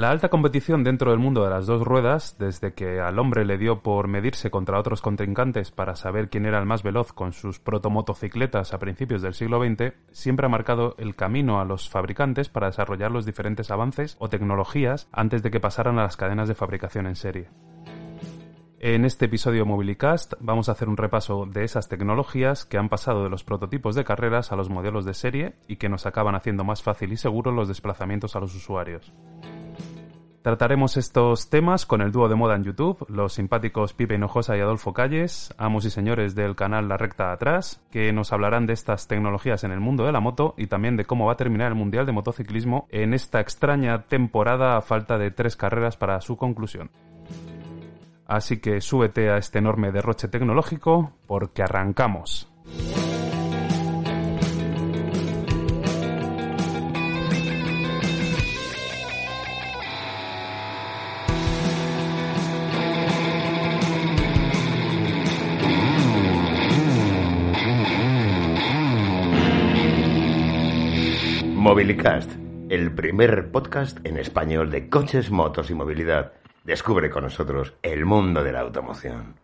La 0.00 0.10
alta 0.10 0.30
competición 0.30 0.82
dentro 0.82 1.10
del 1.10 1.20
mundo 1.20 1.44
de 1.44 1.50
las 1.50 1.66
dos 1.66 1.82
ruedas, 1.82 2.36
desde 2.38 2.72
que 2.72 3.00
al 3.00 3.18
hombre 3.18 3.44
le 3.44 3.58
dio 3.58 3.82
por 3.82 4.08
medirse 4.08 4.50
contra 4.50 4.78
otros 4.78 5.02
contrincantes 5.02 5.72
para 5.72 5.94
saber 5.94 6.30
quién 6.30 6.46
era 6.46 6.58
el 6.58 6.64
más 6.64 6.82
veloz 6.82 7.12
con 7.12 7.34
sus 7.34 7.60
protomotocicletas 7.60 8.72
a 8.72 8.78
principios 8.78 9.20
del 9.20 9.34
siglo 9.34 9.62
XX, 9.62 9.92
siempre 10.10 10.46
ha 10.46 10.48
marcado 10.48 10.94
el 10.96 11.16
camino 11.16 11.60
a 11.60 11.66
los 11.66 11.90
fabricantes 11.90 12.48
para 12.48 12.68
desarrollar 12.68 13.10
los 13.10 13.26
diferentes 13.26 13.70
avances 13.70 14.16
o 14.20 14.30
tecnologías 14.30 15.06
antes 15.12 15.42
de 15.42 15.50
que 15.50 15.60
pasaran 15.60 15.98
a 15.98 16.04
las 16.04 16.16
cadenas 16.16 16.48
de 16.48 16.54
fabricación 16.54 17.06
en 17.06 17.16
serie. 17.16 17.50
En 18.78 19.04
este 19.04 19.26
episodio 19.26 19.66
Mobilicast 19.66 20.32
vamos 20.40 20.70
a 20.70 20.72
hacer 20.72 20.88
un 20.88 20.96
repaso 20.96 21.44
de 21.44 21.64
esas 21.64 21.90
tecnologías 21.90 22.64
que 22.64 22.78
han 22.78 22.88
pasado 22.88 23.22
de 23.22 23.28
los 23.28 23.44
prototipos 23.44 23.96
de 23.96 24.04
carreras 24.04 24.50
a 24.50 24.56
los 24.56 24.70
modelos 24.70 25.04
de 25.04 25.12
serie 25.12 25.56
y 25.68 25.76
que 25.76 25.90
nos 25.90 26.06
acaban 26.06 26.36
haciendo 26.36 26.64
más 26.64 26.82
fácil 26.82 27.12
y 27.12 27.18
seguro 27.18 27.52
los 27.52 27.68
desplazamientos 27.68 28.34
a 28.34 28.40
los 28.40 28.54
usuarios. 28.54 29.12
Trataremos 30.42 30.96
estos 30.96 31.50
temas 31.50 31.84
con 31.84 32.00
el 32.00 32.12
dúo 32.12 32.26
de 32.26 32.34
moda 32.34 32.56
en 32.56 32.64
YouTube, 32.64 33.04
los 33.10 33.34
simpáticos 33.34 33.92
Pipe 33.92 34.14
Hinojosa 34.14 34.56
y 34.56 34.60
Adolfo 34.60 34.94
Calles, 34.94 35.54
amos 35.58 35.84
y 35.84 35.90
señores 35.90 36.34
del 36.34 36.56
canal 36.56 36.88
La 36.88 36.96
Recta 36.96 37.30
Atrás, 37.30 37.82
que 37.90 38.10
nos 38.14 38.32
hablarán 38.32 38.66
de 38.66 38.72
estas 38.72 39.06
tecnologías 39.06 39.64
en 39.64 39.70
el 39.70 39.80
mundo 39.80 40.06
de 40.06 40.12
la 40.12 40.20
moto 40.20 40.54
y 40.56 40.68
también 40.68 40.96
de 40.96 41.04
cómo 41.04 41.26
va 41.26 41.34
a 41.34 41.36
terminar 41.36 41.68
el 41.68 41.74
Mundial 41.74 42.06
de 42.06 42.12
Motociclismo 42.12 42.88
en 42.88 43.12
esta 43.12 43.40
extraña 43.40 44.04
temporada 44.04 44.78
a 44.78 44.80
falta 44.80 45.18
de 45.18 45.30
tres 45.30 45.56
carreras 45.56 45.98
para 45.98 46.22
su 46.22 46.38
conclusión. 46.38 46.90
Así 48.26 48.60
que 48.60 48.80
súbete 48.80 49.28
a 49.28 49.36
este 49.36 49.58
enorme 49.58 49.92
derroche 49.92 50.28
tecnológico 50.28 51.12
porque 51.26 51.62
arrancamos. 51.62 52.50
Mobilicast, 71.60 72.30
el 72.70 72.90
primer 72.94 73.50
podcast 73.52 73.98
en 74.06 74.16
español 74.16 74.70
de 74.70 74.88
coches, 74.88 75.30
motos 75.30 75.68
y 75.70 75.74
movilidad. 75.74 76.32
Descubre 76.64 77.10
con 77.10 77.24
nosotros 77.24 77.74
el 77.82 78.06
mundo 78.06 78.42
de 78.42 78.52
la 78.52 78.60
automoción. 78.60 79.34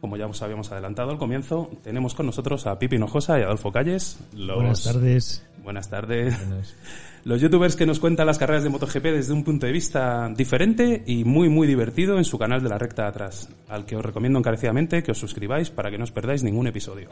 Como 0.00 0.16
ya 0.16 0.26
os 0.26 0.40
habíamos 0.42 0.70
adelantado 0.70 1.10
al 1.10 1.18
comienzo, 1.18 1.68
tenemos 1.82 2.14
con 2.14 2.26
nosotros 2.26 2.66
a 2.66 2.78
Pipi 2.78 2.96
Hinojosa 2.96 3.40
y 3.40 3.42
Adolfo 3.42 3.72
Calles. 3.72 4.18
los- 4.34 4.56
Buenas 4.56 4.84
tardes. 4.84 5.44
Buenas 5.66 5.90
tardes. 5.90 6.32
Los 7.24 7.40
youtubers 7.40 7.74
que 7.74 7.86
nos 7.86 7.98
cuentan 7.98 8.28
las 8.28 8.38
carreras 8.38 8.62
de 8.62 8.68
MotoGP 8.68 9.02
desde 9.02 9.32
un 9.32 9.42
punto 9.42 9.66
de 9.66 9.72
vista 9.72 10.28
diferente 10.28 11.02
y 11.04 11.24
muy 11.24 11.48
muy 11.48 11.66
divertido 11.66 12.18
en 12.18 12.24
su 12.24 12.38
canal 12.38 12.62
de 12.62 12.68
la 12.68 12.78
recta 12.78 13.02
de 13.02 13.08
atrás, 13.08 13.48
al 13.68 13.84
que 13.84 13.96
os 13.96 14.04
recomiendo 14.04 14.38
encarecidamente 14.38 15.02
que 15.02 15.10
os 15.10 15.18
suscribáis 15.18 15.70
para 15.70 15.90
que 15.90 15.98
no 15.98 16.04
os 16.04 16.12
perdáis 16.12 16.44
ningún 16.44 16.68
episodio. 16.68 17.08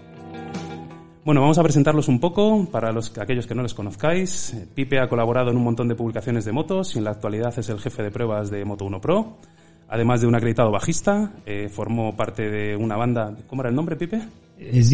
Bueno, 1.24 1.40
vamos 1.40 1.58
a 1.58 1.64
presentarlos 1.64 2.06
un 2.06 2.20
poco 2.20 2.68
para 2.70 2.92
los 2.92 3.18
aquellos 3.18 3.48
que 3.48 3.56
no 3.56 3.64
les 3.64 3.74
conozcáis. 3.74 4.54
Pipe 4.72 5.00
ha 5.00 5.08
colaborado 5.08 5.50
en 5.50 5.56
un 5.56 5.64
montón 5.64 5.88
de 5.88 5.96
publicaciones 5.96 6.44
de 6.44 6.52
motos 6.52 6.94
y 6.94 6.98
en 6.98 7.04
la 7.04 7.10
actualidad 7.10 7.58
es 7.58 7.68
el 7.68 7.80
jefe 7.80 8.04
de 8.04 8.12
pruebas 8.12 8.52
de 8.52 8.64
Moto 8.64 8.84
1 8.84 9.00
Pro. 9.00 9.38
Además 9.88 10.20
de 10.20 10.28
un 10.28 10.36
acreditado 10.36 10.70
bajista, 10.70 11.32
eh, 11.44 11.68
formó 11.68 12.14
parte 12.14 12.48
de 12.48 12.76
una 12.76 12.96
banda. 12.96 13.34
¿Cómo 13.48 13.62
era 13.62 13.70
el 13.70 13.74
nombre, 13.74 13.96
Pipe? 13.96 14.22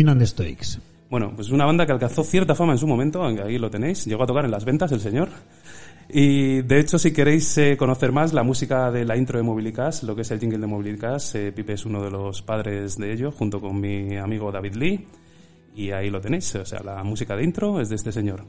And 0.09 0.19
the 0.19 0.27
Stoics. 0.27 0.81
Bueno, 1.11 1.33
pues 1.35 1.51
una 1.51 1.65
banda 1.65 1.85
que 1.87 1.93
alcanzó 1.93 2.23
cierta 2.23 2.55
fama 2.55 2.73
en 2.73 2.79
su 2.79 2.87
momento, 2.87 3.25
ahí 3.25 3.59
lo 3.59 3.69
tenéis, 3.69 4.05
llegó 4.05 4.23
a 4.23 4.27
tocar 4.29 4.45
en 4.45 4.53
las 4.53 4.65
ventas 4.65 4.93
el 4.93 5.01
señor. 5.01 5.29
Y 6.09 6.63
de 6.63 6.79
hecho, 6.79 7.01
si 7.01 7.13
queréis 7.13 7.59
eh, 7.59 7.77
conocer 7.77 8.13
más 8.13 8.33
la 8.33 8.45
música 8.45 8.93
de 8.93 9.05
la 9.05 9.17
intro 9.17 9.37
de 9.37 9.43
Mobilicast, 9.43 10.05
lo 10.05 10.15
que 10.15 10.23
es 10.23 10.31
el 10.31 10.39
jingle 10.39 10.59
de 10.59 10.67
Mobilicast, 10.69 11.35
eh, 11.35 11.53
Pipe 11.53 11.73
es 11.73 11.85
uno 11.85 12.01
de 12.01 12.13
los 12.13 12.43
padres 12.43 12.97
de 12.97 13.13
ello, 13.13 13.33
junto 13.33 13.61
con 13.61 13.81
mi 13.81 14.17
amigo 14.17 14.53
David 14.53 14.75
Lee. 14.75 15.07
Y 15.75 15.91
ahí 15.91 16.11
lo 16.11 16.21
tenéis, 16.21 16.55
o 16.55 16.65
sea, 16.65 16.81
la 16.81 17.03
música 17.03 17.35
de 17.35 17.43
intro 17.43 17.81
es 17.81 17.89
de 17.89 17.97
este 17.97 18.13
señor. 18.13 18.45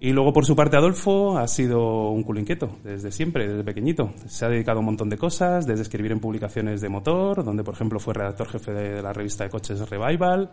Y 0.00 0.12
luego, 0.12 0.32
por 0.32 0.44
su 0.44 0.56
parte, 0.56 0.76
Adolfo 0.76 1.38
ha 1.38 1.46
sido 1.46 2.10
un 2.10 2.24
culo 2.24 2.40
inquieto, 2.40 2.78
desde 2.82 3.12
siempre, 3.12 3.46
desde 3.46 3.62
pequeñito. 3.62 4.12
Se 4.26 4.44
ha 4.44 4.48
dedicado 4.48 4.78
a 4.78 4.80
un 4.80 4.86
montón 4.86 5.08
de 5.08 5.16
cosas, 5.16 5.64
desde 5.64 5.82
escribir 5.82 6.10
en 6.10 6.18
publicaciones 6.18 6.80
de 6.80 6.88
motor, 6.88 7.44
donde, 7.44 7.62
por 7.62 7.74
ejemplo, 7.74 8.00
fue 8.00 8.14
redactor 8.14 8.48
jefe 8.48 8.72
de 8.72 9.02
la 9.02 9.12
revista 9.12 9.44
de 9.44 9.50
coches 9.50 9.88
Revival, 9.88 10.50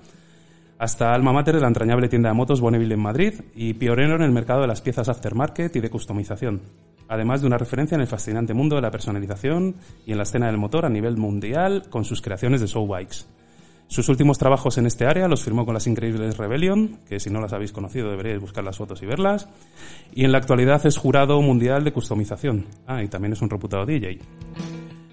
hasta 0.81 1.13
alma 1.13 1.31
mater 1.31 1.53
de 1.53 1.61
la 1.61 1.67
entrañable 1.67 2.09
tienda 2.09 2.29
de 2.29 2.33
motos 2.33 2.59
Bonneville 2.59 2.95
en 2.95 2.99
Madrid 2.99 3.35
y 3.53 3.75
pionero 3.75 4.15
en 4.15 4.23
el 4.23 4.31
mercado 4.31 4.61
de 4.61 4.67
las 4.67 4.81
piezas 4.81 5.09
aftermarket 5.09 5.75
y 5.75 5.79
de 5.79 5.91
customización. 5.91 6.59
Además 7.07 7.41
de 7.41 7.45
una 7.45 7.59
referencia 7.59 7.93
en 7.93 8.01
el 8.01 8.07
fascinante 8.07 8.55
mundo 8.55 8.77
de 8.77 8.81
la 8.81 8.89
personalización 8.89 9.75
y 10.07 10.11
en 10.11 10.17
la 10.17 10.23
escena 10.23 10.47
del 10.47 10.57
motor 10.57 10.87
a 10.87 10.89
nivel 10.89 11.17
mundial 11.17 11.83
con 11.91 12.03
sus 12.03 12.19
creaciones 12.19 12.61
de 12.61 12.67
show 12.67 12.87
bikes. 12.87 13.27
Sus 13.89 14.09
últimos 14.09 14.39
trabajos 14.39 14.79
en 14.79 14.87
este 14.87 15.05
área 15.05 15.27
los 15.27 15.43
firmó 15.43 15.65
con 15.65 15.75
las 15.75 15.85
increíbles 15.85 16.37
Rebellion, 16.37 16.97
que 17.07 17.19
si 17.19 17.29
no 17.29 17.41
las 17.41 17.53
habéis 17.53 17.73
conocido 17.73 18.09
deberíais 18.09 18.41
buscar 18.41 18.63
las 18.63 18.77
fotos 18.77 19.03
y 19.03 19.05
verlas, 19.05 19.49
y 20.15 20.25
en 20.25 20.31
la 20.31 20.39
actualidad 20.39 20.83
es 20.87 20.97
jurado 20.97 21.39
mundial 21.43 21.83
de 21.83 21.93
customización. 21.93 22.65
Ah, 22.87 23.03
y 23.03 23.07
también 23.07 23.33
es 23.33 23.41
un 23.43 23.51
reputado 23.51 23.85
DJ. 23.85 24.17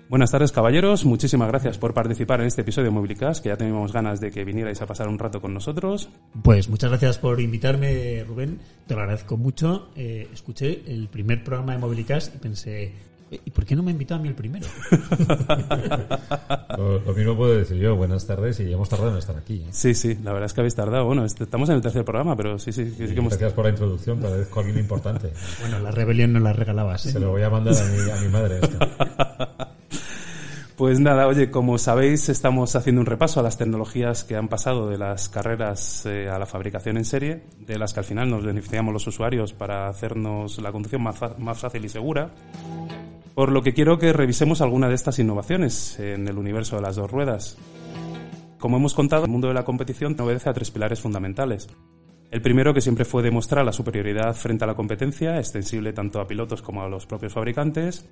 Buenas 0.09 0.31
tardes, 0.31 0.53
caballeros. 0.53 1.05
Muchísimas 1.05 1.49
gracias 1.49 1.77
por 1.77 1.93
participar 1.93 2.41
en 2.41 2.47
este 2.47 2.63
episodio 2.63 2.87
de 2.87 2.93
Mobilicast, 2.93 3.43
que 3.43 3.51
ya 3.51 3.59
teníamos 3.59 3.93
ganas 3.93 4.21
de 4.21 4.31
que 4.31 4.43
vinierais 4.43 4.81
a 4.81 4.87
pasar 4.87 5.07
un 5.07 5.19
rato 5.19 5.41
con 5.43 5.53
nosotros. 5.53 6.09
Pues 6.43 6.71
muchas 6.71 6.89
gracias 6.91 7.19
por 7.19 7.39
invitarme, 7.43 8.25
Rubén. 8.27 8.59
Te 8.87 8.95
lo 8.95 9.01
agradezco 9.03 9.37
mucho. 9.37 9.91
Eh, 9.97 10.27
escuché 10.33 10.83
el 10.87 11.09
primer 11.09 11.45
programa 11.45 11.73
de 11.73 11.79
Mobilicast 11.79 12.35
y 12.35 12.39
pensé, 12.39 12.85
"Eh, 13.31 13.41
¿y 13.45 13.51
por 13.51 13.67
qué 13.67 13.77
no 13.77 13.83
me 13.83 13.91
invitó 13.91 14.15
a 14.15 14.19
mí 14.19 14.29
el 14.29 14.35
primero? 14.35 14.67
Lo, 16.79 17.01
lo 17.01 17.13
mismo 17.13 17.37
puedo 17.37 17.55
decir 17.59 17.77
yo. 17.77 17.95
Buenas 17.97 18.27
tardes 18.27 18.61
y 18.61 18.73
hemos 18.73 18.89
tardado 18.89 19.11
en 19.13 19.19
estar 19.19 19.37
aquí. 19.37 19.57
¿eh? 19.57 19.67
Sí, 19.73 19.93
sí, 19.95 20.17
la 20.23 20.33
verdad 20.33 20.47
es 20.47 20.55
que 20.55 20.61
habéis 20.63 20.75
tardado. 20.77 21.05
Bueno, 21.05 21.25
este- 21.27 21.45
estamos 21.45 21.69
en 21.69 21.75
el 21.75 21.83
tercer 21.83 22.05
programa, 22.07 22.35
pero 22.35 22.59
sí, 22.59 22.73
sí, 22.73 22.87
sí, 22.97 23.09
sí 23.09 23.13
que 23.13 23.19
hemos... 23.21 23.33
Gracias 23.33 23.53
por 23.53 23.65
la 23.67 23.71
introducción, 23.73 24.21
parezco 24.21 24.61
alguien 24.61 24.79
importante. 24.79 25.33
bueno, 25.61 25.81
la 25.81 25.91
rebelión 25.91 26.33
no 26.33 26.41
la 26.41 26.55
regalabas. 26.55 27.05
¿eh? 27.07 27.13
Se 27.13 27.21
lo 27.21 27.31
voy 27.31 27.43
a 27.43 27.51
mandar 27.51 27.75
a 27.77 27.85
mi, 27.85 28.11
a 28.11 28.17
mi 28.23 28.29
madre. 28.29 28.61
esto. 28.63 28.79
Pues 30.78 31.00
nada, 31.00 31.27
oye, 31.27 31.50
como 31.50 31.77
sabéis, 31.77 32.28
estamos 32.28 32.77
haciendo 32.77 33.00
un 33.00 33.06
repaso 33.06 33.41
a 33.41 33.43
las 33.43 33.59
tecnologías 33.59 34.22
que 34.22 34.37
han 34.37 34.47
pasado 34.47 34.89
de 34.89 34.97
las 34.97 35.28
carreras 35.28 36.06
eh, 36.06 36.28
a 36.28 36.39
la 36.39 36.47
fabricación 36.47 36.97
en 36.99 37.05
serie, 37.05 37.43
de 37.59 37.81
las 37.81 37.93
que 37.93 37.99
al 37.99 38.06
final 38.06 38.31
nos 38.31 38.44
beneficiamos 38.44 38.93
los 38.93 39.05
usuarios 39.09 39.53
para 39.53 39.89
hacernos 39.89 40.56
la 40.59 40.71
conducción 40.71 41.03
más, 41.03 41.16
más 41.37 41.59
fácil 41.59 41.84
y 41.84 41.89
segura. 41.89 42.31
Por 43.34 43.50
lo 43.50 43.61
que 43.62 43.75
quiero 43.75 43.99
que 43.99 44.12
revisemos 44.12 44.61
alguna 44.61 44.89
de 44.89 44.94
estas 44.94 45.19
innovaciones 45.19 45.98
en 45.98 46.28
el 46.28 46.39
universo 46.39 46.77
de 46.77 46.83
las 46.83 46.95
dos 46.95 47.10
ruedas. 47.10 47.59
Como 48.60 48.77
hemos 48.77 48.95
contado, 48.95 49.25
el 49.25 49.33
mundo 49.33 49.48
de 49.48 49.54
la 49.54 49.65
competición 49.65 50.15
obedece 50.21 50.48
a 50.48 50.54
tres 50.54 50.71
pilares 50.71 51.01
fundamentales. 51.01 51.66
El 52.30 52.41
primero, 52.41 52.72
que 52.72 52.83
siempre 52.83 53.04
fue 53.04 53.25
demostrar 53.25 53.65
la 53.65 53.72
superioridad 53.72 54.33
frente 54.36 54.63
a 54.63 54.69
la 54.69 54.77
competencia, 54.77 55.39
extensible 55.39 55.92
tanto 55.92 56.21
a 56.21 56.28
pilotos 56.28 56.63
como 56.63 56.83
a 56.83 56.89
los 56.89 57.04
propios 57.04 57.33
fabricantes. 57.33 58.09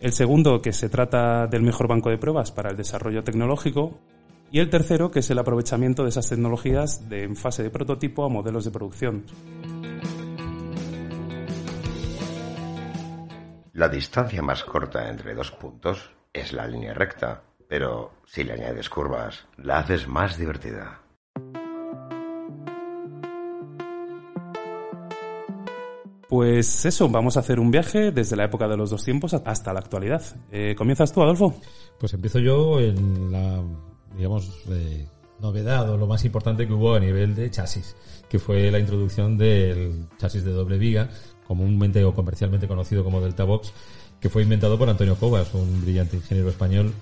El 0.00 0.12
segundo, 0.12 0.60
que 0.60 0.72
se 0.72 0.88
trata 0.88 1.46
del 1.46 1.62
mejor 1.62 1.88
banco 1.88 2.10
de 2.10 2.18
pruebas 2.18 2.52
para 2.52 2.70
el 2.70 2.76
desarrollo 2.76 3.24
tecnológico. 3.24 4.00
Y 4.50 4.60
el 4.60 4.70
tercero, 4.70 5.10
que 5.10 5.20
es 5.20 5.30
el 5.30 5.38
aprovechamiento 5.38 6.02
de 6.02 6.10
esas 6.10 6.28
tecnologías 6.28 7.08
de 7.08 7.24
en 7.24 7.36
fase 7.36 7.62
de 7.62 7.70
prototipo 7.70 8.24
a 8.24 8.28
modelos 8.28 8.64
de 8.64 8.70
producción. 8.70 9.24
La 13.72 13.88
distancia 13.88 14.42
más 14.42 14.62
corta 14.62 15.08
entre 15.08 15.34
dos 15.34 15.50
puntos 15.50 16.10
es 16.32 16.52
la 16.52 16.66
línea 16.68 16.94
recta, 16.94 17.42
pero 17.68 18.12
si 18.24 18.44
le 18.44 18.52
añades 18.52 18.88
curvas, 18.88 19.46
la 19.56 19.78
haces 19.78 20.06
más 20.06 20.36
divertida. 20.36 21.03
Pues 26.28 26.84
eso, 26.86 27.08
vamos 27.08 27.36
a 27.36 27.40
hacer 27.40 27.60
un 27.60 27.70
viaje 27.70 28.10
desde 28.10 28.36
la 28.36 28.44
época 28.44 28.66
de 28.66 28.76
los 28.76 28.90
dos 28.90 29.04
tiempos 29.04 29.34
hasta 29.34 29.72
la 29.72 29.80
actualidad. 29.80 30.22
Eh, 30.50 30.74
¿Comienzas 30.76 31.12
tú, 31.12 31.22
Adolfo? 31.22 31.54
Pues 31.98 32.14
empiezo 32.14 32.38
yo 32.38 32.80
en 32.80 33.30
la, 33.30 33.62
digamos, 34.16 34.50
eh, 34.70 35.06
novedad 35.40 35.90
o 35.90 35.96
lo 35.96 36.06
más 36.06 36.24
importante 36.24 36.66
que 36.66 36.72
hubo 36.72 36.94
a 36.94 37.00
nivel 37.00 37.34
de 37.34 37.50
chasis, 37.50 37.94
que 38.28 38.38
fue 38.38 38.70
la 38.70 38.78
introducción 38.78 39.36
del 39.36 40.08
chasis 40.18 40.44
de 40.44 40.52
doble 40.52 40.78
viga, 40.78 41.10
comúnmente 41.46 42.02
o 42.04 42.14
comercialmente 42.14 42.66
conocido 42.66 43.04
como 43.04 43.20
Delta 43.20 43.44
Box, 43.44 43.72
que 44.20 44.30
fue 44.30 44.42
inventado 44.42 44.78
por 44.78 44.88
Antonio 44.88 45.16
Cobas, 45.16 45.52
un 45.52 45.82
brillante 45.82 46.16
ingeniero 46.16 46.48
español 46.48 46.94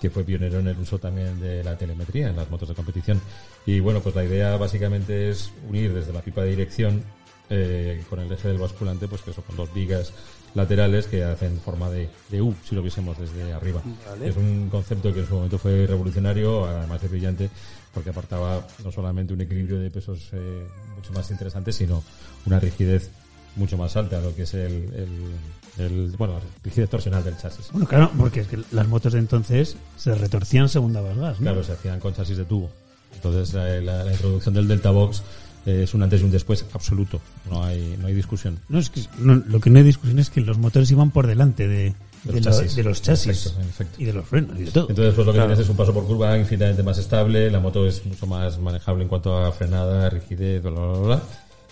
que 0.00 0.10
fue 0.10 0.24
pionero 0.24 0.58
en 0.58 0.68
el 0.68 0.78
uso 0.78 0.98
también 0.98 1.40
de 1.40 1.64
la 1.64 1.78
telemetría 1.78 2.28
en 2.28 2.36
las 2.36 2.50
motos 2.50 2.68
de 2.68 2.74
competición. 2.74 3.18
Y 3.64 3.80
bueno, 3.80 4.00
pues 4.00 4.14
la 4.14 4.24
idea 4.24 4.56
básicamente 4.58 5.30
es 5.30 5.50
unir 5.68 5.94
desde 5.94 6.12
la 6.12 6.20
pipa 6.20 6.42
de 6.42 6.50
dirección 6.50 7.02
eh, 7.50 8.02
con 8.10 8.20
el 8.20 8.30
eje 8.32 8.48
del 8.48 8.58
basculante, 8.58 9.08
pues 9.08 9.22
que 9.22 9.30
eso, 9.30 9.42
con 9.42 9.56
dos 9.56 9.72
vigas 9.74 10.12
laterales 10.54 11.06
que 11.06 11.22
hacen 11.22 11.58
forma 11.60 11.90
de, 11.90 12.08
de 12.30 12.40
U, 12.42 12.54
si 12.68 12.74
lo 12.74 12.82
viésemos 12.82 13.18
desde 13.18 13.52
arriba. 13.52 13.82
Vale. 14.08 14.28
Es 14.28 14.36
un 14.36 14.68
concepto 14.70 15.12
que 15.12 15.20
en 15.20 15.26
su 15.28 15.34
momento 15.34 15.58
fue 15.58 15.86
revolucionario, 15.86 16.64
además 16.64 17.02
de 17.02 17.08
brillante, 17.08 17.50
porque 17.92 18.10
aportaba 18.10 18.66
no 18.84 18.90
solamente 18.90 19.34
un 19.34 19.40
equilibrio 19.42 19.78
de 19.78 19.90
pesos 19.90 20.28
eh, 20.32 20.66
mucho 20.96 21.12
más 21.12 21.30
interesante, 21.30 21.72
sino 21.72 22.02
una 22.46 22.58
rigidez 22.58 23.10
mucho 23.54 23.76
más 23.78 23.96
alta, 23.96 24.20
lo 24.20 24.34
que 24.34 24.42
es 24.42 24.52
el, 24.54 24.72
el, 24.94 25.84
el- 25.84 26.14
bueno, 26.18 26.34
la 26.34 26.40
rigidez 26.62 26.90
torsional 26.90 27.24
del 27.24 27.36
chasis. 27.38 27.68
Bueno, 27.72 27.86
claro, 27.86 28.10
porque 28.18 28.40
es 28.40 28.48
que 28.48 28.58
las 28.70 28.86
motos 28.88 29.12
de 29.14 29.18
entonces 29.18 29.76
se 29.96 30.14
retorcían 30.14 30.68
según 30.68 30.92
dabas 30.92 31.16
gas, 31.16 31.40
¿no? 31.40 31.44
Claro, 31.44 31.64
se 31.64 31.72
hacían 31.72 31.98
con 32.00 32.14
chasis 32.14 32.36
de 32.36 32.44
tubo. 32.44 32.70
Entonces 33.14 33.54
la, 33.54 33.64
la- 33.80 34.04
la 34.04 34.12
introducción 34.12 34.54
del 34.54 34.68
Delta 34.68 34.90
Box 34.90 35.22
es 35.66 35.92
un 35.94 36.02
antes 36.02 36.20
y 36.20 36.24
un 36.24 36.30
después 36.30 36.64
absoluto. 36.72 37.20
No 37.50 37.64
hay, 37.64 37.96
no 38.00 38.06
hay 38.06 38.14
discusión. 38.14 38.58
No, 38.68 38.78
es 38.78 38.88
que 38.90 39.02
no, 39.18 39.34
lo 39.34 39.60
que 39.60 39.68
no 39.70 39.78
hay 39.78 39.84
discusión 39.84 40.18
es 40.18 40.30
que 40.30 40.40
los 40.40 40.58
motores 40.58 40.90
iban 40.90 41.10
por 41.10 41.26
delante 41.26 41.66
de, 41.68 41.94
De 42.24 42.32
de 42.32 42.32
los 42.32 42.44
lo- 42.44 42.50
chasis. 42.52 42.76
de 42.76 42.82
los 42.82 43.02
chasis 43.02 43.46
efecto, 43.46 43.60
efecto. 43.68 44.02
y 44.02 44.04
de 44.04 44.12
los 44.12 44.26
frenos 44.26 44.58
y 44.58 44.64
de 44.64 44.70
todo. 44.70 44.88
Entonces, 44.88 45.14
pues 45.14 45.26
lo 45.26 45.32
que 45.32 45.36
Claro. 45.38 45.48
tienes 45.50 45.64
es 45.64 45.70
un 45.70 45.76
paso 45.76 45.92
por 45.92 46.06
curva 46.06 46.36
infinitamente 46.38 46.82
más 46.82 46.98
estable, 46.98 47.50
la 47.50 47.60
moto 47.60 47.86
es 47.86 48.04
mucho 48.06 48.26
más 48.26 48.58
manejable 48.58 49.02
en 49.02 49.08
cuanto 49.08 49.36
a 49.36 49.50
frenada, 49.52 50.08
rigidez, 50.10 50.62
bla, 50.62 50.70
bla, 50.72 50.86
bla, 50.86 50.98
bla. 51.00 51.22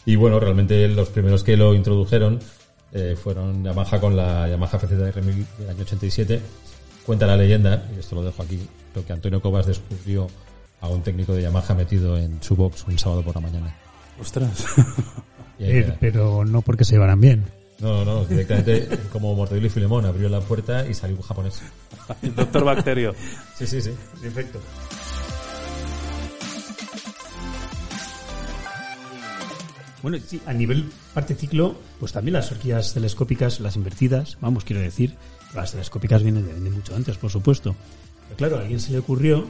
Y 0.06 0.16
bueno, 0.16 0.38
realmente 0.40 0.86
los 0.88 1.08
primeros 1.08 1.42
que 1.44 1.56
lo 1.56 1.74
introdujeron 1.74 2.38
eh, 2.92 3.16
fueron 3.20 3.64
Yamaha 3.64 4.00
con 4.00 4.14
la 4.16 4.48
Yamaha 4.48 4.78
FZR1000 4.80 5.44
del 5.58 5.70
año 5.70 5.82
87. 5.82 6.40
Cuenta 7.06 7.26
la 7.26 7.36
leyenda, 7.36 7.88
y 7.94 7.98
esto 7.98 8.14
lo 8.14 8.22
dejo 8.22 8.42
aquí, 8.42 8.58
lo 8.94 9.04
que 9.04 9.12
Antonio 9.12 9.40
Cobas 9.40 9.66
descubrió 9.66 10.28
a 10.80 10.88
un 10.88 11.02
técnico 11.02 11.32
de 11.34 11.42
Yamaha 11.42 11.74
metido 11.74 12.16
en 12.18 12.42
su 12.42 12.54
box 12.54 12.84
un 12.86 12.98
sábado 12.98 13.22
por 13.22 13.34
la 13.34 13.40
mañana. 13.40 13.76
Ostras. 14.20 14.64
Eh, 15.56 15.96
pero 16.00 16.44
no 16.44 16.62
porque 16.62 16.84
se 16.84 16.94
llevaran 16.94 17.20
bien. 17.20 17.44
No, 17.78 18.04
no, 18.04 18.24
directamente 18.24 18.88
como 19.12 19.34
Mortadelo 19.36 19.68
y 19.68 19.70
Filemón 19.70 20.04
abrió 20.04 20.28
la 20.28 20.40
puerta 20.40 20.84
y 20.84 20.94
salió 20.94 21.16
un 21.16 21.22
japonés. 21.22 21.62
Doctor 22.34 22.64
Bacterio. 22.64 23.14
Sí, 23.56 23.64
sí, 23.64 23.80
sí. 23.80 23.92
Perfecto. 24.20 24.58
Bueno, 30.02 30.18
sí, 30.26 30.40
a 30.44 30.52
nivel 30.52 30.90
parte 31.14 31.34
ciclo, 31.34 31.76
pues 32.00 32.12
también 32.12 32.34
las 32.34 32.50
horquillas 32.50 32.92
telescópicas, 32.92 33.60
las 33.60 33.76
invertidas, 33.76 34.36
vamos, 34.40 34.64
quiero 34.64 34.82
decir, 34.82 35.14
las 35.54 35.70
telescópicas 35.70 36.22
vienen 36.22 36.46
de, 36.46 36.52
de 36.60 36.70
mucho 36.70 36.94
antes, 36.94 37.16
por 37.16 37.30
supuesto. 37.30 37.74
Pero 38.24 38.36
claro, 38.36 38.56
a 38.56 38.60
alguien 38.62 38.80
se 38.80 38.92
le 38.92 38.98
ocurrió 38.98 39.46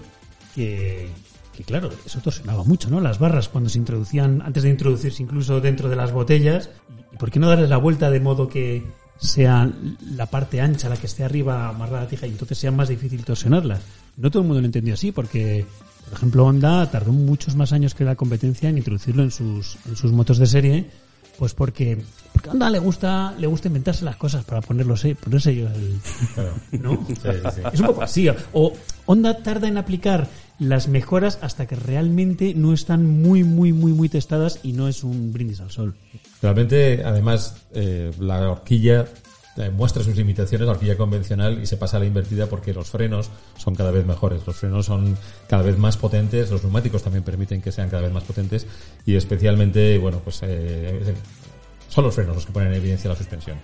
que, 0.54 1.08
que, 1.56 1.64
claro, 1.64 1.90
eso 2.04 2.20
torsionaba 2.20 2.64
mucho, 2.64 2.90
¿no? 2.90 3.00
Las 3.00 3.18
barras 3.18 3.48
cuando 3.48 3.70
se 3.70 3.78
introducían, 3.78 4.42
antes 4.42 4.62
de 4.62 4.70
introducirse 4.70 5.22
incluso 5.22 5.60
dentro 5.60 5.88
de 5.88 5.96
las 5.96 6.12
botellas, 6.12 6.70
¿y 7.12 7.16
por 7.16 7.30
qué 7.30 7.38
no 7.38 7.48
darles 7.48 7.70
la 7.70 7.76
vuelta 7.76 8.10
de 8.10 8.20
modo 8.20 8.48
que 8.48 8.84
sea 9.18 9.70
la 10.16 10.26
parte 10.26 10.60
ancha 10.60 10.88
la 10.88 10.96
que 10.96 11.06
esté 11.06 11.24
arriba 11.24 11.68
amarrada 11.68 12.00
a 12.00 12.02
la 12.02 12.08
tija 12.08 12.26
y 12.26 12.30
entonces 12.30 12.58
sea 12.58 12.70
más 12.70 12.88
difícil 12.88 13.24
torsionarlas? 13.24 13.80
No 14.16 14.30
todo 14.30 14.42
el 14.42 14.48
mundo 14.48 14.60
lo 14.60 14.66
entendió 14.66 14.94
así 14.94 15.12
porque, 15.12 15.64
por 16.04 16.18
ejemplo, 16.18 16.44
Honda 16.44 16.90
tardó 16.90 17.12
muchos 17.12 17.56
más 17.56 17.72
años 17.72 17.94
que 17.94 18.04
la 18.04 18.16
competencia 18.16 18.68
en 18.68 18.78
introducirlo 18.78 19.22
en 19.22 19.30
sus, 19.30 19.78
en 19.86 19.96
sus 19.96 20.12
motos 20.12 20.38
de 20.38 20.46
serie, 20.46 20.90
pues 21.38 21.54
porque, 21.54 22.02
porque 22.32 22.48
a 22.48 22.52
Honda 22.52 22.70
le 22.70 22.78
gusta, 22.78 23.34
le 23.38 23.46
gusta 23.46 23.68
inventarse 23.68 24.04
las 24.04 24.16
cosas 24.16 24.44
para 24.44 24.60
ponerlo, 24.60 24.94
ponerse 25.22 25.50
ellos 25.52 25.70
el, 25.74 26.00
Claro. 26.34 26.54
¿no? 26.72 27.06
Sí, 27.06 27.14
sí. 27.54 27.60
Es 27.72 27.80
un 27.80 27.86
poco 27.86 28.02
así. 28.02 28.28
O 28.52 28.72
Honda 29.06 29.42
tarda 29.42 29.68
en 29.68 29.78
aplicar 29.78 30.28
las 30.58 30.88
mejoras 30.88 31.38
hasta 31.42 31.66
que 31.66 31.76
realmente 31.76 32.54
no 32.54 32.72
están 32.72 33.06
muy, 33.22 33.42
muy, 33.44 33.72
muy, 33.72 33.92
muy 33.92 34.08
testadas 34.08 34.60
y 34.62 34.72
no 34.72 34.88
es 34.88 35.02
un 35.02 35.32
brindis 35.32 35.60
al 35.60 35.70
sol. 35.70 35.94
Realmente, 36.40 37.02
además, 37.04 37.56
eh, 37.72 38.12
la 38.20 38.50
horquilla 38.50 39.00
eh, 39.02 39.06
muestra 39.72 40.02
sus 40.02 40.16
limitaciones, 40.16 40.66
la 40.66 40.72
horquilla 40.72 40.96
convencional, 40.96 41.62
y 41.62 41.66
se 41.66 41.76
pasa 41.76 41.96
a 41.96 42.00
la 42.00 42.06
invertida 42.06 42.46
porque 42.46 42.74
los 42.74 42.90
frenos 42.90 43.30
son 43.56 43.74
cada 43.74 43.90
vez 43.90 44.04
mejores. 44.04 44.46
Los 44.46 44.56
frenos 44.56 44.86
son 44.86 45.16
cada 45.48 45.62
vez 45.62 45.78
más 45.78 45.96
potentes, 45.96 46.50
los 46.50 46.62
neumáticos 46.62 47.02
también 47.02 47.22
permiten 47.22 47.62
que 47.62 47.70
sean 47.70 47.88
cada 47.88 48.02
vez 48.02 48.12
más 48.12 48.24
potentes, 48.24 48.66
y 49.06 49.14
especialmente, 49.14 49.98
bueno, 49.98 50.20
pues 50.24 50.40
eh, 50.42 51.14
son 51.88 52.04
los 52.04 52.14
frenos 52.14 52.34
los 52.34 52.46
que 52.46 52.52
ponen 52.52 52.70
en 52.70 52.74
evidencia 52.74 53.08
la 53.08 53.16
suspensión. 53.16 53.56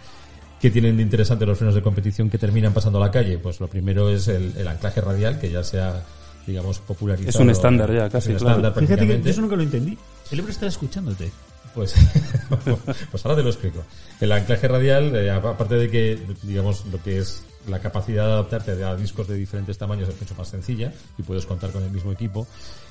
¿Qué 0.60 0.70
tienen 0.70 0.96
de 0.96 1.02
interesante 1.02 1.46
los 1.46 1.56
frenos 1.56 1.74
de 1.74 1.82
competición 1.82 2.28
que 2.28 2.36
terminan 2.36 2.74
pasando 2.74 2.98
a 2.98 3.06
la 3.06 3.10
calle? 3.10 3.38
Pues 3.38 3.60
lo 3.60 3.66
primero 3.66 4.10
es 4.10 4.28
el, 4.28 4.52
el 4.58 4.68
anclaje 4.68 5.00
radial, 5.00 5.40
que 5.40 5.50
ya 5.50 5.64
se 5.64 5.80
ha, 5.80 6.04
digamos, 6.46 6.78
popularizado. 6.80 7.30
Es 7.30 7.36
un 7.36 7.48
estándar 7.48 7.90
ya, 7.90 8.10
casi, 8.10 8.32
Es 8.32 8.34
un 8.34 8.46
claro. 8.46 8.56
estándar 8.58 8.84
Fíjate 8.84 9.06
que 9.06 9.22
yo 9.22 9.30
eso 9.30 9.40
nunca 9.40 9.56
lo 9.56 9.62
entendí. 9.62 9.96
El 10.30 10.38
hombre 10.40 10.52
está 10.52 10.66
escuchándote. 10.66 11.32
Pues, 11.74 11.94
pues 13.10 13.24
ahora 13.24 13.36
te 13.36 13.42
lo 13.42 13.50
explico. 13.50 13.82
El 14.20 14.32
anclaje 14.32 14.68
radial, 14.68 15.14
eh, 15.16 15.30
aparte 15.30 15.76
de 15.76 15.90
que, 15.90 16.18
digamos, 16.42 16.84
lo 16.86 17.02
que 17.02 17.18
es 17.18 17.44
la 17.68 17.78
capacidad 17.78 18.26
de 18.26 18.32
adaptarte 18.32 18.82
a 18.82 18.96
discos 18.96 19.28
de 19.28 19.36
diferentes 19.36 19.76
tamaños 19.76 20.08
es 20.08 20.18
mucho 20.20 20.34
más 20.34 20.48
sencilla 20.48 20.92
y 21.18 21.22
puedes 21.22 21.44
contar 21.44 21.70
con 21.70 21.82
el 21.82 21.90
mismo 21.90 22.10
equipo, 22.10 22.46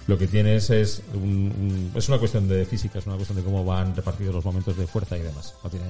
lo 0.07 0.17
que 0.17 0.27
tienes 0.27 0.69
es 0.69 1.01
un, 1.13 1.21
un- 1.23 1.91
es 1.95 2.07
una 2.07 2.19
cuestión 2.19 2.47
de 2.47 2.65
física, 2.65 2.99
es 2.99 3.05
una 3.07 3.15
cuestión 3.15 3.37
de 3.37 3.43
cómo 3.43 3.65
van 3.65 3.95
repartidos 3.95 4.33
los 4.35 4.45
momentos 4.45 4.77
de 4.77 4.85
fuerza 4.87 5.17
y 5.17 5.21
demás. 5.21 5.55
No 5.63 5.69
tiene, 5.71 5.85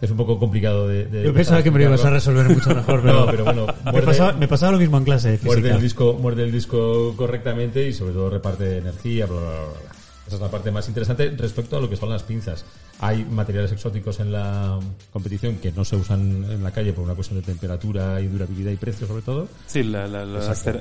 es 0.00 0.10
un 0.10 0.16
poco 0.16 0.38
complicado 0.38 0.88
de... 0.88 1.04
de 1.04 1.22
Yo 1.22 1.34
pensaba 1.34 1.62
que 1.62 1.70
me 1.70 1.78
lo 1.78 1.84
ibas 1.86 2.04
a 2.04 2.10
resolver 2.10 2.48
mucho 2.48 2.74
mejor, 2.74 3.02
pero, 3.04 3.20
No, 3.20 3.26
pero 3.30 3.44
bueno, 3.44 3.66
me, 3.84 3.92
muerde- 3.92 4.04
pasaba, 4.06 4.32
me 4.32 4.48
pasaba 4.48 4.72
lo 4.72 4.78
mismo 4.78 4.96
en 4.98 5.04
clase 5.04 5.30
de 5.30 5.38
muerde 5.44 5.60
física. 5.62 5.76
el 5.76 5.82
disco 5.82 6.14
muerde 6.20 6.42
el 6.44 6.52
disco 6.52 7.14
correctamente 7.16 7.86
y 7.86 7.92
sobre 7.92 8.14
todo 8.14 8.30
reparte 8.30 8.78
energía 8.78 9.26
bla, 9.26 9.38
bla, 9.38 9.50
bla, 9.50 9.60
bla. 9.68 9.93
Esa 10.26 10.36
es 10.36 10.40
la 10.42 10.50
parte 10.50 10.70
más 10.70 10.86
interesante 10.88 11.30
respecto 11.36 11.76
a 11.76 11.80
lo 11.80 11.88
que 11.90 11.96
son 11.96 12.08
las 12.10 12.22
pinzas 12.22 12.64
hay 13.00 13.24
materiales 13.24 13.72
exóticos 13.72 14.20
en 14.20 14.32
la 14.32 14.78
competición 15.12 15.56
que 15.56 15.72
no 15.72 15.84
se 15.84 15.96
usan 15.96 16.20
en 16.50 16.62
la 16.62 16.70
calle 16.70 16.92
por 16.92 17.04
una 17.04 17.14
cuestión 17.14 17.40
de 17.40 17.46
temperatura 17.46 18.20
y 18.20 18.26
durabilidad 18.28 18.70
y 18.72 18.76
precio 18.76 19.06
sobre 19.06 19.22
todo 19.22 19.48
Sí, 19.66 19.82
la- 19.82 20.06
las 20.08 20.24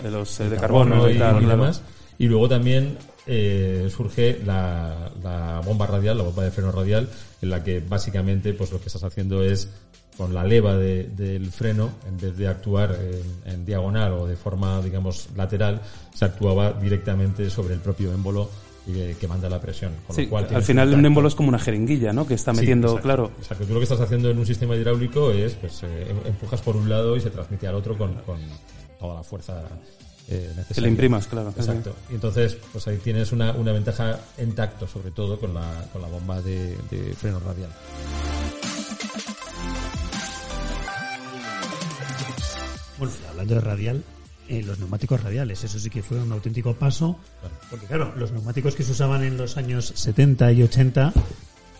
los 0.06 0.40
eh, 0.40 0.50
de 0.50 0.57
carbono 0.57 0.91
carbono 0.91 1.10
y, 1.10 1.15
y, 1.15 1.20
tal, 1.20 1.36
y 1.36 1.46
claro. 1.46 1.62
demás. 1.62 1.82
Y 2.20 2.27
luego 2.27 2.48
también 2.48 2.98
eh, 3.25 3.89
surge 3.94 4.39
la, 4.46 5.12
la 5.24 5.62
bomba 5.65 5.88
radial, 5.88 6.17
la 6.17 6.24
bomba 6.24 6.44
de 6.44 6.51
freno 6.51 6.72
radial, 6.72 7.10
en 7.41 7.50
la 7.50 7.63
que 7.63 7.79
básicamente 7.79 8.53
pues 8.53 8.72
lo 8.72 8.79
que 8.79 8.86
estás 8.88 9.03
haciendo 9.03 9.41
es 9.44 9.67
con 10.15 10.32
la 10.32 10.44
leva 10.44 10.75
de- 10.77 11.06
del 11.06 11.50
freno, 11.51 11.89
en 12.08 12.17
vez 12.17 12.38
de 12.38 12.48
actuar 12.48 12.96
en, 13.46 13.51
en 13.51 13.65
diagonal 13.65 14.13
o 14.13 14.27
de 14.27 14.36
forma, 14.36 14.79
digamos, 14.82 15.29
lateral, 15.36 15.82
se 16.13 16.24
actuaba 16.25 16.74
directamente 16.74 17.50
sobre 17.50 17.74
el 17.74 17.79
propio 17.79 18.13
émbolo 18.13 18.48
y, 18.88 19.13
que 19.16 19.28
manda 19.28 19.50
la 19.50 19.60
presión. 19.62 19.94
Con 20.06 20.16
Sí, 20.16 20.24
lo 20.24 20.30
cual 20.30 20.48
al 20.54 20.63
final 20.63 20.94
un 20.94 21.06
émbolo 21.06 21.28
es 21.28 21.36
como 21.36 21.50
una 21.50 21.60
jeringuilla, 21.60 22.12
¿no? 22.13 22.28
Que 22.28 22.34
está 22.34 22.54
Sí, 22.54 22.60
metiendo, 22.62 22.88
exacto, 22.90 23.04
claro. 23.04 23.32
Exacto. 23.40 23.66
Tú 23.66 23.74
lo 23.74 23.80
que 23.80 23.84
estás 23.84 24.02
haciendo 24.02 24.30
en 24.30 24.38
un 24.40 24.46
sistema 24.46 24.75
hidráulico 24.75 25.32
es, 25.32 25.54
pues, 25.54 25.84
eh, 25.84 26.08
em- 26.10 26.28
empujas 26.28 26.62
por 26.62 26.75
un 26.75 26.90
lado 26.90 27.16
y 27.16 27.22
se 27.22 27.30
transmite 27.30 27.68
al 27.68 27.75
otro 27.75 27.98
con, 27.98 28.13
con 28.25 28.40
toda 29.00 29.16
la 29.16 29.24
fuerza 29.24 29.62
eh, 30.30 30.48
necesaria. 30.50 30.75
Que 30.75 30.82
le 30.82 30.88
imprimas, 30.90 31.28
claro. 31.28 31.54
Exacto. 31.58 31.94
Y 32.10 32.16
entonces, 32.16 32.58
pues 32.72 32.88
ahí 32.88 32.98
tienes 32.98 33.32
una, 33.32 33.52
una 33.54 33.72
ventaja 33.72 34.20
en 34.38 34.54
tacto, 34.56 34.88
sobre 34.88 35.12
todo 35.12 35.40
con 35.40 35.54
la, 35.54 35.86
con 35.92 36.02
la 36.02 36.08
bomba 36.08 36.42
de, 36.42 36.75
de 36.92 37.13
freno 37.13 37.40
radial. 37.40 37.70
Bueno, 42.98 43.13
hablando 43.30 43.56
de 43.56 43.62
radial, 43.62 44.04
eh, 44.50 44.62
los 44.63 44.79
neumáticos 44.79 45.21
radiales, 45.23 45.63
eso 45.63 45.79
sí 45.79 45.89
que 45.89 46.03
fue 46.03 46.19
un 46.19 46.31
auténtico 46.31 46.73
paso, 46.73 47.17
porque 47.69 47.85
claro, 47.85 48.13
los 48.17 48.31
neumáticos 48.31 48.75
que 48.75 48.83
se 48.83 48.91
usaban 48.91 49.23
en 49.23 49.38
los 49.38 49.57
años 49.57 49.93
70 49.95 50.51
y 50.51 50.63
80, 50.63 51.13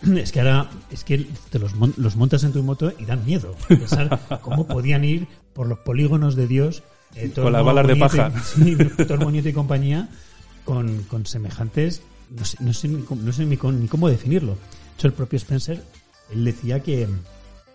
es 0.16 0.32
que 0.32 0.40
ahora, 0.40 0.70
es 0.90 1.04
que 1.04 1.26
te 1.50 1.58
los, 1.58 1.72
los 1.96 2.16
montas 2.16 2.44
en 2.44 2.52
tu 2.52 2.62
moto 2.62 2.92
y 2.98 3.04
dan 3.04 3.24
miedo. 3.24 3.54
Pensar 3.68 4.20
cómo 4.42 4.66
podían 4.66 5.04
ir 5.04 5.26
por 5.52 5.66
los 5.68 5.78
polígonos 5.80 6.36
de 6.36 6.46
Dios. 6.46 6.82
eh, 7.14 7.30
Con 7.34 7.52
las 7.52 7.64
balas 7.64 7.86
de 7.86 7.96
paja. 7.96 8.32
Sí, 8.44 8.76
Nieto 9.30 9.48
y 9.48 9.52
compañía, 9.52 10.08
con, 10.64 11.02
con 11.04 11.26
semejantes, 11.26 12.02
no 12.30 12.44
sé, 12.44 12.56
no 12.60 12.72
sé, 12.72 12.88
ni, 12.88 13.02
cómo, 13.02 13.22
no 13.22 13.32
sé 13.32 13.44
ni, 13.44 13.56
ni 13.56 13.88
cómo 13.88 14.08
definirlo. 14.08 14.52
De 14.52 14.58
hecho, 14.98 15.06
el 15.08 15.12
propio 15.12 15.36
Spencer, 15.36 15.82
él 16.32 16.44
decía 16.44 16.80
que 16.80 17.08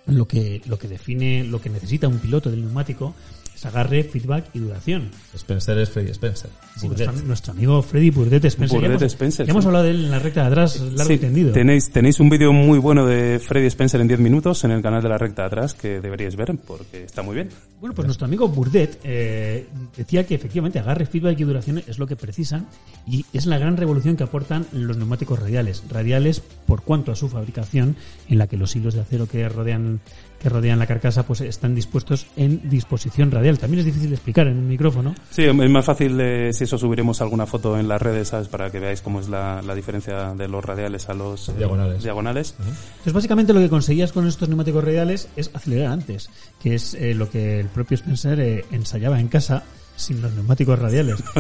lo 0.08 0.28
que, 0.28 0.62
lo 0.66 0.80
que 0.80 0.88
define, 0.88 1.44
lo 1.44 1.62
que 1.62 1.70
necesita 1.70 2.08
un 2.08 2.18
piloto 2.20 2.50
del 2.50 2.62
neumático 2.62 3.14
es 3.60 3.66
agarre, 3.66 4.04
feedback 4.04 4.46
y 4.54 4.60
duración. 4.60 5.12
Spencer 5.34 5.78
es 5.80 5.90
Freddy 5.90 6.12
Spencer. 6.12 6.50
Sí, 6.78 6.88
Burdett. 6.88 7.08
nuestro, 7.08 7.28
nuestro 7.28 7.52
amigo 7.52 7.82
Freddy 7.82 8.10
Burdett 8.10 8.46
Spencer. 8.46 8.80
ya 8.80 8.88
hemos, 8.88 9.02
Spencer, 9.02 9.46
ya 9.46 9.52
hemos 9.52 9.66
hablado 9.66 9.84
de 9.84 9.92
él 9.92 10.06
en 10.06 10.12
la 10.12 10.20
recta 10.20 10.42
de 10.44 10.48
atrás, 10.48 10.80
largo 10.80 11.04
Sí, 11.04 11.14
y 11.14 11.18
tendido. 11.18 11.52
Tenéis, 11.52 11.92
tenéis 11.92 12.22
un 12.22 12.30
vídeo 12.30 12.54
muy 12.54 12.80
bueno 12.80 13.06
de 13.06 13.38
Freddy 13.40 13.68
Spencer 13.68 14.00
en 14.00 14.08
10 14.08 14.22
minutos 14.22 14.64
en 14.64 14.72
el 14.72 14.82
canal 14.82 15.04
de 15.04 15.10
la 15.10 15.18
recta 15.18 15.42
de 15.42 15.48
atrás 15.48 15.74
que 15.74 16.00
deberíais 16.00 16.38
ver 16.38 16.56
porque 16.66 17.04
está 17.04 17.22
muy 17.22 17.36
bien. 17.36 17.50
Bueno, 17.82 17.94
pues 17.94 18.06
nuestro 18.06 18.26
amigo 18.26 18.48
Burdett 18.48 19.00
eh, 19.04 19.68
decía 19.98 20.26
que 20.26 20.36
efectivamente 20.36 20.80
agarre, 20.80 21.06
feedback 21.06 21.38
y 21.40 21.44
duración 21.44 21.84
es 21.86 22.00
lo 22.00 22.08
que 22.08 22.16
precisan 22.16 22.66
y 23.06 23.26
es 23.34 23.46
la 23.46 23.58
gran 23.58 23.76
revolución 23.76 24.16
que 24.16 24.24
aportan 24.24 24.68
los 24.72 24.96
neumáticos 24.96 25.38
radiales. 25.38 25.84
Radiales 25.90 26.42
por 26.66 26.84
cuanto 26.84 27.12
a 27.12 27.16
su 27.16 27.28
fabricación, 27.28 27.98
en 28.30 28.38
la 28.38 28.48
que 28.48 28.56
los 28.56 28.74
hilos 28.76 28.94
de 28.94 29.02
acero 29.02 29.28
que 29.28 29.50
rodean 29.50 30.00
que 30.40 30.50
rodean 30.50 30.80
la 30.80 30.88
carcasa 30.88 31.24
pues 31.24 31.42
están 31.42 31.76
dispuestos 31.76 32.26
en 32.36 32.70
disposición 32.70 33.30
radial. 33.32 33.60
También 33.60 33.80
es 33.80 33.86
difícil 33.86 34.10
de 34.10 34.16
explicar 34.16 34.48
en 34.48 34.58
un 34.58 34.68
micrófono. 34.68 35.14
Sí, 35.32 35.44
es 35.44 35.54
más 35.54 35.86
fácil 35.86 36.20
eh, 36.22 36.52
si 36.54 36.64
eso 36.64 36.78
subiremos 36.78 37.22
alguna 37.22 37.46
foto 37.46 37.78
en 37.78 37.88
las 37.88 38.02
redes, 38.02 38.30
¿sabes? 38.30 38.48
Para 38.48 38.72
que 38.72 38.80
veáis 38.80 39.02
cómo 39.02 39.20
es 39.20 39.28
la, 39.30 39.62
la 39.62 39.76
diferencia 39.76 40.34
de 40.34 40.48
los 40.48 40.64
radiales 40.64 41.10
a 41.10 41.14
los 41.14 41.50
eh, 41.50 41.54
Diagonales. 41.58 42.04
diagonales. 42.04 42.56
Entonces, 42.60 43.14
básicamente 43.14 43.54
lo 43.54 43.60
que 43.60 43.70
conseguías 43.70 44.12
con 44.12 44.28
estos 44.28 44.48
neumáticos 44.50 44.84
radiales 44.84 45.28
es 45.36 45.52
acelerar 45.54 45.92
antes, 45.92 46.30
que 46.62 46.76
es 46.76 46.94
eh, 46.94 47.14
lo 47.14 47.30
que 47.30 47.60
el 47.60 47.68
propio 47.68 47.96
Spencer 47.96 48.40
eh, 48.40 48.66
ensayaba 48.72 49.20
en 49.20 49.28
casa 49.28 49.64
sin 49.96 50.22
los 50.22 50.32
neumáticos 50.34 50.80
radiales. 50.80 51.22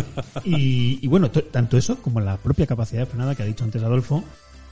Y, 0.44 1.00
y 1.02 1.08
bueno, 1.08 1.32
to- 1.32 1.44
tanto 1.44 1.78
eso 1.78 1.98
como 2.02 2.20
la 2.20 2.38
propia 2.38 2.66
capacidad 2.68 3.02
de 3.02 3.06
frenada 3.06 3.36
que 3.36 3.44
ha 3.44 3.46
dicho 3.46 3.64
antes 3.64 3.82
Adolfo 3.84 4.24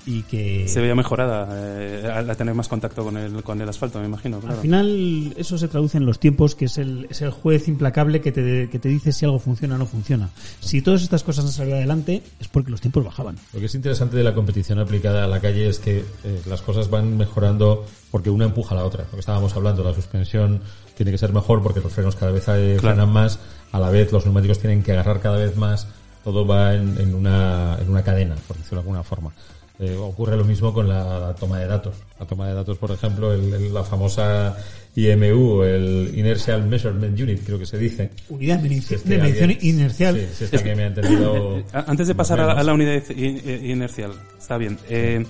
y 0.07 0.23
que 0.23 0.67
Se 0.69 0.79
veía 0.79 0.95
mejorada 0.95 1.47
eh, 1.51 2.09
al 2.11 2.35
tener 2.37 2.55
más 2.55 2.67
contacto 2.69 3.03
con 3.03 3.17
el, 3.17 3.43
con 3.43 3.61
el 3.61 3.67
asfalto, 3.67 3.99
me 3.99 4.05
imagino. 4.05 4.39
Claro. 4.39 4.55
al 4.55 4.61
final 4.61 5.33
eso 5.37 5.57
se 5.57 5.67
traduce 5.67 5.97
en 5.97 6.05
los 6.05 6.17
tiempos, 6.19 6.55
que 6.55 6.65
es 6.65 6.77
el, 6.77 7.07
es 7.09 7.21
el 7.21 7.29
juez 7.29 7.67
implacable 7.67 8.21
que 8.21 8.31
te, 8.31 8.69
que 8.69 8.79
te 8.79 8.87
dice 8.89 9.11
si 9.11 9.25
algo 9.25 9.37
funciona 9.37 9.75
o 9.75 9.77
no 9.77 9.85
funciona. 9.85 10.29
Si 10.61 10.81
todas 10.81 11.03
estas 11.03 11.23
cosas 11.23 11.45
han 11.45 11.51
salido 11.51 11.75
adelante 11.75 12.23
es 12.39 12.47
porque 12.47 12.71
los 12.71 12.79
tiempos 12.81 13.03
bajaban. 13.03 13.35
Lo 13.53 13.59
que 13.59 13.65
es 13.65 13.75
interesante 13.75 14.15
de 14.15 14.23
la 14.23 14.33
competición 14.33 14.79
aplicada 14.79 15.25
a 15.25 15.27
la 15.27 15.41
calle 15.41 15.67
es 15.67 15.79
que 15.79 15.99
eh, 16.23 16.41
las 16.47 16.61
cosas 16.61 16.89
van 16.89 17.17
mejorando 17.17 17.85
porque 18.09 18.29
una 18.29 18.45
empuja 18.45 18.73
a 18.75 18.77
la 18.77 18.85
otra. 18.85 19.03
Lo 19.03 19.11
que 19.11 19.19
estábamos 19.19 19.53
hablando, 19.57 19.83
la 19.83 19.93
suspensión 19.93 20.61
tiene 20.95 21.11
que 21.11 21.17
ser 21.17 21.33
mejor 21.33 21.61
porque 21.61 21.81
los 21.81 21.91
frenos 21.91 22.15
cada 22.15 22.31
vez 22.31 22.47
eh, 22.47 22.77
Claro. 22.79 22.95
frenan 22.95 23.09
más, 23.11 23.39
a 23.73 23.79
la 23.79 23.89
vez 23.89 24.11
los 24.13 24.23
neumáticos 24.25 24.59
tienen 24.59 24.81
que 24.83 24.93
agarrar 24.93 25.19
cada 25.19 25.37
vez 25.37 25.57
más, 25.57 25.87
todo 26.23 26.47
va 26.47 26.73
en, 26.75 26.97
en 26.99 27.13
una, 27.13 27.77
en 27.81 27.89
una 27.89 28.03
cadena, 28.03 28.35
por 28.47 28.55
decirlo 28.57 28.77
de 28.77 28.81
alguna 28.81 29.03
forma. 29.03 29.31
Eh, 29.79 29.95
ocurre 29.95 30.35
lo 30.35 30.43
mismo 30.43 30.73
con 30.73 30.89
la, 30.89 31.35
toma 31.39 31.59
de 31.59 31.67
datos. 31.67 31.95
La 32.19 32.25
toma 32.25 32.47
de 32.47 32.53
datos, 32.55 32.77
por 32.79 32.89
ejemplo, 32.91 33.31
el- 33.33 33.53
el- 33.53 33.73
la 33.73 33.83
famosa 33.83 34.57
IMU, 34.95 35.61
el 35.61 36.11
Inertial 36.15 36.65
Measurement 36.65 37.19
Unit, 37.19 37.43
creo 37.45 37.59
que 37.59 37.65
se 37.67 37.77
dice. 37.77 38.09
Unidad 38.29 38.57
de 38.57 38.69
Si 38.81 38.95
medición 39.05 39.49
alguien- 39.51 39.75
inercial. 39.75 40.15
Sí, 40.35 40.45
si 40.47 40.55
es 40.55 40.63
que 40.63 40.75
me 40.75 40.83
ha 40.83 40.87
entendido. 40.87 41.57
A- 41.73 41.85
Antes 41.91 42.07
de 42.07 42.15
pasar 42.15 42.39
a, 42.39 42.53
a 42.53 42.63
la 42.63 42.73
unidad 42.73 43.03
i- 43.15 43.71
inercial, 43.71 44.13
está 44.39 44.57
bien. 44.57 44.79
Eh, 44.89 45.23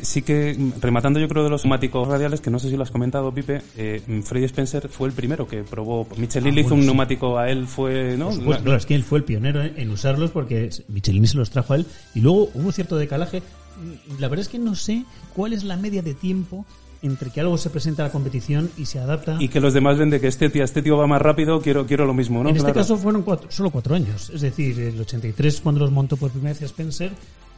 sí 0.00 0.22
que, 0.22 0.54
mm, 0.58 0.80
rematando 0.80 1.20
yo 1.20 1.28
creo 1.28 1.44
de 1.44 1.50
los 1.50 1.62
neumáticos 1.66 2.08
radiales, 2.08 2.40
que 2.40 2.50
no 2.50 2.58
sé 2.58 2.70
si 2.70 2.76
lo 2.78 2.84
has 2.84 2.90
comentado, 2.90 3.34
Pipe, 3.34 3.60
eh, 3.76 4.00
mm, 4.06 4.20
Freddy 4.22 4.46
Spencer 4.46 4.88
fue 4.88 5.08
el 5.08 5.12
primero 5.14 5.46
que 5.46 5.62
probó. 5.62 6.08
Michelin 6.16 6.52
Ah, 6.52 6.54
le 6.54 6.60
hizo 6.62 6.70
bueno, 6.70 6.76
un 6.76 6.82
sí. 6.84 6.86
neumático 6.86 7.38
a 7.38 7.50
él, 7.50 7.66
fue, 7.66 8.16
¿no? 8.16 8.26
Por 8.28 8.34
supuesto, 8.36 8.64
claro, 8.64 8.78
es 8.78 8.86
que 8.86 8.94
él 8.94 9.02
fue 9.04 9.18
el 9.18 9.24
pionero 9.24 9.60
en, 9.62 9.78
en 9.78 9.90
usarlos 9.90 10.30
porque 10.30 10.70
Michelin 10.88 11.26
se 11.26 11.36
los 11.36 11.50
trajo 11.50 11.74
a 11.74 11.76
él 11.76 11.86
y 12.14 12.20
luego 12.20 12.48
hubo 12.54 12.72
cierto 12.72 12.96
decalaje. 12.96 13.42
La 14.18 14.28
verdad 14.28 14.42
es 14.42 14.48
que 14.48 14.58
no 14.58 14.74
sé 14.74 15.04
cuál 15.34 15.52
es 15.52 15.64
la 15.64 15.76
media 15.76 16.02
de 16.02 16.14
tiempo 16.14 16.64
entre 17.02 17.30
que 17.30 17.40
algo 17.40 17.56
se 17.56 17.70
presenta 17.70 18.02
a 18.04 18.06
la 18.08 18.12
competición 18.12 18.70
y 18.76 18.84
se 18.84 18.98
adapta. 18.98 19.36
Y 19.40 19.48
que 19.48 19.58
los 19.60 19.72
demás 19.72 19.96
ven 19.96 20.10
de 20.10 20.20
que 20.20 20.26
este 20.28 20.50
tío, 20.50 20.62
este 20.62 20.82
tío 20.82 20.98
va 20.98 21.06
más 21.06 21.22
rápido, 21.22 21.62
quiero, 21.62 21.86
quiero 21.86 22.04
lo 22.04 22.12
mismo, 22.12 22.42
¿no? 22.42 22.50
en 22.50 22.56
este 22.56 22.66
Claro. 22.72 22.80
caso 22.80 22.96
fueron 22.98 23.22
cuatro- 23.22 23.50
solo 23.50 23.70
cuatro 23.70 23.94
años. 23.94 24.28
Es 24.34 24.42
decir, 24.42 24.78
el 24.78 25.00
83 25.00 25.60
cuando 25.62 25.80
los 25.80 25.90
montó 25.90 26.18
por 26.18 26.30
primera 26.30 26.52
vez 26.52 26.60
Spencer 26.62 27.10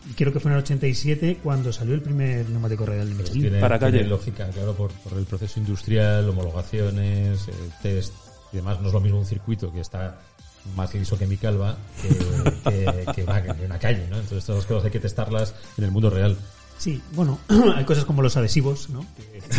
y 0.08 0.14
creo 0.14 0.32
que 0.32 0.38
fue 0.38 0.50
en 0.52 0.58
el 0.58 0.62
87 0.62 1.38
cuando 1.42 1.72
salió 1.72 1.94
el 1.94 2.02
primer 2.02 2.48
neumático 2.50 2.86
real 2.86 3.08
de 3.08 3.14
Michelin. 3.16 3.42
Tiene, 3.42 3.58
Para 3.60 3.78
tiene 3.80 3.98
calle. 3.98 4.08
lógica, 4.08 4.48
claro, 4.50 4.74
por, 4.74 4.92
por 4.92 5.18
el 5.18 5.24
proceso 5.24 5.58
industrial, 5.58 6.28
homologaciones, 6.28 7.48
eh, 7.48 7.52
test 7.82 8.14
y 8.52 8.56
demás. 8.56 8.80
No 8.80 8.88
es 8.88 8.92
lo 8.94 9.00
mismo 9.00 9.18
un 9.18 9.26
circuito 9.26 9.72
que 9.72 9.80
está 9.80 10.20
más 10.76 10.94
liso 10.94 11.18
que 11.18 11.26
mi 11.26 11.36
calva 11.36 11.76
que, 12.00 12.08
que, 12.70 13.12
que 13.14 13.24
va 13.24 13.38
en 13.40 13.64
una 13.64 13.78
calle, 13.78 14.06
¿no? 14.08 14.16
Entonces 14.16 14.44
todas 14.44 14.62
las 14.62 14.66
cosas 14.66 14.84
hay 14.84 14.90
que 14.90 15.00
testarlas 15.00 15.54
en 15.76 15.84
el 15.84 15.90
mundo 15.90 16.10
real. 16.10 16.36
Sí, 16.78 17.00
bueno, 17.12 17.38
hay 17.76 17.84
cosas 17.84 18.04
como 18.04 18.22
los 18.22 18.36
adhesivos, 18.36 18.90
¿no? 18.90 19.06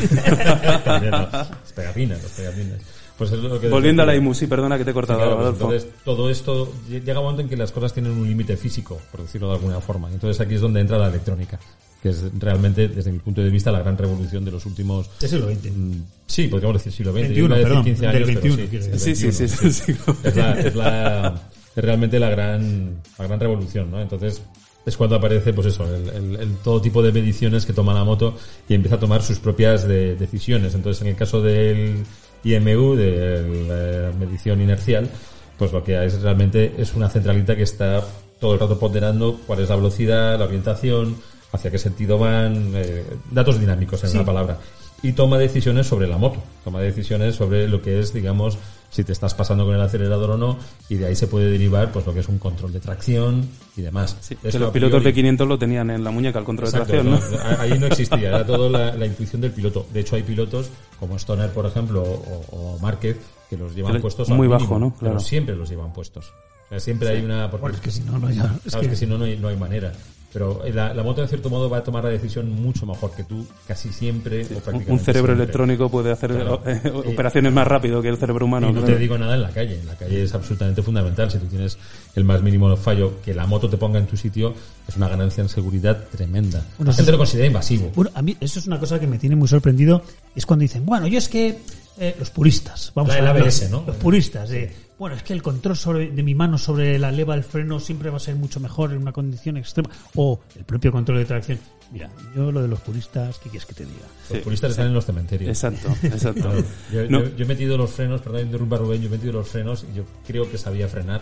También, 0.84 1.12
¿no? 1.12 1.30
Las 1.32 1.74
pegatinas, 1.74 2.22
las 2.22 2.32
pegatinas. 2.32 2.80
Pues 3.18 3.32
es 3.32 3.40
lo 3.40 3.60
que 3.60 3.70
Volviendo 3.70 4.04
a 4.04 4.06
la 4.06 4.16
IMU, 4.16 4.34
sí, 4.34 4.48
perdona 4.48 4.78
que 4.78 4.84
te 4.84 4.90
he 4.90 4.94
Sí, 4.94 4.96
cortado, 4.96 5.20
claro, 5.20 5.38
pues 5.38 5.54
entonces 5.54 5.88
todo 6.04 6.30
esto 6.30 6.74
llega 6.90 7.20
un 7.20 7.26
momento 7.26 7.44
en 7.44 7.50
que 7.50 7.56
las 7.56 7.72
cosas 7.72 7.94
tienen 7.94 8.12
un 8.12 8.28
límite 8.28 8.58
físico, 8.58 9.00
por 9.12 9.22
decirlo 9.22 9.50
de 9.50 9.56
alguna 9.56 9.80
forma. 9.80 10.10
Entonces 10.12 10.42
aquí 10.42 10.56
es 10.56 10.62
donde 10.62 10.82
entra 10.82 10.98
la 10.98 11.08
electrónica, 11.10 11.60
que 12.04 12.10
es 12.10 12.22
realmente, 12.38 12.90
desde 12.90 13.12
mi 13.14 13.20
punto 13.20 13.42
de 13.42 13.50
vista, 13.50 13.72
la 13.72 13.80
gran 13.80 13.98
revolución 13.98 14.44
de 14.44 14.52
los 14.52 14.66
últimos 14.66 15.10
Del 15.22 15.30
siglo 15.30 15.48
XX. 15.48 15.72
Mm, 15.74 15.92
Sí, 16.28 16.48
podríamos 16.50 16.78
decir 16.78 16.92
siglo 16.92 17.14
XX. 17.14 17.22
21, 17.22 17.36
Yo 17.36 17.46
iba 17.46 17.56
a 17.56 17.58
decir 17.58 17.68
perdón, 17.70 17.84
15 17.86 18.02
del 18.02 18.10
años, 18.16 18.28
pero 18.28 18.42
21, 18.42 18.56
sí, 18.56 18.68
quiero 18.70 18.86
del 18.88 19.00
Sí, 19.00 19.16
sí, 19.16 19.32
sí, 19.32 19.44
21, 19.44 19.72
sí, 19.72 19.94
sí. 19.94 20.28
Es, 20.28 20.36
la, 20.36 20.60
es, 20.60 20.76
la- 20.76 21.42
es 21.76 21.84
realmente 21.84 22.20
la 22.20 22.30
gran, 22.30 23.02
la 23.18 23.26
gran 23.28 23.40
revolución, 23.40 23.90
¿no? 23.90 24.02
Entonces, 24.02 24.42
es 24.86 24.98
cuando 24.98 25.16
aparece, 25.16 25.54
pues 25.54 25.68
eso, 25.68 25.86
el, 25.96 26.10
el- 26.10 26.36
el 26.42 26.56
todo 26.58 26.82
tipo 26.82 27.02
de 27.02 27.14
mediciones 27.14 27.66
que 27.66 27.72
toma 27.72 27.94
la 27.94 28.04
moto 28.04 28.36
y 28.68 28.74
empieza 28.74 28.98
a 28.98 29.00
tomar 29.00 29.24
sus 29.24 29.40
propias 29.40 29.88
de- 29.88 30.16
decisiones. 30.18 30.76
Entonces, 30.76 31.02
en 31.04 31.08
el 31.08 31.16
caso 31.16 31.42
del 31.42 32.04
IMU, 32.44 32.96
de 32.96 34.12
la 34.12 34.18
medición 34.18 34.60
inercial, 34.62 35.10
pues 35.58 35.72
lo 35.72 35.84
que 35.84 35.98
hay 35.98 36.08
es 36.08 36.22
realmente 36.22 36.74
es 36.78 36.94
una 36.96 37.08
centralita 37.10 37.56
que 37.56 37.64
está 37.64 38.04
todo 38.42 38.56
el 38.56 38.60
rato 38.60 38.78
ponderando 38.78 39.40
cuál 39.48 39.62
es 39.62 39.70
la 39.70 39.78
velocidad, 39.78 40.38
la 40.38 40.46
orientación, 40.46 41.16
hacia 41.54 41.72
qué 41.72 41.78
sentido 41.78 42.18
van, 42.18 42.72
eh, 42.76 43.04
datos 43.32 43.60
dinámicos 43.60 44.04
en 44.04 44.10
Sí. 44.10 44.18
una 44.18 44.26
palabra. 44.26 44.58
Y 45.02 45.12
toma 45.14 45.38
decisiones 45.38 45.86
sobre 45.88 46.08
la 46.08 46.18
moto, 46.18 46.42
toma 46.64 46.80
decisiones 46.82 47.36
sobre 47.36 47.68
lo 47.68 47.82
que 47.82 48.00
es, 48.00 48.14
digamos, 48.14 48.58
si 48.90 49.04
te 49.04 49.12
estás 49.12 49.34
pasando 49.34 49.66
con 49.66 49.76
el 49.76 49.82
acelerador 49.82 50.32
o 50.32 50.38
no, 50.38 50.58
y 50.88 50.96
de 50.96 51.08
ahí 51.08 51.16
se 51.16 51.28
puede 51.28 51.50
derivar 51.52 51.92
pues 51.92 52.06
lo 52.06 52.14
que 52.14 52.22
es 52.22 52.30
un 52.30 52.38
control 52.40 52.72
de 52.72 52.80
tracción 52.80 53.50
y 53.76 53.82
demás. 53.82 54.16
Sí, 54.22 54.36
que 54.38 54.58
los 54.60 54.72
pilotos 54.72 55.02
priori- 55.02 55.06
de 55.06 55.14
500 55.14 55.48
lo 55.48 55.58
tenían 55.60 55.90
en 55.90 56.04
la 56.06 56.12
muñeca, 56.12 56.40
el 56.40 56.46
control 56.46 56.70
Exacto, 56.70 56.94
de 56.94 57.02
tracción, 57.02 57.32
¿no? 57.32 57.38
¿no? 57.56 57.60
Ahí 57.60 57.78
no 57.80 57.88
existía, 57.88 58.30
era 58.30 58.46
todo 58.46 58.70
la, 58.70 58.96
la 58.96 59.06
intuición 59.06 59.42
del 59.42 59.52
piloto. 59.52 59.86
De 59.92 60.00
hecho, 60.00 60.16
hay 60.16 60.24
pilotos 60.24 60.70
como 61.00 61.18
Stoner, 61.18 61.50
por 61.52 61.66
ejemplo, 61.66 62.02
o, 62.04 62.46
o 62.52 62.80
Márquez, 62.80 63.18
que 63.50 63.58
los 63.58 63.76
llevan 63.76 63.96
le- 63.96 64.00
puestos 64.00 64.30
al 64.30 64.38
muy 64.38 64.48
mínimo, 64.48 64.62
bajo, 64.68 64.80
¿no? 64.80 64.90
pero 64.98 65.12
Claro. 65.12 65.20
siempre 65.20 65.56
los 65.56 65.70
llevan 65.70 65.92
puestos. 65.92 66.28
O 66.66 66.70
sea, 66.70 66.80
siempre 66.80 67.10
hay 67.10 67.26
una... 67.26 67.52
porque- 67.52 67.62
Bueno, 67.62 67.76
es 67.76 67.82
que 67.82 67.92
si 67.92 68.02
no, 68.04 68.18
no 68.18 68.28
hay 68.28 68.38
nada. 68.38 68.54
Es 68.64 68.72
Claro, 68.72 68.82
es 68.84 68.88
que- 68.88 68.90
que 68.92 68.96
si 68.96 69.06
no, 69.06 69.18
no 69.18 69.26
hay, 69.26 69.38
no 69.38 69.50
hay 69.50 69.58
manera. 69.58 69.92
Pero 70.34 70.62
la, 70.74 70.94
la 70.96 71.04
moto, 71.04 71.22
en 71.22 71.28
cierto 71.28 71.50
modo, 71.52 71.70
va 71.70 71.78
a 71.78 71.84
tomar 71.84 72.04
la 72.04 72.10
decisión 72.10 72.50
mucho 72.52 72.88
mejor 72.88 73.12
que 73.12 73.24
tú, 73.24 73.46
casi 73.68 73.90
siempre. 73.94 74.40
o 74.40 74.42
Un- 74.42 74.48
prácticamente 74.48 74.92
Un 74.92 75.00
cerebro 75.00 75.28
siempre. 75.28 75.44
electrónico 75.44 75.90
puede 75.90 76.12
hacer 76.12 76.32
Claro. 76.32 76.62
eh, 76.66 76.82
Y- 76.84 76.88
operaciones 77.14 77.54
más 77.54 77.68
rápido 77.68 78.02
que 78.02 78.10
el 78.10 78.18
cerebro 78.18 78.46
humano. 78.46 78.70
Y 78.70 78.74
no 78.74 78.80
claro. 78.82 78.96
te 78.96 79.00
digo 79.00 79.18
nada 79.18 79.36
en 79.36 79.42
la 79.44 79.50
calle. 79.52 79.80
En 79.80 79.86
la 79.86 79.96
calle 79.96 80.24
es 80.24 80.34
absolutamente 80.34 80.82
fundamental. 80.82 81.30
Si 81.30 81.38
tú 81.38 81.46
tienes 81.46 81.78
el 82.16 82.24
más 82.24 82.42
mínimo 82.42 82.76
fallo, 82.76 83.22
que 83.24 83.34
la 83.34 83.46
moto 83.46 83.70
te 83.70 83.78
ponga 83.78 84.00
en 84.00 84.08
tu 84.08 84.18
sitio, 84.18 84.54
es 84.88 84.98
una 84.98 85.08
ganancia 85.08 85.42
en 85.44 85.50
seguridad 85.50 86.04
tremenda. 86.12 86.66
Bueno, 86.78 86.92
la 86.92 86.96
gente 86.96 87.12
es- 87.12 87.14
lo 87.14 87.18
considera 87.20 87.46
invasivo. 87.48 87.92
Bueno, 87.96 88.10
a 88.16 88.22
mí 88.24 88.36
eso 88.40 88.58
es 88.60 88.66
una 88.66 88.80
cosa 88.80 89.00
que 89.00 89.06
me 89.08 89.20
tiene 89.20 89.36
muy 89.36 89.48
sorprendido, 89.48 90.02
es 90.36 90.46
cuando 90.48 90.64
dicen, 90.64 90.84
bueno, 90.86 91.06
yo 91.08 91.20
es 91.20 91.30
que 91.30 91.60
eh, 92.00 92.16
los 92.18 92.32
puristas, 92.32 92.92
vamos 92.96 93.10
La- 93.10 93.16
a 93.16 93.18
el 93.20 93.34
ver, 93.36 93.44
ABS, 93.44 93.70
¿no? 93.70 93.84
los 93.86 93.96
puristas, 93.98 94.50
de, 94.50 94.74
bueno, 95.04 95.16
es 95.18 95.24
que 95.24 95.34
el 95.34 95.42
control 95.42 95.76
sobre, 95.76 96.12
de 96.12 96.24
mi 96.24 96.34
mano 96.34 96.58
sobre 96.58 96.98
la 96.98 97.12
leva 97.12 97.36
del 97.36 97.44
freno 97.44 97.80
siempre 97.80 98.10
va 98.10 98.18
a 98.18 98.20
ser 98.22 98.36
mucho 98.36 98.60
mejor 98.62 98.92
en 98.94 99.00
una 99.00 99.12
condición 99.12 99.58
extrema, 99.58 99.90
o 100.16 100.40
el 100.56 100.64
propio 100.64 100.92
control 100.94 101.18
de 101.18 101.26
tracción. 101.26 101.60
Mira, 101.92 102.10
yo 102.36 102.52
lo 102.52 102.62
de 102.62 102.68
los 102.70 102.80
puristas, 102.80 103.38
¿qué 103.40 103.50
quieres 103.50 103.66
que 103.66 103.74
te 103.74 103.86
diga? 103.86 104.00
Los 104.30 104.38
Sí, 104.40 104.44
puristas 104.44 104.72
están 104.72 104.88
en 104.88 104.94
los 104.94 105.06
cementerios. 105.06 105.50
Exacto, 105.50 105.90
exacto. 106.08 106.52
Yo, 106.92 107.04
No. 107.10 107.22
yo- 107.24 107.36
yo 107.36 107.44
he 107.44 107.48
metido 107.48 107.78
los 107.78 107.92
frenos, 107.92 108.22
perdón, 108.22 108.42
interrumpa 108.44 108.78
Rubén, 108.78 109.02
yo 109.02 109.08
he 109.10 109.12
metido 109.12 109.34
los 109.34 109.48
frenos 109.50 109.86
y 109.92 109.96
yo 109.98 110.04
creo 110.26 110.50
que 110.50 110.58
sabía 110.58 110.88
frenar 110.88 111.22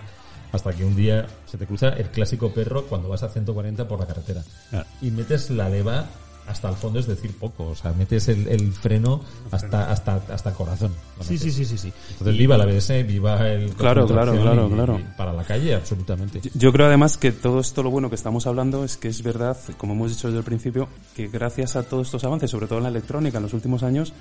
hasta 0.51 0.71
que 0.73 0.85
un 0.85 0.95
día 0.95 1.25
se 1.45 1.57
te 1.57 1.65
cruza 1.65 1.89
el 1.89 2.09
clásico 2.11 2.53
perro 2.53 2.85
cuando 2.85 3.09
vas 3.09 3.23
a 3.23 3.29
140 3.29 3.87
por 3.87 3.99
la 3.99 4.05
carretera 4.05 4.43
Claro. 4.69 4.85
y 5.01 5.09
metes 5.11 5.49
la 5.49 5.69
leva 5.69 6.05
hasta 6.47 6.69
el 6.69 6.75
fondo, 6.75 6.99
es 6.99 7.07
decir, 7.07 7.31
poco, 7.37 7.67
o 7.67 7.75
sea, 7.75 7.93
metes 7.93 8.27
el, 8.27 8.47
el 8.47 8.71
freno 8.73 9.21
hasta, 9.51 9.91
hasta, 9.91 10.15
hasta 10.31 10.49
el 10.49 10.55
corazón. 10.55 10.91
Sí, 11.21 11.37
sí, 11.37 11.51
sí, 11.51 11.65
sí, 11.65 11.77
sí. 11.77 11.93
Entonces, 12.11 12.37
viva 12.37 12.57
la 12.57 12.63
ABS, 12.65 12.89
viva 13.07 13.47
el... 13.49 13.69
Claro, 13.75 14.05
claro, 14.07 14.33
claro, 14.41 14.67
y- 14.67 14.73
claro. 14.73 14.99
y 14.99 15.17
para 15.17 15.33
la 15.33 15.43
calle, 15.43 15.75
absolutamente. 15.75 16.41
Yo 16.53 16.71
creo 16.73 16.87
además 16.87 17.17
que 17.17 17.31
todo 17.31 17.59
esto 17.59 17.83
lo 17.83 17.89
bueno 17.91 18.09
que 18.09 18.15
estamos 18.15 18.47
hablando 18.47 18.83
es 18.83 18.97
que 18.97 19.07
es 19.07 19.21
verdad, 19.23 19.57
como 19.77 19.93
hemos 19.93 20.09
dicho 20.11 20.27
desde 20.27 20.39
el 20.39 20.45
principio, 20.45 20.87
que 21.15 21.27
gracias 21.27 21.75
a 21.75 21.83
todos 21.83 22.07
estos 22.07 22.23
avances, 22.23 22.49
sobre 22.51 22.67
todo 22.67 22.79
en 22.79 22.83
la 22.83 22.89
electrónica 22.89 23.37
en 23.37 23.43
los 23.43 23.53
últimos 23.53 23.83
años, 23.83 24.13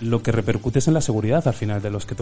lo 0.00 0.22
que 0.22 0.32
repercute 0.32 0.80
es 0.80 0.88
en 0.88 0.94
la 0.94 1.00
seguridad 1.00 1.46
al 1.46 1.54
final 1.54 1.80
de 1.80 1.90
los 1.90 2.06
que 2.06 2.14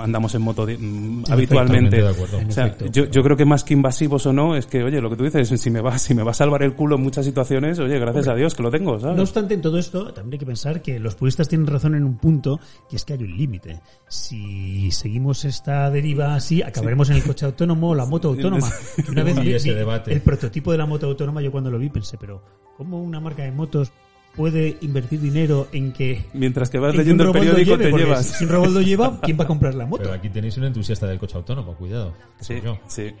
andamos 0.00 0.34
en 0.34 0.42
moto 0.42 0.66
mm, 0.66 1.24
habitualmente. 1.30 2.02
O 2.02 2.14
sea, 2.50 2.76
yo, 2.90 3.06
yo, 3.06 3.22
creo 3.22 3.36
que 3.36 3.44
más 3.44 3.64
que 3.64 3.74
invasivos 3.74 4.26
o 4.26 4.32
no, 4.32 4.56
es 4.56 4.66
que, 4.66 4.82
oye, 4.82 5.00
lo 5.00 5.10
que 5.10 5.16
tú 5.16 5.24
dices, 5.24 5.48
si 5.60 5.70
me 5.70 5.80
va, 5.80 5.98
si 5.98 6.14
me 6.14 6.22
va 6.22 6.32
a 6.32 6.34
salvar 6.34 6.62
el 6.62 6.74
culo 6.74 6.96
en 6.96 7.02
muchas 7.02 7.24
situaciones, 7.24 7.78
oye, 7.78 7.98
gracias 7.98 8.28
a 8.28 8.34
Dios 8.34 8.54
que 8.54 8.62
lo 8.62 8.70
tengo, 8.70 8.98
¿sabes? 8.98 9.16
No 9.16 9.22
obstante, 9.22 9.54
en 9.54 9.62
todo 9.62 9.78
esto, 9.78 10.12
también 10.12 10.34
hay 10.34 10.38
que 10.38 10.46
pensar 10.46 10.82
que 10.82 10.98
los 10.98 11.14
puristas 11.14 11.48
tienen 11.48 11.66
razón 11.66 11.94
en 11.94 12.04
un 12.04 12.16
punto, 12.18 12.60
que 12.88 12.96
es 12.96 13.04
que 13.04 13.14
hay 13.14 13.22
un 13.22 13.36
límite. 13.36 13.80
Si 14.08 14.90
seguimos 14.90 15.44
esta 15.44 15.90
deriva 15.90 16.34
así, 16.34 16.62
acabaremos 16.62 17.10
en 17.10 17.16
el 17.16 17.22
coche 17.22 17.46
autónomo 17.46 17.90
o 17.90 17.94
la 17.94 18.06
moto 18.06 18.28
autónoma. 18.28 18.70
Una 19.08 19.22
vez 19.22 19.40
vi, 19.64 19.70
el 20.12 20.20
prototipo 20.20 20.72
de 20.72 20.78
la 20.78 20.86
moto 20.86 21.06
autónoma, 21.06 21.40
yo 21.40 21.50
cuando 21.52 21.70
lo 21.70 21.78
vi 21.78 21.88
pensé, 21.88 22.16
pero 22.18 22.42
¿cómo 22.76 23.02
una 23.02 23.20
marca 23.20 23.42
de 23.42 23.52
motos 23.52 23.92
puede 24.36 24.78
invertir 24.80 25.20
dinero 25.20 25.68
en 25.72 25.92
que 25.92 26.24
mientras 26.32 26.70
que 26.70 26.78
vas 26.78 26.94
leyendo 26.94 27.24
el 27.24 27.32
periódico 27.32 27.76
te 27.76 27.92
llevas. 27.92 28.26
si 28.26 28.44
un 28.44 28.50
robot 28.50 28.70
lo 28.70 28.80
lleva 28.80 29.20
quién 29.22 29.38
va 29.38 29.44
a 29.44 29.46
comprar 29.46 29.74
la 29.74 29.86
moto 29.86 30.04
pero 30.04 30.14
aquí 30.14 30.30
tenéis 30.30 30.56
un 30.56 30.64
entusiasta 30.64 31.06
del 31.06 31.18
coche 31.18 31.36
autónomo 31.36 31.74
cuidado. 31.74 32.14
Sí 32.40 32.60
yo. 32.62 32.78
sí, 32.86 33.12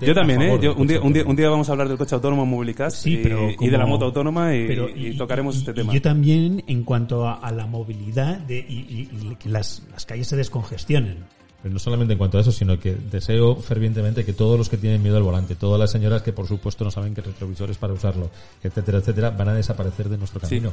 yo 0.00 0.14
también 0.14 0.42
eh 0.42 0.58
yo, 0.60 0.74
un 0.74 0.86
día 0.86 1.00
un 1.00 1.12
día 1.12 1.24
un 1.24 1.36
día 1.36 1.48
vamos 1.48 1.68
a 1.68 1.72
hablar 1.72 1.88
del 1.88 1.98
coche 1.98 2.14
autónomo 2.14 2.46
Movilicast 2.46 3.06
y, 3.06 3.14
y, 3.14 3.68
de 3.68 3.78
la 3.78 3.86
moto 3.86 4.04
autónoma 4.04 4.54
y, 4.54 5.16
tocaremos 5.16 5.56
este 5.56 5.72
tema. 5.72 5.92
yo 5.92 6.02
también 6.02 6.62
en 6.66 6.84
cuanto 6.84 7.26
a, 7.26 7.50
la 7.50 7.66
movilidad 7.66 8.38
de, 8.38 8.58
y, 8.58 9.36
que 9.38 9.48
las, 9.48 9.82
las 9.90 10.06
calles 10.06 10.28
se 10.28 10.36
descongestionen 10.36 11.37
pero 11.62 11.72
no 11.72 11.78
solamente 11.80 12.12
en 12.12 12.18
cuanto 12.18 12.38
a 12.38 12.40
eso, 12.40 12.52
sino 12.52 12.78
que 12.78 12.94
deseo 12.94 13.56
fervientemente 13.56 14.24
que 14.24 14.32
todos 14.32 14.56
los 14.56 14.68
que 14.68 14.76
tienen 14.76 15.02
miedo 15.02 15.16
al 15.16 15.24
volante, 15.24 15.56
todas 15.56 15.78
las 15.78 15.90
señoras 15.90 16.22
que 16.22 16.32
por 16.32 16.46
supuesto 16.46 16.84
no 16.84 16.90
saben 16.90 17.14
que 17.14 17.20
el 17.20 17.26
retrovisor 17.26 17.70
es 17.70 17.78
para 17.78 17.92
usarlo, 17.92 18.30
etcétera, 18.62 18.98
etcétera, 18.98 19.30
van 19.30 19.48
a 19.48 19.54
desaparecer 19.54 20.08
de 20.08 20.18
nuestro 20.18 20.40
camino. 20.40 20.72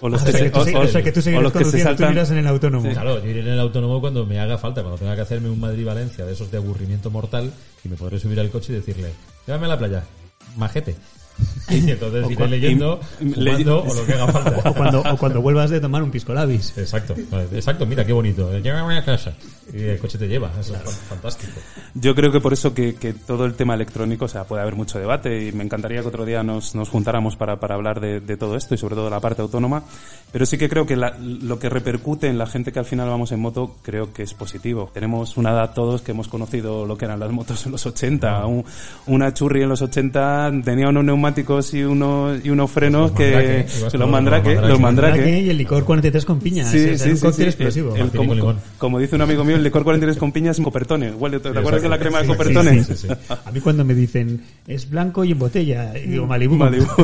O, 0.00 0.08
los 0.08 0.22
que, 0.22 0.32
se, 0.32 0.50
o, 0.50 0.86
sea, 0.88 1.02
que 1.02 1.12
tú 1.12 1.20
tú 1.22 2.04
irás 2.10 2.30
en 2.30 2.38
el 2.38 2.46
autónomo. 2.46 2.90
Claro, 2.90 3.22
yo 3.22 3.30
iré 3.30 3.40
en 3.40 3.48
el 3.48 3.60
autónomo 3.60 4.00
cuando 4.00 4.26
me 4.26 4.40
haga 4.40 4.58
falta, 4.58 4.82
cuando 4.82 4.98
tenga 4.98 5.14
que 5.14 5.22
hacerme 5.22 5.50
un 5.50 5.60
Madrid-Valencia 5.60 6.24
de 6.24 6.32
esos 6.32 6.50
de 6.50 6.58
aburrimiento 6.58 7.10
mortal 7.10 7.52
y 7.84 7.88
me 7.88 7.96
podré 7.96 8.18
subir 8.18 8.40
al 8.40 8.50
coche 8.50 8.72
y 8.72 8.76
decirle, 8.76 9.12
llévame 9.46 9.66
a 9.66 9.68
la 9.68 9.78
playa, 9.78 10.04
majete. 10.56 10.96
Y 11.70 11.90
entonces 11.90 12.30
iré 12.30 12.48
leyendo, 12.48 13.00
fumando 13.18 13.82
o 13.82 13.94
lo 13.94 14.06
que 14.06 14.12
haga 14.12 14.28
falta. 14.28 14.70
O 14.70 14.74
cuando, 14.74 15.00
o 15.00 15.16
cuando 15.16 15.40
vuelvas 15.40 15.70
de 15.70 15.80
tomar 15.80 16.02
un 16.02 16.10
pisco 16.10 16.34
labis. 16.34 16.76
Exacto, 16.76 17.14
exacto, 17.52 17.86
mira 17.86 18.04
qué 18.04 18.12
bonito. 18.12 18.56
Llévame 18.58 18.98
a 18.98 19.04
casa. 19.04 19.34
Y 19.72 19.82
el 19.82 19.98
coche 19.98 20.18
te 20.18 20.28
lleva, 20.28 20.50
es 20.60 20.70
fantástico. 21.08 21.52
Yo 21.94 22.14
creo 22.14 22.30
que 22.30 22.40
por 22.40 22.52
eso 22.52 22.74
que, 22.74 22.96
que, 22.96 23.14
todo 23.14 23.46
el 23.46 23.54
tema 23.54 23.74
electrónico, 23.74 24.26
o 24.26 24.28
sea, 24.28 24.44
puede 24.44 24.60
haber 24.60 24.74
mucho 24.74 24.98
debate 24.98 25.46
y 25.46 25.52
me 25.52 25.64
encantaría 25.64 26.02
que 26.02 26.08
otro 26.08 26.26
día 26.26 26.42
nos, 26.42 26.74
nos 26.74 26.90
juntáramos 26.90 27.36
para, 27.36 27.58
para 27.58 27.74
hablar 27.74 27.98
de, 27.98 28.20
de, 28.20 28.36
todo 28.36 28.56
esto 28.56 28.74
y 28.74 28.78
sobre 28.78 28.94
todo 28.94 29.08
la 29.08 29.20
parte 29.20 29.40
autónoma. 29.40 29.82
Pero 30.32 30.44
sí 30.44 30.58
que 30.58 30.68
creo 30.68 30.84
que 30.84 30.96
la, 30.96 31.16
lo 31.18 31.58
que 31.58 31.70
repercute 31.70 32.28
en 32.28 32.36
la 32.36 32.46
gente 32.46 32.72
que 32.72 32.78
al 32.78 32.84
final 32.84 33.08
vamos 33.08 33.32
en 33.32 33.40
moto, 33.40 33.76
creo 33.82 34.12
que 34.12 34.22
es 34.22 34.34
positivo. 34.34 34.90
Tenemos 34.92 35.38
una 35.38 35.52
edad 35.52 35.72
todos 35.72 36.02
que 36.02 36.12
hemos 36.12 36.28
conocido 36.28 36.84
lo 36.84 36.98
que 36.98 37.06
eran 37.06 37.20
las 37.20 37.30
motos 37.30 37.64
en 37.64 37.72
los 37.72 37.86
80. 37.86 38.44
Un, 38.46 38.64
una 39.06 39.32
churri 39.32 39.62
en 39.62 39.70
los 39.70 39.80
80 39.80 40.52
tenía 40.62 40.88
unos 40.88 41.04
neumáticos 41.24 41.72
y, 41.74 41.82
uno, 41.82 42.34
y 42.42 42.50
unos 42.50 42.70
frenos 42.70 43.12
que, 43.12 43.66
los 43.92 44.08
mandrake, 44.08 44.60
los 44.60 44.78
mandrake. 44.78 45.40
Y 45.40 45.50
el 45.50 45.56
licor 45.56 45.84
43 45.84 46.24
con 46.24 46.38
piña. 46.40 46.64
Sí, 46.64 46.98
sí, 46.98 47.16
sí, 47.16 47.42
explosivo. 47.42 47.94
como, 48.14 48.54
como, 48.78 48.98
dice 48.98 49.16
un 49.16 49.22
amigo 49.22 49.44
mío, 49.44 49.56
el 49.56 49.62
licor 49.62 49.84
43 49.84 50.18
con 50.18 50.32
piña 50.32 50.50
es 50.50 50.58
un 50.58 50.64
copertone. 50.64 51.12
¿te 51.12 51.48
acuerdas 51.48 51.82
de 51.82 51.88
la 51.88 51.98
crema 51.98 52.20
de 52.20 52.26
copertone? 52.28 52.84
A 53.44 53.50
mí 53.50 53.60
cuando 53.60 53.84
me 53.84 53.94
dicen, 53.94 54.42
es 54.66 54.88
blanco 54.90 55.24
y 55.24 55.32
en 55.32 55.38
botella, 55.38 55.98
y 55.98 56.08
digo, 56.08 56.26
Malibu. 56.26 56.56
Malibu. 56.56 56.86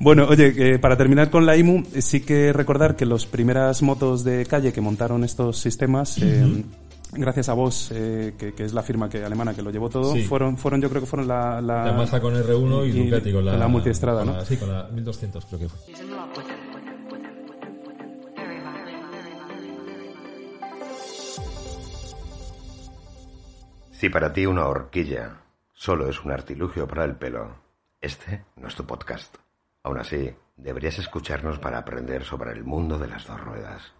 Bueno, 0.00 0.26
oye, 0.28 0.78
para 0.78 0.96
terminar 0.96 1.28
con 1.28 1.44
la 1.44 1.56
IMU, 1.56 1.82
sí 1.98 2.20
que 2.20 2.52
recordar 2.52 2.94
que 2.94 3.04
las 3.04 3.26
primeras 3.26 3.82
motos 3.82 4.22
de 4.22 4.46
calle 4.46 4.72
que 4.72 4.80
montaron 4.80 5.24
estos 5.24 5.58
sistemas, 5.58 6.18
eh, 6.22 6.62
gracias 7.12 7.48
a 7.48 7.54
vos, 7.54 7.90
eh, 7.92 8.34
que, 8.38 8.64
es 8.64 8.72
la 8.72 8.82
firma 8.82 9.08
que 9.08 9.24
alemana 9.24 9.54
que 9.54 9.62
lo 9.62 9.70
llevó 9.70 9.88
todo, 9.88 10.14
fueron, 10.28 10.56
fueron 10.56 10.80
yo 10.80 10.88
creo 10.88 11.02
que 11.02 11.06
fueron 11.06 11.28
la... 11.28 11.60
La, 11.60 11.92
la 11.92 12.20
con 12.20 12.34
R1 12.34 12.88
y, 12.88 13.04
Ducati 13.04 13.32
con 13.32 13.44
la... 13.44 13.56
la 13.56 13.68
multiestrada, 13.68 14.24
¿no? 14.24 14.44
sí, 14.44 14.56
con 14.56 14.72
la 14.72 14.84
1200 14.88 15.44
creo 15.46 15.58
que 15.60 15.68
fue. 15.68 15.78
Si 23.98 24.08
para 24.10 24.32
ti 24.32 24.46
una 24.46 24.66
horquilla 24.66 25.42
solo 25.72 26.08
es 26.08 26.24
un 26.24 26.30
artilugio 26.30 26.86
para 26.86 27.04
el 27.04 27.16
pelo, 27.16 27.56
este 28.00 28.44
no 28.54 28.68
es 28.68 28.76
tu 28.76 28.86
podcast. 28.86 29.36
Aún 29.82 29.98
así, 29.98 30.32
deberías 30.56 31.00
escucharnos 31.00 31.58
para 31.58 31.78
aprender 31.78 32.24
sobre 32.24 32.52
el 32.52 32.62
mundo 32.62 32.96
de 32.96 33.08
las 33.08 33.26
dos 33.26 33.40
ruedas. 33.40 33.92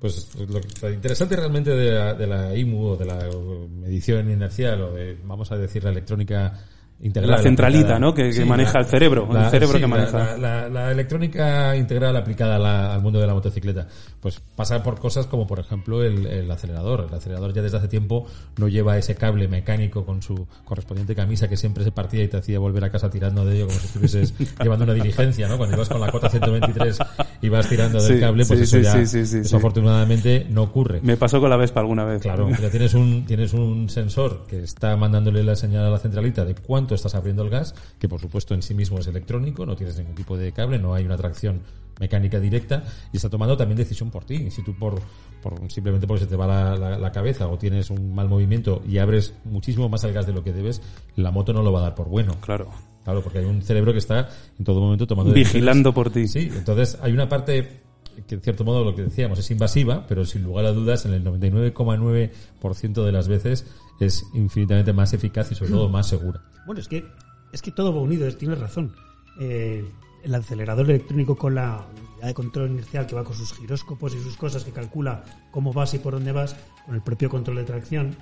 Pues 0.00 0.34
lo, 0.34 0.90
interesante 0.90 1.36
realmente 1.36 1.70
de 1.72 2.26
la, 2.26 2.56
IMU 2.56 2.92
o 2.92 2.96
de 2.96 3.04
la 3.04 3.28
medición 3.68 4.30
inercial 4.30 4.80
o 4.80 4.92
de, 4.92 5.18
vamos 5.22 5.52
a 5.52 5.58
decir, 5.58 5.84
la 5.84 5.90
electrónica 5.90 6.54
la 7.02 7.38
centralita, 7.38 7.98
¿no? 7.98 8.12
Que, 8.12 8.44
maneja 8.44 8.78
el 8.78 8.84
cerebro, 8.84 9.26
el 9.30 9.50
cerebro 9.50 9.78
que 9.78 9.86
maneja. 9.86 10.36
La, 10.36 10.90
electrónica 10.90 11.74
integral 11.74 12.14
aplicada 12.16 12.94
al 12.94 13.00
mundo 13.00 13.18
de 13.20 13.26
la 13.26 13.32
motocicleta, 13.32 13.86
pues 14.20 14.40
pasa 14.54 14.82
por 14.82 14.98
cosas 14.98 15.26
como, 15.26 15.46
por 15.46 15.60
ejemplo, 15.60 16.02
el, 16.02 16.50
acelerador. 16.50 17.06
El 17.08 17.14
acelerador 17.14 17.54
ya 17.54 17.62
desde 17.62 17.78
hace 17.78 17.88
tiempo 17.88 18.26
no 18.58 18.68
lleva 18.68 18.98
ese 18.98 19.14
cable 19.14 19.48
mecánico 19.48 20.04
con 20.04 20.22
su 20.22 20.46
correspondiente 20.64 21.14
camisa 21.14 21.48
que 21.48 21.56
siempre 21.56 21.84
se 21.84 21.92
partía 21.92 22.22
y 22.22 22.28
te 22.28 22.36
hacía 22.36 22.58
volver 22.58 22.84
a 22.84 22.90
casa 22.90 23.08
tirando 23.08 23.46
de 23.46 23.56
ello 23.56 23.66
como 23.68 23.78
si 23.78 23.86
estuvieses 23.86 24.34
llevando 24.62 24.84
una 24.84 24.94
diligencia, 24.94 25.48
¿no? 25.48 25.56
Cuando 25.56 25.76
ibas 25.76 25.88
con 25.88 26.00
la 26.00 26.10
cota 26.10 26.28
123 26.28 26.98
y 27.42 27.48
vas 27.48 27.68
tirando 27.68 28.02
del 28.02 28.20
cable, 28.20 28.44
pues 28.44 28.60
eso 28.60 28.78
ya, 28.78 29.00
eso 29.00 29.56
afortunadamente 29.56 30.46
no 30.50 30.62
ocurre. 30.62 31.00
Me 31.02 31.16
pasó 31.16 31.40
con 31.40 31.50
la 31.50 31.56
Vespa 31.56 31.80
alguna 31.80 32.04
vez. 32.04 32.22
Claro, 32.22 32.50
ya 32.50 32.70
tienes 32.70 32.94
un, 32.94 33.24
tienes 33.26 33.52
un 33.52 33.88
sensor 33.88 34.44
que 34.46 34.62
está 34.62 34.96
mandándole 34.96 35.42
la 35.42 35.56
señal 35.56 35.86
a 35.86 35.90
la 35.90 35.98
centralita 35.98 36.44
de 36.44 36.54
cuánto 36.54 36.94
estás 36.94 37.14
abriendo 37.14 37.42
el 37.42 37.50
gas, 37.50 37.74
que 37.98 38.08
por 38.08 38.20
supuesto 38.20 38.54
en 38.54 38.62
sí 38.62 38.74
mismo 38.74 38.98
es 38.98 39.06
electrónico, 39.06 39.64
no 39.64 39.76
tienes 39.76 39.96
ningún 39.96 40.14
tipo 40.14 40.36
de 40.36 40.52
cable, 40.52 40.78
no 40.78 40.94
hay 40.94 41.04
una 41.04 41.16
tracción 41.16 41.60
mecánica 42.00 42.40
directa 42.40 42.82
y 43.12 43.18
está 43.18 43.28
tomando 43.28 43.56
también 43.56 43.76
decisión 43.76 44.10
por 44.10 44.24
ti. 44.24 44.34
Y 44.34 44.50
si 44.50 44.62
tú 44.62 44.74
por, 44.74 45.00
por 45.42 45.70
simplemente 45.70 46.06
porque 46.06 46.24
se 46.24 46.26
te 46.26 46.34
va 46.34 46.46
la, 46.46 46.98
la, 46.98 47.12
cabeza 47.12 47.46
o 47.46 47.58
tienes 47.58 47.90
un 47.90 48.14
mal 48.14 48.28
movimiento 48.28 48.82
y 48.88 48.98
abres 48.98 49.34
muchísimo 49.44 49.88
más 49.88 50.02
el 50.04 50.12
gas 50.12 50.26
de 50.26 50.32
lo 50.32 50.42
que 50.42 50.52
debes, 50.52 50.82
la 51.14 51.30
moto 51.30 51.52
no 51.52 51.62
lo 51.62 51.70
va 51.70 51.80
a 51.80 51.82
dar 51.82 51.94
por 51.94 52.08
bueno. 52.08 52.36
Claro. 52.40 52.70
Claro, 53.04 53.22
porque 53.22 53.38
hay 53.38 53.44
un 53.44 53.62
cerebro 53.62 53.92
que 53.92 53.98
está 53.98 54.28
en 54.58 54.64
todo 54.64 54.80
momento 54.80 55.06
tomando 55.06 55.32
Vigilando 55.32 55.94
por 55.94 56.10
ti. 56.10 56.26
Sí, 56.26 56.50
entonces 56.54 56.98
hay 57.00 57.12
una 57.12 57.28
parte 57.28 57.80
que 58.26 58.34
en 58.34 58.40
cierto 58.42 58.64
modo 58.64 58.84
lo 58.84 58.94
que 58.94 59.02
decíamos 59.02 59.38
es 59.38 59.50
invasiva, 59.50 60.06
pero 60.06 60.24
sin 60.24 60.42
lugar 60.42 60.66
a 60.66 60.72
dudas 60.72 61.06
en 61.06 61.14
el 61.14 61.24
99,9% 61.24 63.04
de 63.04 63.12
las 63.12 63.28
veces 63.28 63.66
es 64.00 64.24
infinitamente 64.34 64.92
más 64.92 65.12
eficaz 65.12 65.50
y 65.52 65.54
sobre 65.54 65.70
todo 65.70 65.88
más 65.88 66.08
segura. 66.08 66.42
Bueno, 66.66 66.80
es 66.80 66.88
que 66.88 67.04
es 67.52 67.62
que 67.62 67.70
todo 67.70 67.94
va 67.94 68.00
unido, 68.00 68.30
tienes 68.36 68.58
razón. 68.58 68.94
Eh, 69.40 69.84
el 70.22 70.34
acelerador 70.34 70.90
electrónico 70.90 71.36
con 71.36 71.54
la 71.54 71.86
unidad 72.12 72.28
de 72.28 72.34
control 72.34 72.70
inercial 72.70 73.06
que 73.06 73.14
va 73.14 73.24
con 73.24 73.34
sus 73.34 73.52
giróscopos 73.52 74.14
y 74.14 74.22
sus 74.22 74.36
cosas 74.36 74.64
que 74.64 74.72
calcula 74.72 75.24
cómo 75.50 75.72
vas 75.72 75.94
y 75.94 75.98
por 75.98 76.14
dónde 76.14 76.32
vas, 76.32 76.56
con 76.86 76.94
el 76.94 77.02
propio 77.02 77.28
control 77.28 77.56
de 77.56 77.64
tracción, 77.64 78.16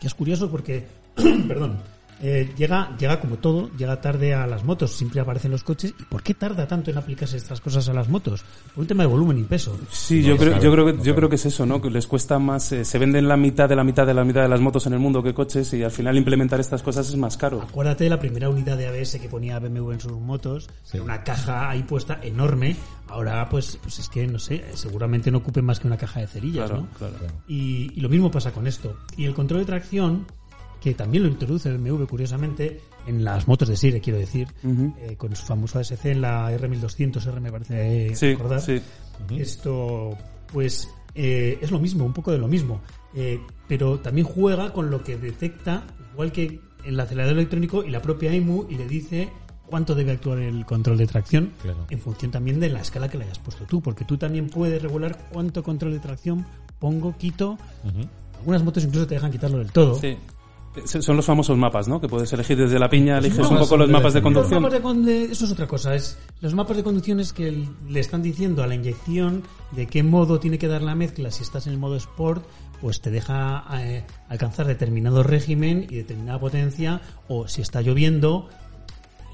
que 0.00 0.06
es 0.06 0.14
curioso 0.14 0.50
porque, 0.50 0.86
perdón, 1.48 1.78
eh, 2.22 2.52
llega, 2.56 2.96
llega 2.96 3.20
como 3.20 3.36
todo, 3.36 3.68
llega 3.76 4.00
tarde 4.00 4.32
a 4.32 4.46
las 4.46 4.62
motos, 4.62 4.92
siempre 4.92 5.20
aparecen 5.20 5.50
los 5.50 5.64
coches. 5.64 5.92
¿Y 5.98 6.04
por 6.04 6.22
qué 6.22 6.34
tarda 6.34 6.68
tanto 6.68 6.92
en 6.92 6.98
aplicarse 6.98 7.36
estas 7.36 7.60
cosas 7.60 7.88
a 7.88 7.92
las 7.92 8.08
motos? 8.08 8.44
Por 8.74 8.82
un 8.82 8.86
tema 8.86 9.02
de 9.02 9.08
volumen 9.08 9.38
y 9.38 9.42
peso. 9.42 9.76
Sí, 9.90 10.22
yo 10.22 10.36
creo, 10.36 10.60
yo 10.60 10.70
creo 10.70 10.86
que, 10.86 11.02
yo 11.02 11.16
creo 11.16 11.28
que 11.28 11.34
es 11.34 11.46
eso, 11.46 11.66
¿no? 11.66 11.82
Que 11.82 11.90
les 11.90 12.06
cuesta 12.06 12.38
más, 12.38 12.70
eh, 12.70 12.84
se 12.84 12.98
venden 12.98 13.26
la 13.26 13.36
mitad 13.36 13.68
de 13.68 13.74
la 13.74 13.82
mitad 13.82 14.06
de 14.06 14.14
la 14.14 14.24
mitad 14.24 14.42
de 14.42 14.48
las 14.48 14.60
motos 14.60 14.86
en 14.86 14.92
el 14.92 15.00
mundo 15.00 15.20
que 15.20 15.34
coches 15.34 15.72
y 15.74 15.82
al 15.82 15.90
final 15.90 16.16
implementar 16.16 16.60
estas 16.60 16.80
cosas 16.82 17.08
es 17.08 17.16
más 17.16 17.36
caro. 17.36 17.60
Acuérdate 17.60 18.04
de 18.04 18.10
la 18.10 18.20
primera 18.20 18.48
unidad 18.48 18.78
de 18.78 18.86
ABS 18.86 19.18
que 19.18 19.28
ponía 19.28 19.58
BMW 19.58 19.90
en 19.90 20.00
sus 20.00 20.12
motos, 20.12 20.70
una 20.94 21.24
caja 21.24 21.70
ahí 21.70 21.82
puesta 21.82 22.20
enorme. 22.22 22.76
Ahora, 23.08 23.48
pues, 23.48 23.78
pues 23.82 23.98
es 23.98 24.08
que, 24.08 24.26
no 24.26 24.38
sé, 24.38 24.64
seguramente 24.74 25.30
no 25.30 25.38
ocupe 25.38 25.60
más 25.60 25.80
que 25.80 25.86
una 25.86 25.98
caja 25.98 26.20
de 26.20 26.28
cerillas, 26.28 26.70
¿no? 26.70 26.88
y 27.48 28.00
lo 28.00 28.08
mismo 28.08 28.30
pasa 28.30 28.52
con 28.52 28.66
esto. 28.66 28.96
Y 29.16 29.24
el 29.24 29.34
control 29.34 29.60
de 29.60 29.66
tracción, 29.66 30.26
que 30.82 30.94
también 30.94 31.22
lo 31.22 31.28
introduce 31.28 31.68
el 31.68 31.78
BMW, 31.78 32.04
curiosamente, 32.06 32.80
en 33.06 33.22
las 33.22 33.46
motos 33.46 33.68
de 33.68 33.76
Sire, 33.76 34.00
quiero 34.00 34.18
decir, 34.18 34.48
eh, 34.98 35.14
con 35.16 35.34
su 35.36 35.46
famoso 35.46 35.78
ASC 35.78 36.06
en 36.06 36.20
la 36.22 36.50
R1200, 36.50 37.24
R 37.24 37.40
me 37.40 37.52
parece 37.52 38.12
recordar. 38.20 38.60
Esto, 39.38 40.18
pues, 40.52 40.88
eh, 41.14 41.56
es 41.62 41.70
lo 41.70 41.78
mismo, 41.78 42.04
un 42.04 42.12
poco 42.12 42.32
de 42.32 42.38
lo 42.38 42.48
mismo. 42.48 42.80
Eh, 43.14 43.40
pero 43.68 44.00
también 44.00 44.26
juega 44.26 44.72
con 44.72 44.90
lo 44.90 45.04
que 45.04 45.16
detecta, 45.16 45.84
igual 46.12 46.32
que 46.32 46.60
el 46.84 46.98
acelerador 46.98 47.36
electrónico 47.36 47.84
y 47.84 47.90
la 47.90 48.02
propia 48.02 48.34
IMU, 48.34 48.66
y 48.68 48.74
le 48.74 48.88
dice 48.88 49.28
cuánto 49.66 49.94
debe 49.94 50.10
actuar 50.10 50.40
el 50.40 50.66
control 50.66 50.98
de 50.98 51.06
tracción 51.06 51.52
en 51.90 51.98
función 52.00 52.32
también 52.32 52.58
de 52.58 52.70
la 52.70 52.80
escala 52.80 53.08
que 53.08 53.18
le 53.18 53.24
hayas 53.24 53.38
puesto 53.38 53.66
tú, 53.66 53.80
porque 53.80 54.04
tú 54.04 54.18
también 54.18 54.48
puedes 54.48 54.82
regular 54.82 55.16
cuánto 55.32 55.62
control 55.62 55.92
de 55.92 56.00
tracción 56.00 56.44
pongo, 56.80 57.16
quito. 57.16 57.56
Algunas 58.38 58.64
motos 58.64 58.82
incluso 58.82 59.06
te 59.06 59.14
dejan 59.14 59.30
quitarlo 59.30 59.58
del 59.58 59.70
todo. 59.70 60.00
Son 60.86 61.16
los 61.16 61.26
famosos 61.26 61.56
mapas, 61.58 61.86
¿no? 61.86 62.00
Que 62.00 62.08
puedes 62.08 62.32
elegir 62.32 62.56
desde 62.56 62.78
la 62.78 62.88
piña, 62.88 63.18
eliges 63.18 63.40
No, 63.40 63.50
un 63.50 63.58
poco 63.58 63.76
los 63.76 63.90
mapas 63.90 64.14
de. 64.14 64.20
Los 64.20 64.24
conducción. 64.24 64.62
mapas 64.62 64.72
de 64.78 64.82
con- 64.82 65.04
de- 65.04 65.24
eso 65.24 65.44
es 65.44 65.52
otra 65.52 65.66
cosa. 65.66 65.94
Es 65.94 66.16
los 66.40 66.54
mapas 66.54 66.78
de 66.78 66.82
conducción 66.82 67.20
es 67.20 67.34
que 67.34 67.66
le 67.88 68.00
están 68.00 68.22
diciendo 68.22 68.62
a 68.62 68.66
la 68.66 68.74
inyección 68.74 69.42
de 69.72 69.86
qué 69.86 70.02
modo 70.02 70.40
tiene 70.40 70.58
que 70.58 70.68
dar 70.68 70.80
la 70.82 70.94
mezcla. 70.94 71.30
Si 71.30 71.42
estás 71.42 71.66
en 71.66 71.74
el 71.74 71.78
modo 71.78 71.96
Sport, 71.96 72.44
pues 72.80 73.00
te 73.02 73.10
deja 73.10 73.64
eh, 73.80 74.04
alcanzar 74.30 74.66
determinado 74.66 75.22
régimen 75.22 75.86
y 75.90 75.96
determinada 75.96 76.40
potencia. 76.40 77.02
O 77.28 77.48
si 77.48 77.60
está 77.60 77.82
lloviendo, 77.82 78.48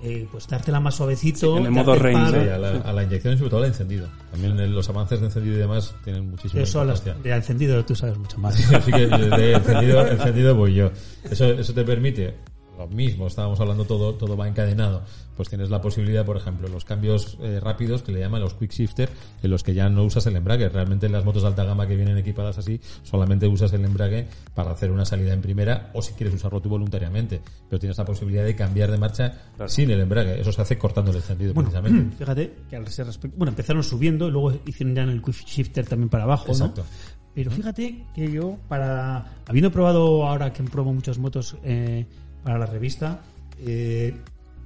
eh, 0.03 0.27
pues 0.31 0.47
dártela 0.49 0.81
más 0.81 0.95
suavecito. 0.95 1.53
Sí, 1.55 1.59
en 1.61 1.67
el 1.67 1.73
modo 1.73 1.95
range. 1.95 2.43
Sí, 2.45 2.49
a, 2.49 2.59
la, 2.59 2.71
a 2.81 2.93
la 2.93 3.03
inyección 3.05 3.35
y 3.35 3.39
sobre 3.39 3.51
todo 3.51 3.61
al 3.61 3.67
encendido. 3.67 4.09
También 4.31 4.75
los 4.75 4.89
avances 4.89 5.21
de 5.21 5.27
encendido 5.27 5.57
y 5.57 5.59
demás 5.59 5.95
tienen 6.05 6.31
muchísimo 6.31 6.63
Eso 6.63 6.85
las- 6.85 7.05
de 7.05 7.31
encendido 7.33 7.85
tú 7.85 7.95
sabes 7.95 8.17
mucho 8.19 8.39
más. 8.39 8.55
Así 8.75 8.93
que 8.93 9.07
de 9.07 9.53
encendido, 9.55 10.07
encendido 10.07 10.55
voy 10.55 10.75
yo. 10.75 10.91
Eso, 11.31 11.47
eso 11.47 11.73
te 11.75 11.85
permite, 11.85 12.35
lo 12.79 12.87
mismo, 12.87 13.27
estábamos 13.27 13.59
hablando 13.61 13.85
todo, 13.85 14.15
todo 14.15 14.37
va 14.37 14.49
encadenado. 14.49 15.03
Pues 15.37 15.49
tienes 15.49 15.69
la 15.69 15.81
posibilidad, 15.81 16.25
por 16.25 16.37
ejemplo, 16.37 16.69
los 16.69 16.85
cambios 16.85 17.37
eh, 17.41 17.61
rápidos 17.61 18.03
que 18.03 18.13
le 18.13 18.21
llaman 18.21 18.41
los 18.41 18.55
quick 18.55 18.73
shifter, 18.73 19.11
en 19.43 19.51
los 19.51 19.63
que 19.63 19.75
ya 19.75 19.89
no 19.89 20.05
usas 20.05 20.27
el 20.27 20.37
embrague. 20.37 20.69
Realmente 20.69 21.07
en 21.07 21.13
las 21.13 21.25
motos 21.25 21.43
de 21.43 21.49
alta 21.49 21.65
gama 21.65 21.87
que 21.87 21.97
vienen 21.97 22.17
equipadas 22.17 22.59
así, 22.59 22.81
solamente 23.03 23.47
usas 23.47 23.73
el 23.73 23.85
embrague 23.85 24.29
para 24.55 24.71
hacer 24.71 24.91
una 24.91 25.05
salida 25.05 25.33
en 25.33 25.43
primera 25.43 25.91
o 25.93 26.03
si 26.03 26.13
quieres 26.15 26.35
usarlo 26.35 26.61
tú 26.61 26.69
voluntariamente. 26.69 27.41
Pero 27.69 27.81
tienes 27.81 27.99
la 27.99 28.05
posibilidad 28.05 28.45
de 28.45 28.55
cambiar 28.55 28.91
de 28.91 28.99
marcha 28.99 29.33
sin 29.67 29.91
el 29.91 30.01
embrague. 30.01 30.41
Eso 30.41 30.53
se 30.53 30.63
hace 30.63 30.79
cortando 30.79 31.11
el 31.11 31.17
encendido 31.17 31.55
Bueno, 31.55 31.71
precisamente. 31.71 32.17
fíjate 32.19 32.55
que 32.71 32.77
al 32.77 32.87
respecto, 32.87 33.37
bueno, 33.37 33.51
empezaron 33.51 33.83
subiendo 33.83 34.29
y 34.29 34.31
luego 34.31 34.53
hicieron 34.67 34.95
ya 34.95 35.03
en 35.03 35.11
el 35.11 35.23
quick 35.23 35.45
shifter 35.45 35.87
también 35.87 36.09
para 36.09 36.25
abajo, 36.25 36.49
Exacto. 36.49 36.83
¿no? 36.83 37.19
Pero 37.39 37.53
fíjate 37.53 38.05
que 38.17 38.33
yo, 38.33 38.59
para 38.69 39.25
habiendo 39.47 39.71
probado 39.71 40.27
ahora 40.27 40.53
que 40.53 40.61
probo 40.65 40.93
muchas 40.93 41.19
motos 41.19 41.57
eh, 41.63 42.05
para 42.43 42.59
la 42.59 42.67
revista, 42.67 43.21
eh, 43.61 44.15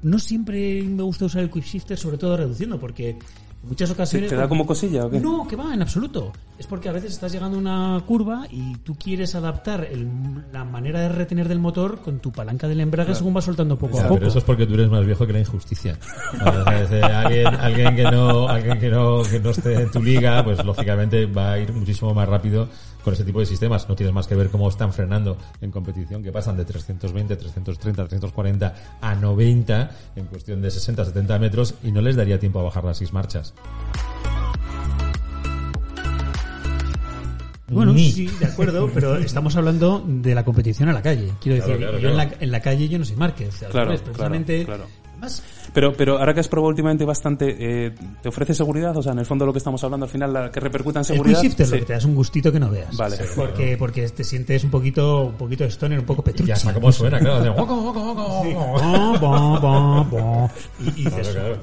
no 0.03 0.19
siempre 0.19 0.83
me 0.83 1.03
gusta 1.03 1.25
usar 1.27 1.43
el 1.43 1.51
quick 1.51 1.65
shifter, 1.65 1.97
sobre 1.99 2.19
todo 2.19 2.37
reduciendo, 2.37 2.79
porque 2.81 3.11
en 3.11 3.19
muchas 3.69 3.89
¿Te, 3.91 3.95
ocasiones 3.95 4.31
te 4.31 4.37
da 4.37 4.49
como 4.49 4.67
cosilla 4.67 5.07
o 5.07 5.11
qué? 5.11 5.21
no, 5.21 5.47
que 5.47 5.55
va, 5.57 5.73
en 5.73 5.83
absoluto. 5.83 6.33
Es 6.59 6.67
porque 6.67 6.89
a 6.89 6.93
veces 6.93 7.13
estás 7.13 7.33
llegando 7.33 7.57
a 7.57 7.61
una 7.61 8.05
curva 8.07 8.47
y 8.51 8.77
tú 8.79 8.95
quieres 8.97 9.35
adaptar 9.35 9.85
el- 9.91 10.09
la 10.53 10.65
manera 10.65 11.01
de 11.01 11.09
retener 11.09 11.49
del 11.49 11.59
motor 11.59 12.01
con 12.03 12.21
tu 12.21 12.31
palanca 12.31 12.69
del 12.69 12.81
embrague 12.81 13.15
según 13.17 13.35
va 13.37 13.41
soltando 13.41 13.77
poco 13.79 13.97
Ya, 13.97 14.05
a 14.05 14.09
poco. 14.09 14.19
pero 14.19 14.29
eso 14.29 14.39
es 14.39 14.45
porque 14.45 14.67
tú 14.67 14.75
eres 14.75 14.89
más 14.89 15.05
viejo 15.05 15.27
que 15.27 15.33
la 15.33 15.41
injusticia. 15.41 15.99
Alguien 17.61 17.97
que 17.97 18.03
no, 18.05 18.49
alguien 18.49 18.79
que 18.79 18.91
no, 18.91 19.23
que 19.23 19.41
no 19.41 19.51
esté 19.51 19.75
en 19.83 19.91
tu 19.91 20.03
liga, 20.03 20.45
pues 20.45 20.65
lógicamente 20.65 21.27
va 21.27 21.53
a 21.53 21.59
ir 21.59 21.73
muchísimo 21.73 22.15
más 22.15 22.29
rápido 22.29 22.69
con 23.03 23.15
ese 23.15 23.25
tipo 23.25 23.41
de 23.41 23.47
sistemas. 23.47 23.89
No 23.89 23.95
tienes 23.97 24.15
más 24.15 24.27
que 24.27 24.35
ver 24.35 24.49
cómo 24.51 24.69
están 24.69 24.93
frenando 24.93 25.37
en 25.61 25.71
competición, 25.71 26.23
que 26.23 26.33
pasan 26.33 26.57
de 26.57 26.65
320, 26.65 27.37
330, 27.37 28.03
340 28.09 28.75
a 29.01 29.15
90 29.15 29.91
en 30.17 30.27
cuestión 30.27 30.63
de 30.63 30.71
60, 30.71 31.05
70 31.05 31.39
metros 31.39 31.75
y 31.83 31.93
no 31.93 32.01
les 32.01 32.17
daría 32.17 32.39
tiempo 32.39 32.61
a 32.61 32.63
bajar 32.65 32.85
las 32.85 32.99
seis 32.99 33.13
marchas. 33.13 33.55
Bueno, 37.69 37.93
Ni. 37.95 38.13
sí, 38.13 38.27
de 38.39 38.47
acuerdo, 38.47 38.91
pero 38.95 39.17
estamos 39.17 39.57
hablando 39.57 40.05
de 40.07 40.35
la 40.35 40.45
competición 40.45 40.89
a 40.91 40.93
la 40.93 41.01
calle. 41.01 41.33
Quiero 41.41 41.57
Claro, 41.65 41.73
decir, 41.73 41.87
claro, 41.89 41.99
yo 41.99 42.09
En, 42.11 42.17
la, 42.19 42.31
en 42.39 42.51
la 42.51 42.61
calle 42.61 42.89
yo 42.89 42.99
no 42.99 43.05
soy 43.05 43.17
Márquez. 43.17 43.63
al 43.63 43.71
Claro, 43.71 43.87
revés, 43.87 44.01
claro, 44.03 44.13
precisamente. 44.15 44.65
claro. 44.67 44.87
Pero, 45.73 45.95
pero 45.95 46.19
ahora 46.19 46.35
que 46.35 46.41
has 46.41 46.49
probado 46.49 46.69
últimamente 46.69 47.05
bastante, 47.05 47.57
eh, 47.59 47.95
¿te 48.23 48.29
ofrece 48.29 48.53
seguridad? 48.55 48.97
O 48.97 49.03
sea, 49.03 49.13
en 49.13 49.21
el 49.21 49.27
fondo 49.27 49.47
lo 49.47 49.53
que 49.53 49.59
estamos 49.59 49.83
hablando 49.85 50.05
al 50.05 50.11
final, 50.11 50.33
la 50.33 50.51
que 50.51 50.61
repercuta 50.61 50.99
en 50.99 51.03
el 51.03 51.05
seguridad. 51.07 51.41
shifter 51.43 51.67
Sí. 51.67 51.73
lo 51.73 51.79
que 51.81 51.87
te 51.87 51.93
das 51.95 52.05
un 52.05 52.15
gustito 52.15 52.53
que 52.53 52.61
no 52.61 52.71
veas. 52.71 52.97
Vale. 52.97 53.17
Sí, 53.17 53.23
porque, 53.37 53.77
porque 53.79 54.09
te 54.11 54.25
sientes 54.25 54.65
un 54.65 54.71
poquito, 54.71 55.27
un 55.27 55.35
poquito 55.35 55.65
stoner, 55.65 55.99
un 56.01 56.05
poco 56.05 56.23
Y 56.23 56.25
petrucci. 56.31 56.53
hasta 56.53 56.75
cómo 56.75 56.91
suena, 56.93 57.19
claro. 57.19 57.55
Y, 60.81 60.91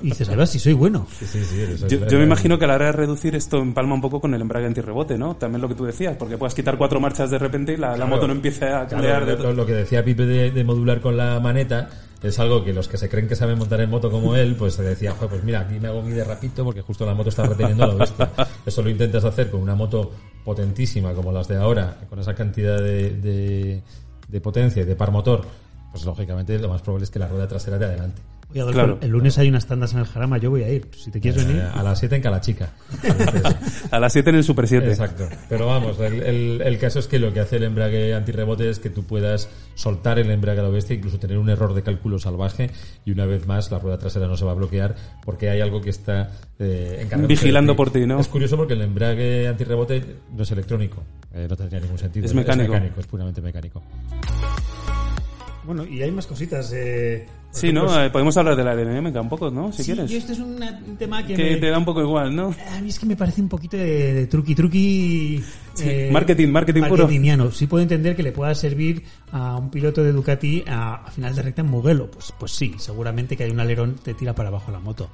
dices, 0.09 0.27
Claro, 0.27 0.45
si 0.45 0.59
soy 0.59 0.73
bueno. 0.73 1.05
Sí, 1.17 1.25
sí, 1.25 1.43
sí, 1.43 1.61
eso 1.61 1.87
es 1.87 1.91
Yo, 2.09 2.17
me 2.17 2.23
imagino 2.23 2.57
que 2.57 2.65
a 2.65 2.67
la 2.67 2.75
hora 2.75 2.85
de 2.87 2.91
reducir 2.93 3.35
esto 3.35 3.57
empalma 3.57 3.95
un 3.95 4.01
poco 4.01 4.19
con 4.21 4.33
el 4.33 4.41
embrague 4.41 4.65
antirrebote, 4.67 5.17
¿no? 5.17 5.35
También 5.35 5.61
lo 5.61 5.67
que 5.67 5.75
tú 5.75 5.85
decías, 5.85 6.15
porque 6.17 6.37
puedes 6.37 6.53
quitar 6.53 6.77
cuatro 6.77 6.99
marchas 6.99 7.29
de 7.29 7.37
repente 7.37 7.73
y 7.73 7.77
la, 7.77 7.95
moto 8.05 8.27
no 8.27 8.33
empiece 8.33 8.65
a 8.65 8.69
Claro, 8.87 8.89
cambiar 8.89 9.25
de 9.25 9.37
lo, 9.37 9.53
lo 9.53 9.65
que 9.65 9.73
decía 9.73 10.03
Pipe 10.03 10.25
de, 10.25 10.51
de 10.51 10.63
modular 10.63 10.99
con 11.01 11.15
la 11.17 11.39
maneta 11.39 11.89
es 12.21 12.37
algo 12.39 12.63
que 12.63 12.73
los 12.73 12.87
que 12.87 12.97
se 12.97 13.09
creen 13.09 13.27
que 13.27 13.35
saben 13.35 13.57
montar 13.57 13.79
en 13.81 13.89
moto 13.89 14.11
como 14.11 14.35
él, 14.35 14.55
pues 14.55 14.73
se 14.73 14.83
decía, 14.83 15.11
"Joder, 15.13 15.29
pues 15.29 15.43
mira, 15.43 15.61
aquí 15.61 15.79
me 15.79 15.87
hago 15.87 16.01
mi 16.01 16.11
derrapito 16.11 16.63
porque 16.65 16.81
justo 16.81 17.05
la 17.05 17.13
moto 17.13 17.29
está 17.29 17.43
reteniendo 17.43 17.87
la 17.87 17.93
bestia. 17.95 18.29
Eso 18.65 18.81
lo 18.81 18.89
intentas 18.89 19.23
hacer 19.23 19.49
con 19.49 19.61
una 19.61 19.75
moto 19.75 20.11
potentísima 20.43 21.13
como 21.13 21.31
las 21.31 21.47
de 21.47 21.57
ahora, 21.57 21.97
con 22.09 22.19
esa 22.19 22.33
cantidad 22.35 22.77
de, 22.81 23.11
de, 23.11 23.81
de 24.27 24.41
potencia 24.41 24.81
y 24.81 24.85
de 24.85 24.95
par 24.95 25.11
motor, 25.11 25.45
pues 25.91 26.05
lógicamente 26.05 26.57
lo 26.59 26.69
más 26.69 26.81
probable 26.81 27.05
es 27.05 27.09
que 27.11 27.19
la 27.19 27.27
rueda 27.27 27.47
trasera 27.47 27.77
de 27.77 27.85
adelante. 27.85 28.21
Oye, 28.51 28.61
Adolfo, 28.61 28.79
Claro. 28.79 28.97
el 29.01 29.09
lunes 29.11 29.37
hay 29.37 29.47
unas 29.47 29.67
tandas 29.67 29.93
en 29.93 29.99
el 29.99 30.05
Jarama, 30.05 30.39
yo 30.39 30.49
voy 30.49 30.63
a 30.63 30.69
ir. 30.71 30.87
Si 30.97 31.11
te 31.11 31.19
quieres 31.21 31.45
venir. 31.45 31.61
Eh, 31.61 31.67
a 31.71 31.83
las 31.83 31.99
7 31.99 32.15
en 32.15 32.21
Calachica. 32.23 32.71
A 33.91 33.99
las 33.99 34.11
7 34.13 34.31
en 34.31 34.35
el 34.37 34.43
Super 34.43 34.67
7. 34.67 34.87
Exacto. 34.89 35.27
Pero 35.47 35.67
vamos, 35.67 35.99
el, 35.99 36.23
el- 36.23 36.61
el 36.63 36.77
caso 36.79 36.97
es 36.97 37.05
que 37.07 37.19
lo 37.19 37.31
que 37.31 37.41
hace 37.41 37.57
el 37.57 37.63
embrague 37.65 38.15
antirrebote 38.15 38.67
es 38.69 38.79
que 38.79 38.89
tú 38.89 39.03
puedas 39.03 39.49
soltar 39.75 40.17
el 40.17 40.31
embrague 40.31 40.59
a 40.61 40.63
la 40.63 40.69
bestia, 40.69 40.95
incluso 40.95 41.19
tener 41.19 41.37
un 41.37 41.49
error 41.49 41.73
de 41.75 41.83
cálculo 41.83 42.17
salvaje 42.17 42.71
y 43.05 43.11
una 43.11 43.25
vez 43.27 43.45
más 43.45 43.69
la 43.71 43.77
rueda 43.77 43.99
trasera 43.99 44.27
no 44.27 44.35
se 44.35 44.45
va 44.45 44.51
a 44.51 44.55
bloquear 44.55 44.95
porque 45.23 45.49
hay 45.51 45.61
algo 45.61 45.81
que 45.81 45.91
está 45.91 46.31
eh, 46.57 47.07
Vigilando 47.27 47.75
por 47.75 47.91
ti, 47.91 48.05
¿no? 48.07 48.19
Es 48.19 48.27
curioso 48.27 48.57
porque 48.57 48.73
el 48.73 48.81
embrague 48.81 49.47
antirrebote 49.47 50.03
no 50.35 50.41
es 50.41 50.51
electrónico. 50.51 51.03
Eh, 51.35 51.45
no 51.47 51.55
tendría 51.55 51.79
ningún 51.79 51.99
sentido. 51.99 52.25
Es 52.25 52.33
mecánico. 52.33 52.63
Es 52.73 52.79
mecánico, 52.79 52.99
es 52.99 53.05
puramente 53.07 53.41
mecánico. 53.41 53.83
Bueno, 55.65 55.85
y 55.85 56.01
hay 56.01 56.11
más 56.11 56.25
cositas. 56.25 56.71
Eh, 56.73 57.27
Sí, 57.51 57.67
ejemplo, 57.69 57.85
¿no? 57.91 58.03
Eh, 58.03 58.09
podemos 58.11 58.37
hablar 58.37 58.55
de 58.55 58.63
la 58.63 58.71
aerodinámica 58.71 59.19
un 59.21 59.27
poco, 59.29 59.49
¿no? 59.49 59.71
Si 59.71 59.83
sí, 59.83 59.91
quieres. 59.91 60.09
yo 60.11 60.17
este 60.19 60.33
es 60.33 60.39
una- 60.39 60.79
un 60.87 60.97
tema 60.97 61.25
que, 61.25 61.33
Que 61.33 61.43
me- 61.43 61.55
te 61.57 61.69
da 61.69 61.77
un 61.79 61.85
poco 61.85 62.01
igual, 62.01 62.35
¿no? 62.35 62.53
a 62.75 62.79
mí 62.81 62.89
es 62.89 62.99
que 62.99 63.05
me 63.07 63.15
parece 63.15 63.41
un 63.41 63.49
poquito 63.49 63.75
de, 63.75 64.13
de 64.13 64.27
truqui 64.27 64.53
truqui. 64.55 65.43
Sí, 65.73 65.85
marketing, 66.11 66.49
marketing 66.49 66.81
puro. 66.83 67.03
marketingiano. 67.03 67.51
Sí 67.51 67.65
puedo 67.65 67.81
entender 67.81 68.15
que 68.15 68.21
le 68.23 68.31
pueda 68.31 68.53
servir 68.53 69.03
a 69.31 69.55
un 69.57 69.71
piloto 69.71 70.03
de 70.03 70.11
Ducati 70.11 70.63
a, 70.67 70.95
a 71.05 71.11
final 71.11 71.35
de 71.35 71.41
recta 71.41 71.61
en 71.61 71.67
Mugello. 71.69 72.11
Pues, 72.11 72.33
pues 72.37 72.51
sí, 72.51 72.75
seguramente 72.77 73.35
que 73.35 73.45
hay 73.45 73.49
un 73.51 73.59
alerón 73.59 73.95
te 74.03 74.13
tira 74.13 74.35
para 74.35 74.49
abajo 74.49 74.71
la 74.71 74.79
moto. 74.79 75.09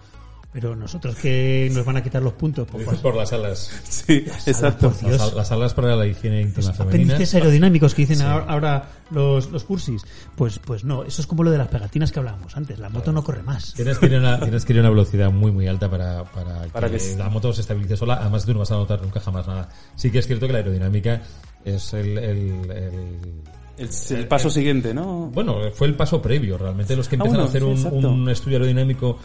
Pero 0.55 0.73
nosotros 0.73 1.17
que 1.17 1.69
nos 1.73 1.83
van 1.83 1.97
a 1.97 2.01
quitar 2.01 2.23
los 2.23 2.31
puntos 2.31 2.65
por, 2.65 2.81
por 3.01 3.13
las 3.13 3.33
alas. 3.33 3.69
Sí, 3.89 4.23
exacto. 4.45 4.89
por 4.89 4.99
Dios. 5.01 5.11
Las, 5.11 5.21
al- 5.21 5.35
las 5.35 5.51
alas 5.51 5.73
para 5.73 5.97
la 5.97 6.07
higiene 6.07 6.39
íntima 6.43 6.71
femenina. 6.71 7.13
apéndices 7.13 7.35
aerodinámicos 7.35 7.93
que 7.93 8.03
dicen 8.05 8.21
ahora, 8.25 8.45
ahora 8.47 8.89
los, 9.11 9.51
los 9.51 9.65
cursis. 9.65 10.03
Pues, 10.37 10.59
pues 10.59 10.85
no, 10.85 11.03
eso 11.03 11.19
es 11.21 11.27
como 11.27 11.43
lo 11.43 11.51
de 11.51 11.57
las 11.57 11.67
pegatinas 11.67 12.13
que 12.13 12.19
hablábamos 12.19 12.55
antes. 12.55 12.79
La 12.79 12.87
moto 12.87 13.11
no 13.11 13.21
corre 13.21 13.43
más. 13.43 13.73
Tienes 13.73 13.97
que 13.99 14.05
ir 14.05 14.15
a 14.15 14.19
una, 14.19 14.39
tienes 14.39 14.63
que 14.63 14.71
ir 14.71 14.79
a 14.79 14.81
una 14.83 14.91
velocidad 14.91 15.29
muy 15.29 15.51
muy 15.51 15.67
alta 15.67 15.89
para, 15.91 16.23
para, 16.23 16.61
Para 16.67 16.89
que, 16.89 17.15
la 17.17 17.27
moto 17.27 17.51
se 17.51 17.59
estabilice 17.59 17.97
sola. 17.97 18.13
Además 18.21 18.45
tú 18.45 18.53
no 18.53 18.59
vas 18.59 18.71
a 18.71 18.75
notar 18.75 19.01
nunca 19.01 19.19
jamás 19.19 19.45
nada. 19.47 19.67
Sí 19.97 20.09
que 20.09 20.19
es 20.19 20.25
cierto 20.27 20.47
que 20.47 20.53
la 20.53 20.59
aerodinámica 20.59 21.21
es 21.65 21.93
el, 21.93 22.17
el- 22.17 22.71
el- 22.71 23.41
El, 23.77 23.89
el 24.17 24.27
paso 24.29 24.49
siguiente, 24.49 24.93
¿no? 24.93 25.29
bueno, 25.33 25.57
fue 25.73 25.87
el 25.87 25.95
paso 25.95 26.21
previo. 26.21 26.57
Realmente 26.57 26.95
los 26.95 27.09
que 27.09 27.17
Ah, 27.17 27.17
empiezan 27.17 27.41
bueno, 27.41 27.43
a 27.43 27.49
hacer 27.49 27.61
sí, 27.61 27.67
un, 27.67 27.73
exacto. 27.73 28.09
un 28.09 28.29
estudio 28.29 28.55
aerodinámico 28.55 29.19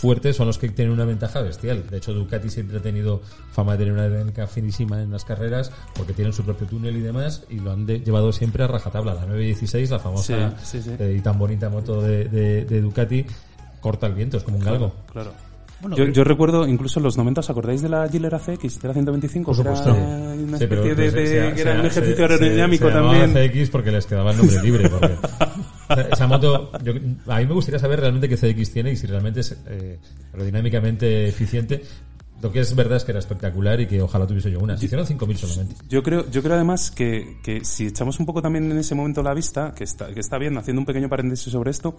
fuerte 0.00 0.32
son 0.32 0.46
los 0.46 0.56
que 0.58 0.68
tienen 0.70 0.92
una 0.94 1.04
ventaja 1.04 1.40
bestial. 1.42 1.84
De 1.90 1.98
hecho, 1.98 2.12
Ducati 2.14 2.48
siempre 2.48 2.78
ha 2.78 2.80
tenido 2.82 3.20
fama 3.52 3.72
de 3.72 3.78
tener 3.78 3.92
una 3.92 4.02
aerodinámica 4.02 4.46
finísima 4.46 5.02
en 5.02 5.10
las 5.10 5.24
carreras 5.24 5.70
porque 5.94 6.12
tienen 6.14 6.32
su 6.32 6.42
propio 6.42 6.66
túnel 6.66 6.96
y 6.96 7.00
demás 7.00 7.44
y 7.50 7.60
lo 7.60 7.72
han 7.72 7.84
de- 7.86 8.00
llevado 8.00 8.32
siempre 8.32 8.64
a 8.64 8.66
rajatabla. 8.66 9.14
La 9.14 9.20
916, 9.26 9.90
la 9.90 9.98
famosa 9.98 10.54
Sí, 10.62 10.80
sí, 10.80 10.82
sí. 10.82 10.96
eh, 10.98 11.16
y 11.18 11.20
tan 11.20 11.38
bonita 11.38 11.68
moto 11.68 12.00
de, 12.00 12.24
de- 12.28 12.64
de 12.64 12.80
Ducati, 12.80 13.26
corta 13.80 14.06
el 14.06 14.14
viento, 14.14 14.36
es 14.38 14.42
como 14.42 14.56
un 14.58 14.64
galgo. 14.64 14.94
Claro. 15.12 15.32
Bueno, 15.82 15.96
yo, 15.96 16.04
pero- 16.04 16.12
yo 16.14 16.24
recuerdo 16.24 16.66
incluso 16.68 16.98
en 17.00 17.04
los 17.04 17.16
90, 17.16 17.40
¿os 17.40 17.48
acordáis 17.50 17.80
de 17.80 17.88
la 17.88 18.06
Giller 18.08 18.34
ACX, 18.34 18.80
de 18.82 18.88
la 18.88 18.92
125? 18.94 19.52
Por 19.52 19.62
Que 19.64 19.68
era 19.70 19.76
supuesto. 19.76 20.02
una 20.02 20.58
Sí, 20.58 20.66
pero 20.66 20.84
especie 20.84 20.94
de, 20.94 21.10
pues, 21.12 21.54
que 21.54 21.60
era 21.62 21.80
un 21.80 21.86
ejercicio 21.86 22.24
aerodinámico 22.24 22.86
se- 22.86 22.92
se 22.92 22.98
también. 22.98 23.32
CX 23.32 23.70
porque 23.70 23.90
les 23.90 24.06
quedaba 24.06 24.30
el 24.32 24.36
nombre 24.38 24.62
libre. 24.62 24.88
Porque, 24.90 25.14
esa 26.12 26.26
moto, 26.26 26.70
yo- 26.82 26.92
a 27.26 27.38
mí 27.38 27.46
me 27.46 27.54
gustaría 27.54 27.78
saber 27.78 28.00
realmente 28.00 28.28
qué 28.28 28.36
CX 28.36 28.72
tiene 28.72 28.92
y 28.92 28.96
si 28.96 29.06
realmente 29.06 29.40
es 29.40 29.56
eh, 29.66 29.98
aerodinámicamente 30.32 31.28
eficiente. 31.28 31.82
Lo 32.42 32.50
que 32.50 32.60
es 32.60 32.74
verdad 32.74 32.96
es 32.96 33.04
que 33.04 33.12
era 33.12 33.18
espectacular 33.18 33.78
y 33.82 33.86
que 33.86 34.00
ojalá 34.00 34.26
tuviese 34.26 34.50
yo 34.50 34.60
una. 34.60 34.74
Se 34.78 34.86
hicieron 34.86 35.06
5.000 35.06 35.36
solamente. 35.36 35.74
Yo 35.90 36.02
creo, 36.02 36.30
yo 36.30 36.42
creo 36.42 36.54
además 36.54 36.90
que, 36.90 37.36
que 37.42 37.64
si 37.66 37.86
echamos 37.88 38.18
un 38.18 38.24
poco 38.24 38.40
también 38.40 38.70
en 38.70 38.78
ese 38.78 38.94
momento 38.94 39.22
la 39.22 39.34
vista, 39.34 39.74
que 39.74 39.84
está, 39.84 40.06
que 40.14 40.20
está 40.20 40.38
bien, 40.38 40.56
haciendo 40.56 40.80
un 40.80 40.86
pequeño 40.86 41.10
paréntesis 41.10 41.52
sobre 41.52 41.70
esto, 41.70 41.96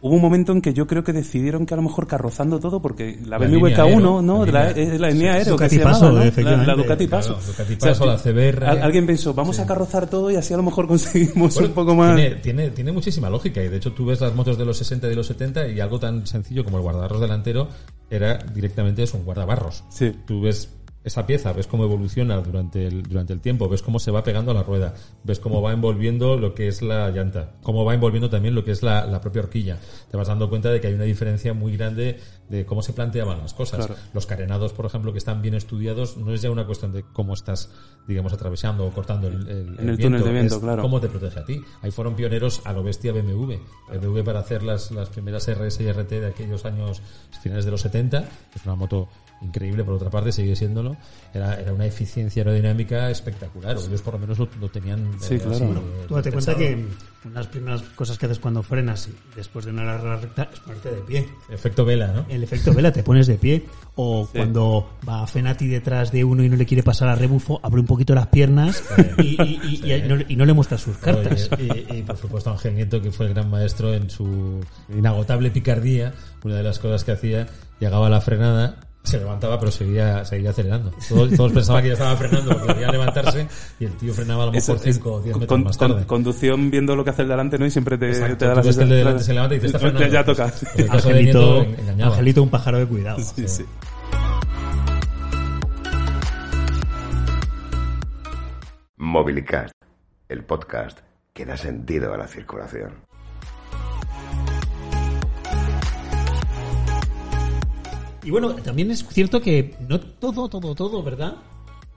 hubo 0.00 0.14
un 0.14 0.20
momento 0.22 0.52
en 0.52 0.60
que 0.62 0.72
yo 0.74 0.86
creo 0.86 1.02
que 1.02 1.12
decidieron 1.12 1.66
que 1.66 1.74
a 1.74 1.76
lo 1.76 1.82
mejor 1.82 2.06
carrozando 2.06 2.60
todo, 2.60 2.80
porque 2.80 3.18
la, 3.24 3.38
La 3.38 3.46
BMW 3.46 3.66
línea 3.66 3.78
K1, 3.78 3.86
Aero, 3.96 4.22
¿no? 4.22 4.46
la 4.46 4.52
La, 4.52 4.68
línea- 4.72 4.94
eh, 4.94 4.98
la 4.98 5.10
línea 5.10 5.32
aero, 5.34 5.50
Ducati 5.52 5.76
que 5.76 5.78
se 5.78 5.84
Paso, 5.84 6.00
llamaba, 6.00 6.12
¿no? 6.12 6.18
La, 6.20 6.26
efectivamente. 6.28 6.66
la 6.70 6.74
Ducati 6.76 7.06
Claro, 7.08 7.26
Paso. 7.34 7.46
Ducati 7.50 7.76
Paso, 7.76 8.06
la 8.06 8.16
CBR. 8.18 8.64
al- 8.66 8.82
alguien 8.82 9.06
pensó, 9.06 9.34
vamos 9.34 9.58
a 9.58 9.66
carrozar 9.66 10.08
todo 10.08 10.30
y 10.30 10.36
así 10.36 10.54
a 10.54 10.56
lo 10.56 10.62
mejor 10.62 10.86
conseguimos 10.88 11.54
Bueno, 11.54 11.68
un 11.68 11.74
poco 11.74 11.94
más. 11.94 12.14
Tiene, 12.16 12.36
tiene, 12.36 12.70
tiene 12.70 12.92
muchísima 12.92 13.28
lógica 13.28 13.62
y 13.62 13.68
de 13.68 13.76
hecho 13.76 13.92
tú 13.92 14.06
ves 14.06 14.20
las 14.20 14.34
motos 14.34 14.56
de 14.56 14.64
los 14.64 14.76
60 14.78 15.06
y 15.06 15.10
de 15.10 15.16
los 15.16 15.26
70 15.26 15.68
y 15.68 15.80
algo 15.80 15.98
tan 15.98 16.26
sencillo 16.26 16.64
como 16.64 16.76
el 16.76 16.82
guardabarros 16.84 17.20
delantero 17.20 17.68
era 18.10 18.38
directamente 18.38 19.02
eso, 19.02 19.16
un 19.18 19.24
guardabarros. 19.24 19.84
Sí. 19.90 20.12
Tú 20.26 20.40
ves 20.42 20.68
esa 21.08 21.26
pieza, 21.26 21.52
ves 21.52 21.66
cómo 21.66 21.84
evoluciona 21.84 22.36
durante 22.40 22.86
el, 22.86 23.02
durante 23.02 23.32
el 23.32 23.40
tiempo, 23.40 23.68
ves 23.68 23.82
cómo 23.82 23.98
se 23.98 24.10
va 24.10 24.22
pegando 24.22 24.52
a 24.52 24.54
la 24.54 24.62
rueda, 24.62 24.94
ves 25.24 25.40
cómo 25.40 25.60
va 25.60 25.72
envolviendo 25.72 26.36
lo 26.36 26.54
que 26.54 26.68
es 26.68 26.80
la 26.82 27.10
llanta, 27.10 27.52
cómo 27.62 27.84
va 27.84 27.94
envolviendo 27.94 28.30
también 28.30 28.54
lo 28.54 28.64
que 28.64 28.70
es 28.70 28.82
la, 28.82 29.04
la 29.06 29.20
propia 29.20 29.42
horquilla. 29.42 29.78
Te 30.10 30.16
vas 30.16 30.28
dando 30.28 30.48
cuenta 30.48 30.70
de 30.70 30.80
que 30.80 30.86
hay 30.86 30.94
una 30.94 31.04
diferencia 31.04 31.52
muy 31.54 31.76
grande 31.76 32.18
de 32.48 32.64
cómo 32.64 32.80
se 32.82 32.92
planteaban 32.94 33.38
las 33.38 33.52
cosas. 33.52 33.84
Claro. 33.86 34.00
Los 34.14 34.24
carenados, 34.26 34.72
por 34.72 34.86
ejemplo, 34.86 35.12
que 35.12 35.18
están 35.18 35.42
bien 35.42 35.54
estudiados, 35.54 36.16
no 36.16 36.32
es 36.32 36.40
ya 36.40 36.50
una 36.50 36.64
cuestión 36.64 36.92
de 36.92 37.02
cómo 37.12 37.34
estás, 37.34 37.70
digamos, 38.06 38.32
atravesando 38.32 38.86
o 38.86 38.90
cortando 38.90 39.28
el, 39.28 39.48
el- 39.48 39.76
En 39.80 39.88
el 39.90 39.98
túnel 39.98 40.22
de 40.24 40.32
viento, 40.32 40.54
es 40.54 40.60
claro. 40.60 40.80
cómo 40.82 41.00
te 41.00 41.08
protege 41.08 41.40
a 41.40 41.44
ti. 41.44 41.60
Ahí 41.82 41.90
fueron 41.90 42.14
pioneros 42.14 42.62
a 42.64 42.72
lo 42.72 42.82
bestia 42.82 43.12
BMW. 43.12 43.54
BMW 43.92 44.22
para 44.22 44.40
hacer 44.40 44.62
las, 44.62 44.90
las 44.92 45.08
primeras 45.10 45.46
RS 45.48 45.80
y 45.82 45.92
RT 45.92 46.08
de 46.20 46.26
aquellos 46.26 46.64
años 46.64 47.02
finales 47.42 47.64
de 47.66 47.70
los 47.70 47.80
70, 47.82 48.24
es 48.54 48.64
una 48.64 48.74
moto 48.76 49.08
increíble 49.40 49.84
por 49.84 49.94
otra 49.94 50.10
parte, 50.10 50.32
sigue 50.32 50.56
siéndolo, 50.56 50.96
era, 51.32 51.54
era 51.60 51.72
una 51.72 51.86
eficiencia 51.86 52.42
aerodinámica 52.42 53.10
espectacular, 53.10 53.76
o 53.76 53.80
ellos 53.86 54.02
por 54.02 54.14
lo 54.14 54.20
menos 54.20 54.38
lo, 54.38 54.48
lo 54.60 54.68
tenían 54.68 55.10
Sí, 55.20 55.34
eh, 55.34 55.38
claro. 55.38 55.54
así, 55.56 55.64
Bueno, 55.64 55.80
eh, 55.80 56.04
Tú 56.08 56.14
date 56.16 56.32
cuenta 56.32 56.56
que 56.56 56.74
una 57.24 57.34
de 57.34 57.38
las 57.40 57.46
primeras 57.46 57.82
cosas 57.94 58.18
que 58.18 58.26
haces 58.26 58.38
cuando 58.38 58.62
frenas 58.62 59.08
después 59.36 59.64
de 59.64 59.70
una 59.72 59.84
larga 59.84 60.16
recta 60.16 60.48
es 60.52 60.60
ponerte 60.60 60.90
de 60.90 61.00
pie. 61.02 61.28
Efecto 61.50 61.84
vela, 61.84 62.08
¿no? 62.08 62.26
El 62.28 62.42
efecto 62.42 62.72
vela, 62.72 62.92
te 62.92 63.02
pones 63.02 63.26
de 63.26 63.34
pie. 63.36 63.64
O 64.00 64.28
cuando 64.32 64.88
va 65.08 65.26
Fenati 65.26 65.66
detrás 65.66 66.12
de 66.12 66.22
uno 66.22 66.44
y 66.44 66.48
no 66.48 66.54
le 66.56 66.64
quiere 66.66 66.84
pasar 66.84 67.08
a 67.08 67.16
rebufo, 67.16 67.58
abre 67.64 67.80
un 67.80 67.86
poquito 67.86 68.14
las 68.14 68.28
piernas 68.28 68.82
y, 69.18 69.36
y- 69.42 69.80
y- 69.84 69.92
y 69.92 70.02
no, 70.08 70.16
y 70.28 70.36
no 70.36 70.44
le 70.46 70.52
muestra 70.52 70.78
sus 70.78 70.96
cartas. 70.98 71.50
Oye, 71.58 71.84
y, 71.90 72.02
por 72.02 72.16
supuesto 72.16 72.50
Ángel 72.50 72.76
Nieto, 72.76 73.02
que 73.02 73.10
fue 73.10 73.26
el 73.26 73.34
gran 73.34 73.50
maestro 73.50 73.92
en 73.92 74.08
su 74.08 74.60
inagotable 74.96 75.50
picardía, 75.50 76.14
una 76.44 76.54
de 76.56 76.62
las 76.62 76.78
cosas 76.78 77.02
que 77.02 77.10
hacía, 77.12 77.48
llegaba 77.80 78.06
a 78.06 78.10
la 78.10 78.20
frenada, 78.20 78.76
se 79.02 79.18
levantaba 79.18 79.58
pero 79.58 79.72
seguía, 79.72 80.24
seguía 80.24 80.50
acelerando. 80.50 80.90
Todos, 81.08 81.30
todos 81.34 81.52
pensaban 81.52 81.82
que 81.82 81.88
ya 81.88 81.94
estaba 81.94 82.14
frenando 82.16 82.50
porque 82.52 82.66
quería 82.74 82.90
levantarse 82.90 83.48
y 83.80 83.84
el 83.86 83.92
tío 83.96 84.12
frenaba 84.12 84.42
a 84.42 84.46
lo 84.46 84.52
mejor 84.52 84.76
Eso 84.76 84.88
es 84.88 84.96
5 84.96 85.12
o 85.14 85.20
10 85.22 85.32
con- 85.32 85.40
metros 85.40 85.60
más 85.64 85.76
con- 85.78 85.92
tarde. 85.92 86.06
conducción 86.06 86.70
viendo 86.70 86.94
lo 86.94 87.04
que 87.04 87.10
hace 87.10 87.22
el 87.22 87.28
delante, 87.28 87.58
¿no? 87.58 87.64
Y 87.66 87.70
siempre 87.70 87.96
te, 87.96 88.08
Exacto, 88.08 88.36
te 88.38 88.44
da 88.46 88.54
la 88.56 88.62
ves 88.62 88.76
que 88.76 88.82
el 88.82 88.88
de 88.90 88.96
delante 88.96 89.24
se 89.24 89.32
levanta 89.32 89.54
y 89.54 89.60
te 89.60 89.66
está 89.66 89.78
frenando. 89.78 90.06
Ya 90.08 90.24
toca. 90.24 90.46
Pues 90.48 90.76
Nieto 90.76 90.92
Angelito. 90.92 91.66
Angelito, 92.04 92.42
un 92.42 92.50
pájaro 92.50 92.78
de 92.78 92.86
cuidado. 92.86 93.18
Sí, 93.20 93.48
sí. 93.48 93.64
Movilicast, 98.96 99.72
el 100.28 100.44
podcast 100.44 101.00
que 101.32 101.44
da 101.46 101.56
sentido 101.56 102.12
a 102.14 102.16
la 102.16 102.26
circulación. 102.26 103.07
Y 108.28 108.30
bueno, 108.30 108.50
también 108.56 108.90
es 108.90 109.06
cierto 109.08 109.40
que 109.40 109.74
no 109.88 109.98
todo, 109.98 110.50
todo, 110.50 110.74
todo, 110.74 111.02
¿verdad? 111.02 111.36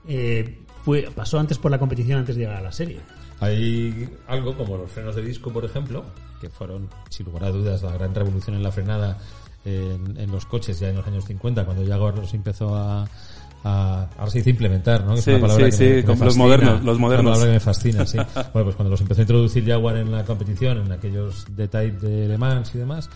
Eh, 0.08 0.60
fue, 0.82 1.06
pasó 1.14 1.38
antes 1.38 1.58
por 1.58 1.70
la 1.70 1.78
competición 1.78 2.20
antes 2.20 2.36
de 2.36 2.40
llegar 2.44 2.56
a 2.56 2.62
la 2.62 2.72
serie. 2.72 3.00
Hay 3.40 4.08
algo 4.28 4.56
como 4.56 4.78
los 4.78 4.90
frenos 4.90 5.14
de 5.14 5.20
disco, 5.20 5.52
por 5.52 5.66
ejemplo, 5.66 6.04
que 6.40 6.48
fueron, 6.48 6.88
sin 7.10 7.26
lugar 7.26 7.44
a 7.44 7.50
dudas, 7.50 7.82
la 7.82 7.92
gran 7.92 8.14
revolución 8.14 8.56
en 8.56 8.62
la 8.62 8.72
frenada 8.72 9.18
en, 9.66 10.16
en 10.18 10.32
los 10.32 10.46
coches 10.46 10.80
ya 10.80 10.88
en 10.88 10.96
los 10.96 11.06
años 11.06 11.26
50, 11.26 11.66
cuando 11.66 11.86
Jaguar 11.86 12.16
los 12.16 12.32
empezó 12.32 12.74
a, 12.76 13.06
a- 13.64 14.08
ahora 14.16 14.30
se 14.30 14.38
dice 14.38 14.48
implementar, 14.50 15.04
¿no? 15.04 15.12
Que 15.12 15.18
es 15.18 15.24
Sí, 15.26 15.30
una 15.32 15.40
palabra 15.42 15.70
sí, 15.70 15.76
que 15.78 15.84
me- 15.84 16.00
sí, 16.00 16.06
que 16.06 16.14
me 16.16 16.24
los 16.24 16.36
modernos, 16.38 16.82
los 16.82 16.96
Una 16.96 17.06
modernos. 17.08 17.32
palabra 17.32 17.46
que 17.50 17.52
me 17.52 17.60
fascina, 17.60 18.06
sí. 18.06 18.16
Bueno, 18.54 18.64
pues 18.64 18.76
cuando 18.76 18.88
los 18.90 19.00
empezó 19.02 19.20
a 19.20 19.24
introducir 19.24 19.66
Jaguar 19.66 19.98
en 19.98 20.10
la 20.10 20.24
competición, 20.24 20.78
en 20.78 20.92
aquellos 20.92 21.44
detalles 21.54 22.00
de 22.00 22.26
Le 22.26 22.38
Mans 22.38 22.74
y 22.74 22.78
demás, 22.78 23.10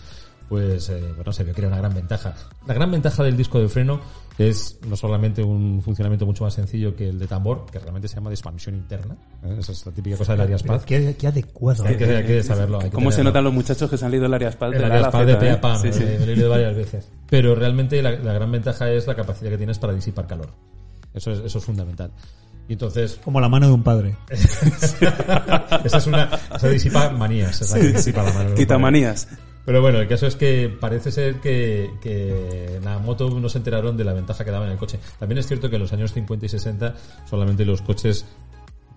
pues 0.49 0.89
eh, 0.89 1.11
bueno, 1.15 1.31
se 1.31 1.43
vio 1.43 1.53
que 1.53 1.61
era 1.61 1.67
una 1.67 1.77
gran 1.77 1.93
ventaja. 1.93 2.33
La 2.65 2.73
gran 2.73 2.91
ventaja 2.91 3.23
del 3.23 3.35
disco 3.35 3.59
de 3.59 3.67
freno 3.67 3.99
es 4.37 4.79
no 4.87 4.95
solamente 4.95 5.43
un 5.43 5.81
funcionamiento 5.81 6.25
mucho 6.25 6.43
más 6.43 6.53
sencillo 6.53 6.95
que 6.95 7.09
el 7.09 7.19
de 7.19 7.27
tambor, 7.27 7.65
que 7.71 7.79
realmente 7.79 8.07
se 8.07 8.15
llama 8.15 8.29
de 8.29 8.35
expansión 8.35 8.75
interna. 8.75 9.15
¿eh? 9.43 9.57
Esa 9.59 9.71
es 9.71 9.85
la 9.85 9.91
típica 9.91 10.15
cosa 10.17 10.33
del 10.33 10.41
área 10.41 10.57
Spaz. 10.57 10.85
qué, 10.85 11.15
qué 11.17 11.27
adecuado. 11.27 11.85
Hay 11.85 11.97
que, 11.97 12.05
hay 12.05 12.23
que 12.23 12.43
saberlo. 12.43 12.77
hay 12.79 12.89
que 12.89 12.95
¿Cómo 12.95 13.11
se 13.11 13.17
tenerlo. 13.17 13.31
notan 13.31 13.43
los 13.45 13.53
muchachos 13.53 13.89
que 13.89 13.97
se 13.97 14.05
han 14.05 14.11
leído 14.11 14.27
el 14.27 14.33
área 14.33 14.51
spaz 14.51 14.71
de 14.71 14.77
El 14.77 14.81
la 14.83 14.87
área 14.95 15.09
Spaz 15.09 15.25
de 15.25 15.33
Z, 15.33 15.39
pe 15.39 15.49
eh? 15.49 15.57
Sí, 15.81 15.87
¿no? 15.87 15.93
sí. 15.93 16.03
me 16.03 16.17
lo 16.17 16.23
he 16.23 16.35
leído 16.35 16.49
varias 16.49 16.75
veces. 16.75 17.09
Pero 17.29 17.55
realmente 17.55 18.01
la, 18.01 18.11
la 18.11 18.33
gran 18.33 18.51
ventaja 18.51 18.89
es 18.91 19.07
la 19.07 19.15
capacidad 19.15 19.49
que 19.49 19.57
tienes 19.57 19.79
para 19.79 19.93
disipar 19.93 20.27
calor. 20.27 20.49
Eso 21.13 21.31
es, 21.31 21.39
eso 21.39 21.57
es 21.57 21.65
fundamental. 21.65 22.11
Y 22.69 22.73
entonces, 22.73 23.19
Como 23.23 23.39
la 23.39 23.47
mano 23.49 23.67
de 23.67 23.73
un 23.73 23.81
padre. 23.83 24.15
esa 24.29 25.97
es 25.97 26.07
una, 26.07 26.29
esa 26.55 26.67
disipa 26.67 27.09
manías, 27.09 27.61
es 27.61 27.71
la 27.71 27.79
que 27.79 27.87
disipa 27.87 28.23
la 28.23 28.33
mano. 28.33 28.55
Quitamanías. 28.55 29.27
Pero 29.67 29.81
bueno, 29.81 29.99
el 29.99 30.07
caso 30.07 30.27
es 30.27 30.37
que 30.37 30.69
parece 30.69 31.11
ser 31.11 31.41
que, 31.41 31.91
que 31.99 32.77
en 32.77 32.85
la 32.85 32.99
moto 32.99 33.29
no 33.29 33.49
se 33.49 33.57
enteraron 33.57 33.97
de 33.97 34.05
la 34.05 34.13
ventaja 34.13 34.45
que 34.45 34.51
daba 34.51 34.65
en 34.65 34.71
el 34.71 34.77
coche. 34.77 34.97
También 35.19 35.39
es 35.39 35.45
cierto 35.45 35.69
que 35.69 35.75
en 35.75 35.81
los 35.81 35.91
años 35.91 36.13
50 36.13 36.45
y 36.45 36.47
60 36.47 36.95
solamente 37.29 37.65
los 37.65 37.81
coches 37.81 38.25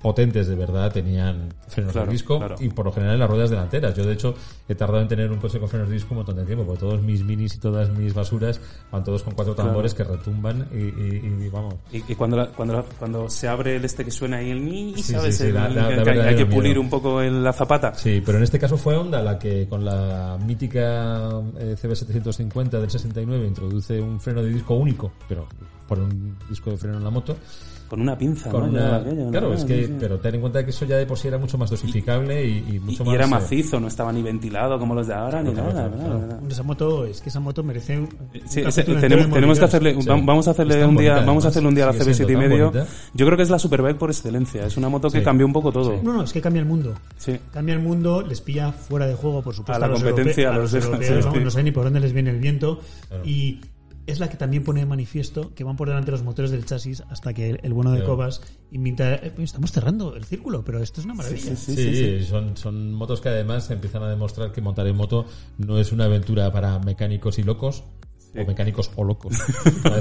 potentes 0.01 0.49
de 0.49 0.55
verdad 0.55 0.91
tenían 0.93 1.53
frenos 1.69 1.93
Claro, 1.93 2.07
de 2.07 2.13
disco 2.13 2.39
claro. 2.39 2.57
y 2.59 2.69
por 2.71 2.87
lo 2.87 2.93
general 2.93 3.15
en 3.15 3.21
las 3.21 3.29
ruedas 3.31 3.51
delanteras. 3.51 3.95
Yo 3.95 4.05
de 4.07 4.15
hecho 4.15 4.35
he 4.69 4.75
tardado 4.75 5.03
en 5.03 5.09
tener 5.09 5.31
un 5.31 5.39
coche 5.39 5.59
con 5.61 5.69
frenos 5.69 5.89
de 5.89 5.95
disco 5.95 6.09
un 6.13 6.19
montón 6.19 6.37
de 6.37 6.45
tiempo, 6.47 6.65
porque 6.65 6.81
todos 6.81 7.03
mis 7.03 7.23
minis 7.23 7.55
y 7.57 7.59
todas 7.61 7.91
mis 7.91 8.15
basuras 8.15 8.61
van 8.91 9.05
todos 9.05 9.23
con 9.23 9.35
cuatro 9.35 9.55
tambores 9.55 9.93
que 9.95 10.05
retumban 10.05 10.67
y, 10.73 10.77
y- 10.79 11.45
y 11.45 11.49
vamos. 11.51 11.75
Y, 11.93 11.99
y 12.13 12.15
cuando, 12.15 12.37
la- 12.39 12.47
cuando, 12.47 12.75
la- 12.75 12.85
cuando 12.99 13.29
se 13.29 13.47
abre 13.49 13.77
el 13.77 13.85
este 13.85 14.05
que 14.05 14.11
suena 14.11 14.39
ahí 14.39 14.51
el 14.51 14.65
ni, 14.65 14.95
Sí, 14.95 15.13
¿sabes? 15.13 15.37
sí, 15.37 15.45
sí, 15.45 15.49
El- 15.51 16.03
que- 16.05 16.11
hay, 16.11 16.19
hay 16.21 16.37
que 16.37 16.47
pulir 16.47 16.71
miedo. 16.71 16.81
un 16.81 16.91
poco 16.91 17.21
el- 17.21 17.45
la 17.45 17.53
zapata. 17.53 17.95
Sí, 17.95 18.23
pero 18.25 18.39
en 18.39 18.45
este 18.45 18.59
caso 18.59 18.77
fue 18.79 18.97
Honda 18.97 19.23
la 19.23 19.39
que 19.39 19.69
con 19.69 19.85
la 19.85 20.39
mítica 20.45 21.29
eh, 21.59 21.77
CB750 21.81 22.71
del 22.81 22.91
69 22.91 23.47
introduce 23.47 24.01
un 24.01 24.19
freno 24.21 24.43
de 24.43 24.49
disco 24.49 24.75
único, 24.75 25.13
pero 25.29 25.47
por 25.87 25.99
un 25.99 26.37
disco 26.49 26.71
de 26.71 26.77
freno 26.77 26.97
en 26.97 27.05
la 27.05 27.11
moto. 27.11 27.37
Con 27.91 28.01
una 28.01 28.17
pinza, 28.17 28.51
Con 28.51 28.61
¿no? 28.63 28.69
una- 28.69 28.81
Ya 28.91 28.97
aquello, 28.99 29.25
¿no? 29.25 29.31
claro, 29.33 29.53
es 29.53 29.65
que, 29.65 29.87
sí. 29.87 29.97
pero 29.99 30.19
ten 30.21 30.37
en 30.37 30.41
cuenta 30.43 30.65
que 30.65 30.71
eso 30.71 30.85
ya 30.85 30.97
de 30.97 31.07
por 31.07 31.19
sí 31.19 31.27
era 31.27 31.39
mucho 31.39 31.59
más 31.59 31.69
dosificable 31.71 32.47
y, 32.47 32.65
y 32.71 32.77
Y, 32.77 32.79
mucho 32.79 33.03
y 33.03 33.07
más. 33.07 33.15
era 33.17 33.25
eh, 33.25 33.29
macizo, 33.29 33.81
no 33.81 33.89
estaba 33.89 34.13
ni 34.13 34.23
ventilado 34.23 34.79
como 34.79 34.95
los 34.95 35.09
de 35.09 35.15
ahora, 35.15 35.43
ni 35.43 35.51
Claro, 35.53 35.73
nada. 35.73 35.91
claro, 35.91 36.25
claro. 36.29 36.41
Esa 36.49 36.63
moto, 36.63 37.05
es 37.05 37.21
que 37.21 37.29
esa 37.31 37.41
moto 37.41 37.65
merece 37.65 37.99
un, 37.99 38.09
Sí, 38.47 38.63
un 38.63 38.69
ese- 38.69 38.81
entero 38.83 39.01
tenemos, 39.01 39.25
en 39.27 39.33
tenemos 39.33 39.59
que 39.59 39.65
hacerle, 39.65 40.01
Sí. 40.01 40.09
vamos 40.09 40.47
a 40.47 40.53
hacerle 40.53 40.85
un 40.85 40.97
día, 40.97 41.15
bonita, 41.15 41.27
vamos 41.27 41.45
a 41.45 41.49
hacerle 41.49 41.69
un 41.69 41.75
día 41.75 41.85
a 41.85 41.87
la 41.89 41.93
Sigue 41.95 42.05
CB7 42.15 42.33
y 42.33 42.37
medio. 42.37 42.71
bonita. 42.71 42.87
Yo 43.13 43.27
creo 43.27 43.37
que 43.37 43.43
es 43.43 43.51
la 43.51 43.59
Superbike 43.59 43.99
por 43.99 44.11
excelencia. 44.11 44.65
Es 44.67 44.77
una 44.77 44.89
moto 44.89 45.11
que 45.11 45.19
Sí. 45.19 45.25
cambió 45.25 45.45
un 45.45 45.53
poco 45.53 45.73
todo. 45.73 46.01
No, 46.01 46.13
no, 46.13 46.23
es 46.23 46.33
que 46.33 46.41
cambia 46.41 46.61
el 46.61 46.69
mundo. 46.69 46.95
Sí. 47.17 47.37
Cambia 47.53 47.75
el 47.75 47.81
mundo, 47.81 48.23
les 48.23 48.41
pilla 48.41 48.71
fuera 48.71 49.09
de 49.09 49.15
juego, 49.15 49.43
por 49.43 49.53
supuesto. 49.53 49.85
A 49.85 49.89
la 49.89 49.93
competencia, 49.93 50.51
a 50.51 50.59
los 50.59 50.73
europeos, 50.75 51.27
no 51.43 51.51
sé 51.51 51.63
ni 51.65 51.73
por 51.73 51.83
dónde 51.83 51.99
les 51.99 52.13
viene 52.13 52.31
el 52.31 52.39
viento. 52.39 52.81
Y 53.25 53.59
es 54.11 54.21
la 54.21 54.29
que 54.29 54.37
también 54.37 54.65
pone 54.65 54.81
de 54.81 54.87
manifiesto 54.87 55.55
que 55.55 55.65
van 55.65 55.77
por 55.77 55.89
delante 55.89 56.11
los 56.11 56.23
motores 56.23 56.51
del 56.51 56.65
chasis 56.65 57.03
hasta 57.11 57.33
que 57.35 57.51
el, 57.51 57.61
el 57.63 57.73
bueno 57.73 57.93
de. 57.93 58.05
Cobas 58.05 58.41
invita. 58.71 59.15
eh, 59.15 59.33
Estamos 59.39 59.73
cerrando 59.73 60.17
el 60.17 60.25
círculo, 60.25 60.65
pero 60.65 60.83
esto 60.83 61.01
es 61.01 61.05
una 61.05 61.15
maravilla. 61.15 61.57
Sí, 61.57 61.75
sí, 61.75 61.95
sí. 61.95 62.25
Son, 62.25 62.57
son 62.57 62.93
motos 62.95 63.21
que 63.21 63.29
además 63.29 63.71
empiezan 63.71 64.03
a 64.03 64.09
demostrar 64.09 64.53
que 64.53 64.61
montar 64.61 64.87
en 64.87 64.97
moto 64.97 65.27
no 65.59 65.79
es 65.79 65.93
una 65.93 66.05
aventura 66.05 66.53
para 66.53 66.79
mecánicos 66.79 67.39
y 67.39 67.43
locos. 67.43 67.85
O 68.37 68.45
mecánicos 68.47 68.91
o 68.97 69.03
locos. 69.05 69.37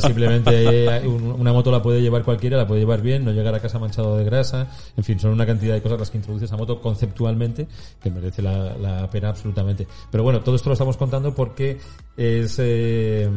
Simplemente 0.01 0.51
eh, 0.85 1.07
un- 1.07 1.31
una 1.39 1.51
moto 1.51 1.71
la 1.71 1.81
puede 1.81 2.01
llevar 2.01 2.23
cualquiera, 2.23 2.57
la 2.57 2.67
puede 2.67 2.81
llevar 2.81 3.01
bien, 3.01 3.25
no 3.25 3.31
llegar 3.31 3.55
a 3.55 3.59
casa 3.59 3.79
manchado 3.79 4.17
de 4.17 4.23
grasa. 4.23 4.67
En 4.97 5.03
fin, 5.03 5.19
son 5.19 5.31
una 5.31 5.45
cantidad 5.45 5.73
de 5.73 5.81
cosas 5.81 5.99
las 5.99 6.09
que 6.11 6.17
introduce 6.17 6.45
esa 6.45 6.55
moto 6.57 6.79
conceptualmente 6.81 7.67
que 8.01 8.11
merece 8.11 8.41
la, 8.41 8.75
la 8.77 9.09
pena 9.09 9.29
absolutamente. 9.29 9.87
Pero 10.11 10.23
bueno, 10.23 10.41
todo 10.41 10.55
esto 10.55 10.69
lo 10.69 10.73
estamos 10.73 10.95
contando 10.97 11.33
porque 11.33 11.79
es, 12.17 12.55
eh, 12.59 13.29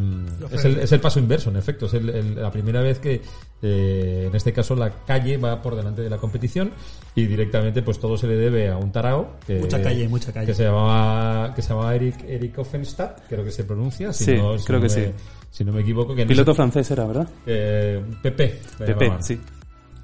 es, 0.50 0.64
el, 0.64 0.78
es 0.78 0.92
el 0.92 1.00
paso 1.00 1.18
inverso, 1.18 1.50
en 1.50 1.56
efecto. 1.56 1.86
Es 1.86 1.94
el- 1.94 2.10
el- 2.10 2.34
la 2.42 2.50
primera 2.50 2.82
vez 2.82 2.98
que, 2.98 3.22
eh, 3.62 4.24
en 4.28 4.34
este 4.34 4.52
caso, 4.52 4.74
la 4.74 4.90
calle 5.04 5.36
va 5.38 5.62
por 5.62 5.76
delante 5.76 6.02
de 6.02 6.10
la 6.10 6.18
competición 6.18 6.72
y 7.14 7.26
directamente 7.26 7.82
pues 7.82 7.98
todo 8.00 8.16
se 8.16 8.26
le 8.26 8.36
debe 8.36 8.68
a 8.68 8.76
un 8.76 8.90
tarao. 8.92 9.36
Que, 9.46 9.60
Mucha 9.60 9.80
calle, 9.82 10.08
mucha 10.08 10.32
calle. 10.32 10.46
Que 10.46 10.54
se 10.54 10.64
llamaba, 10.64 11.54
que 11.54 11.62
se 11.62 11.68
llamaba 11.70 11.94
Eric, 11.94 12.24
Eric 12.28 12.58
Offenstadt, 12.58 13.20
creo 13.28 13.44
que 13.44 13.50
se 13.52 13.64
pronuncia. 13.64 14.12
Si 14.12 14.24
Sí, 14.24 14.34
no, 14.36 14.58
si 14.58 14.64
creo 14.66 14.80
no 14.80 14.86
que 14.88 14.94
me- 15.00 15.06
sí. 15.06 15.12
Si 15.50 15.64
no 15.64 15.72
me 15.72 15.82
equivoco. 15.82 16.14
Que 16.14 16.24
no 16.24 16.28
Piloto 16.28 16.52
sé- 16.52 16.56
francés 16.56 16.90
era, 16.90 17.04
¿verdad? 17.04 17.28
eh, 17.46 18.02
Pepe. 18.22 18.58
Pepe, 18.78 19.12
sí. 19.20 19.38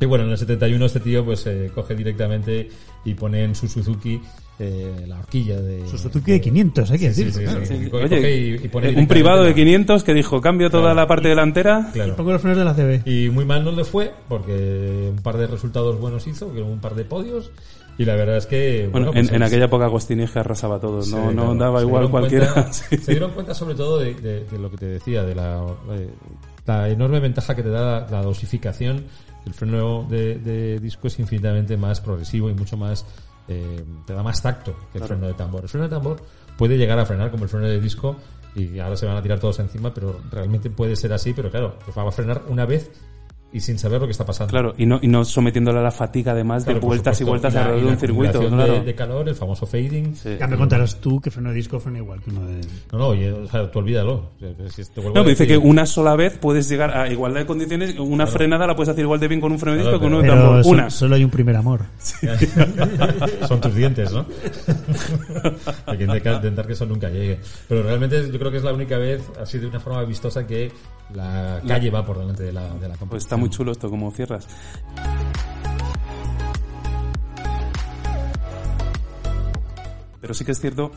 Y 0.00 0.06
bueno, 0.06 0.24
en 0.24 0.30
el 0.30 0.38
71 0.38 0.84
este 0.86 1.00
tío 1.00 1.24
pues 1.24 1.44
eh, 1.46 1.72
coge 1.74 1.94
directamente 1.96 2.68
y 3.04 3.14
pone 3.14 3.42
en 3.42 3.54
su 3.56 3.66
Suzuki 3.66 4.20
eh, 4.58 5.04
la 5.06 5.18
horquilla 5.20 5.60
de... 5.60 5.86
Su 5.88 5.98
Suzuki 5.98 6.32
de 6.32 6.40
500, 6.40 6.90
hay 6.90 6.98
que 6.98 7.14
Sí, 7.14 7.24
decir. 7.24 7.46
sí, 7.48 7.54
sí, 7.54 7.66
sí. 7.66 7.84
Sí. 7.84 7.90
Coge 7.90 8.04
Oye, 8.06 8.36
y- 8.36 8.54
y 8.64 8.68
pone 8.68 8.88
un 8.96 9.06
privado 9.06 9.42
de 9.44 9.50
la- 9.50 9.54
500 9.54 10.02
que 10.04 10.14
dijo, 10.14 10.40
cambio 10.40 10.68
toda 10.70 10.82
Claro. 10.84 10.96
la 10.96 11.06
parte 11.06 11.28
delantera. 11.28 11.90
Claro. 11.92 12.16
Pongo 12.16 12.32
los 12.32 12.40
frenos 12.42 12.58
de 12.58 12.64
la 12.64 12.74
CB. 12.74 13.02
Y 13.08 13.30
muy 13.30 13.44
mal 13.44 13.64
no 13.64 13.72
le 13.72 13.84
fue, 13.84 14.12
porque 14.28 15.10
un 15.10 15.22
par 15.22 15.36
de 15.36 15.46
resultados 15.46 15.98
buenos 16.00 16.26
hizo, 16.26 16.52
que 16.52 16.60
un 16.60 16.80
par 16.80 16.94
de 16.94 17.04
podios, 17.04 17.50
y 17.98 18.04
la 18.04 18.14
verdad 18.16 18.36
es 18.36 18.46
que... 18.46 18.88
Bueno, 18.90 19.12
pues 19.12 19.28
en, 19.28 19.34
en 19.34 19.42
es- 19.42 19.48
aquella 19.48 19.64
época 19.66 19.84
Agostinige 19.86 20.38
arrasaba 20.38 20.78
todo, 20.80 21.02
Sí, 21.02 21.12
no, 21.12 21.26
no 21.32 21.42
claro. 21.42 21.54
daba 21.56 21.80
Se 21.80 21.86
igual 21.86 22.10
cualquiera. 22.10 22.52
cuenta- 22.54 22.72
Sí. 22.72 22.96
Se 22.98 23.10
dieron 23.12 23.30
cuenta 23.32 23.54
sobre 23.54 23.74
todo 23.74 23.98
de, 23.98 24.14
de- 24.14 24.44
de 24.44 24.58
lo 24.58 24.70
que 24.70 24.76
te 24.76 24.86
decía, 24.86 25.22
de 25.24 25.34
la, 25.34 25.64
eh, 25.92 26.08
la 26.66 26.88
enorme 26.88 27.20
ventaja 27.20 27.54
que 27.54 27.62
te 27.62 27.70
da 27.70 28.00
la, 28.00 28.06
la 28.10 28.22
dosificación. 28.22 29.04
El 29.46 29.54
freno 29.54 30.04
de, 30.10 30.34
de 30.38 30.78
disco 30.78 31.06
es 31.06 31.18
infinitamente 31.18 31.76
más 31.76 32.00
progresivo 32.00 32.50
y 32.50 32.54
mucho 32.54 32.76
más... 32.76 33.06
eh, 33.48 33.84
te 34.06 34.12
da 34.12 34.22
más 34.22 34.42
tacto 34.42 34.76
que 34.92 34.98
el 34.98 35.04
freno 35.04 35.26
de 35.26 35.34
tambor. 35.34 35.62
El 35.62 35.68
freno 35.68 35.84
de 35.84 35.90
tambor 35.90 36.22
puede 36.56 36.76
llegar 36.76 36.98
a 36.98 37.06
frenar 37.06 37.30
como 37.30 37.44
el 37.44 37.50
freno 37.50 37.66
de 37.66 37.80
disco 37.80 38.16
y 38.54 38.78
ahora 38.78 38.96
se 38.96 39.06
van 39.06 39.16
a 39.16 39.22
tirar 39.22 39.38
todos 39.38 39.58
encima, 39.61 39.92
pero 39.92 40.20
realmente 40.30 40.70
puede 40.70 40.96
ser 40.96 41.12
así, 41.12 41.32
pero 41.32 41.50
claro, 41.50 41.78
va 41.96 42.08
a 42.08 42.12
frenar 42.12 42.42
una 42.48 42.66
vez 42.66 42.90
y 43.50 43.61
sin 43.61 43.78
saber 43.78 43.98
lo 44.00 44.06
que 44.06 44.11
está 44.12 44.26
pasando. 44.26 44.50
Claro, 44.50 44.74
y 44.76 44.84
no, 44.84 44.98
y 45.00 45.08
no 45.08 45.24
sometiéndole 45.24 45.78
a 45.78 45.82
la 45.82 45.90
fatiga 45.90 46.32
además 46.32 46.64
Claro, 46.64 46.80
de 46.80 46.87
vueltas 46.87 47.16
y 47.20 47.24
supuesto, 47.24 47.30
vueltas 47.48 47.54
la- 47.54 47.61
alrededor 47.62 47.82
y 47.82 47.87
de 47.87 47.92
un 47.92 47.98
circuito. 47.98 48.48
Claro. 48.48 48.72
de, 48.74 48.80
de 48.84 48.94
calor, 48.94 49.28
el 49.28 49.34
famoso 49.34 49.66
fading. 49.66 50.14
Sí. 50.16 50.37
Ya 50.38 50.46
me 50.46 50.56
contarás 50.58 50.96
tú 51.00 51.18
que 51.20 51.30
freno 51.30 51.48
de 51.48 51.54
disco 51.54 51.80
frena 51.80 51.98
igual 51.98 52.20
que 52.20 52.30
uno 52.30 52.46
de... 52.46 52.61
No, 52.92 52.98
no, 52.98 53.06
oye, 53.08 53.32
o 53.32 53.46
sea, 53.48 53.70
tú 53.70 53.78
olvídalo. 53.78 54.30
Si 54.68 54.84
te 54.84 55.00
vuelvo 55.00 55.14
No, 55.16 55.24
me 55.24 55.30
dice 55.30 55.46
que 55.46 55.56
una 55.56 55.87
sola 55.87 56.14
vez 56.14 56.37
puedes 56.38 56.68
llegar 56.68 56.94
a 56.96 57.11
igualdad 57.11 57.40
de 57.40 57.46
condiciones. 57.46 57.98
Una 57.98 58.26
frenada 58.26 58.66
la 58.66 58.76
puedes 58.76 58.90
hacer 58.90 59.02
igual 59.04 59.18
de 59.20 59.28
bien 59.28 59.40
con 59.40 59.50
un 59.52 59.58
freno 59.58 59.76
de 59.78 59.82
Claro, 59.82 59.98
disco 59.98 60.04
que 60.06 60.11
con 60.11 60.14
un 60.18 60.22
pero- 60.22 60.34
tambor. 60.34 60.66
Una. 60.66 60.90
solo 60.90 61.14
hay 61.14 61.24
un 61.24 61.30
primer 61.30 61.56
amor. 61.56 61.80
Son 63.48 63.61
tus 63.61 63.74
dientes, 63.74 64.12
¿no? 64.12 64.26
Hay 65.87 65.96
que 65.98 66.04
intentar 66.04 66.34
intentar 66.37 66.66
que 66.66 66.72
eso 66.72 66.87
nunca 66.87 67.08
llegue. 67.08 67.38
Pero 67.68 67.82
realmente 67.82 68.30
yo 68.30 68.38
creo 68.38 68.50
que 68.50 68.58
es 68.58 68.64
la 68.64 68.72
única 68.72 68.98
vez, 68.98 69.22
así 69.40 69.58
de 69.58 69.66
una 69.66 69.80
forma 69.80 70.02
vistosa, 70.04 70.46
que 70.46 70.70
la 71.14 71.60
calle 71.66 71.90
va 71.90 72.04
por 72.04 72.18
delante 72.18 72.44
de 72.44 72.52
la, 72.52 72.68
de 72.74 72.88
la. 72.88 72.96
Pues 72.96 73.24
está 73.24 73.36
muy 73.36 73.50
chulo 73.50 73.72
esto, 73.72 73.90
como 73.90 74.10
cierras. 74.10 74.46
Pero 80.20 80.34
sí 80.34 80.44
que 80.44 80.52
es 80.52 80.60
cierto 80.60 80.92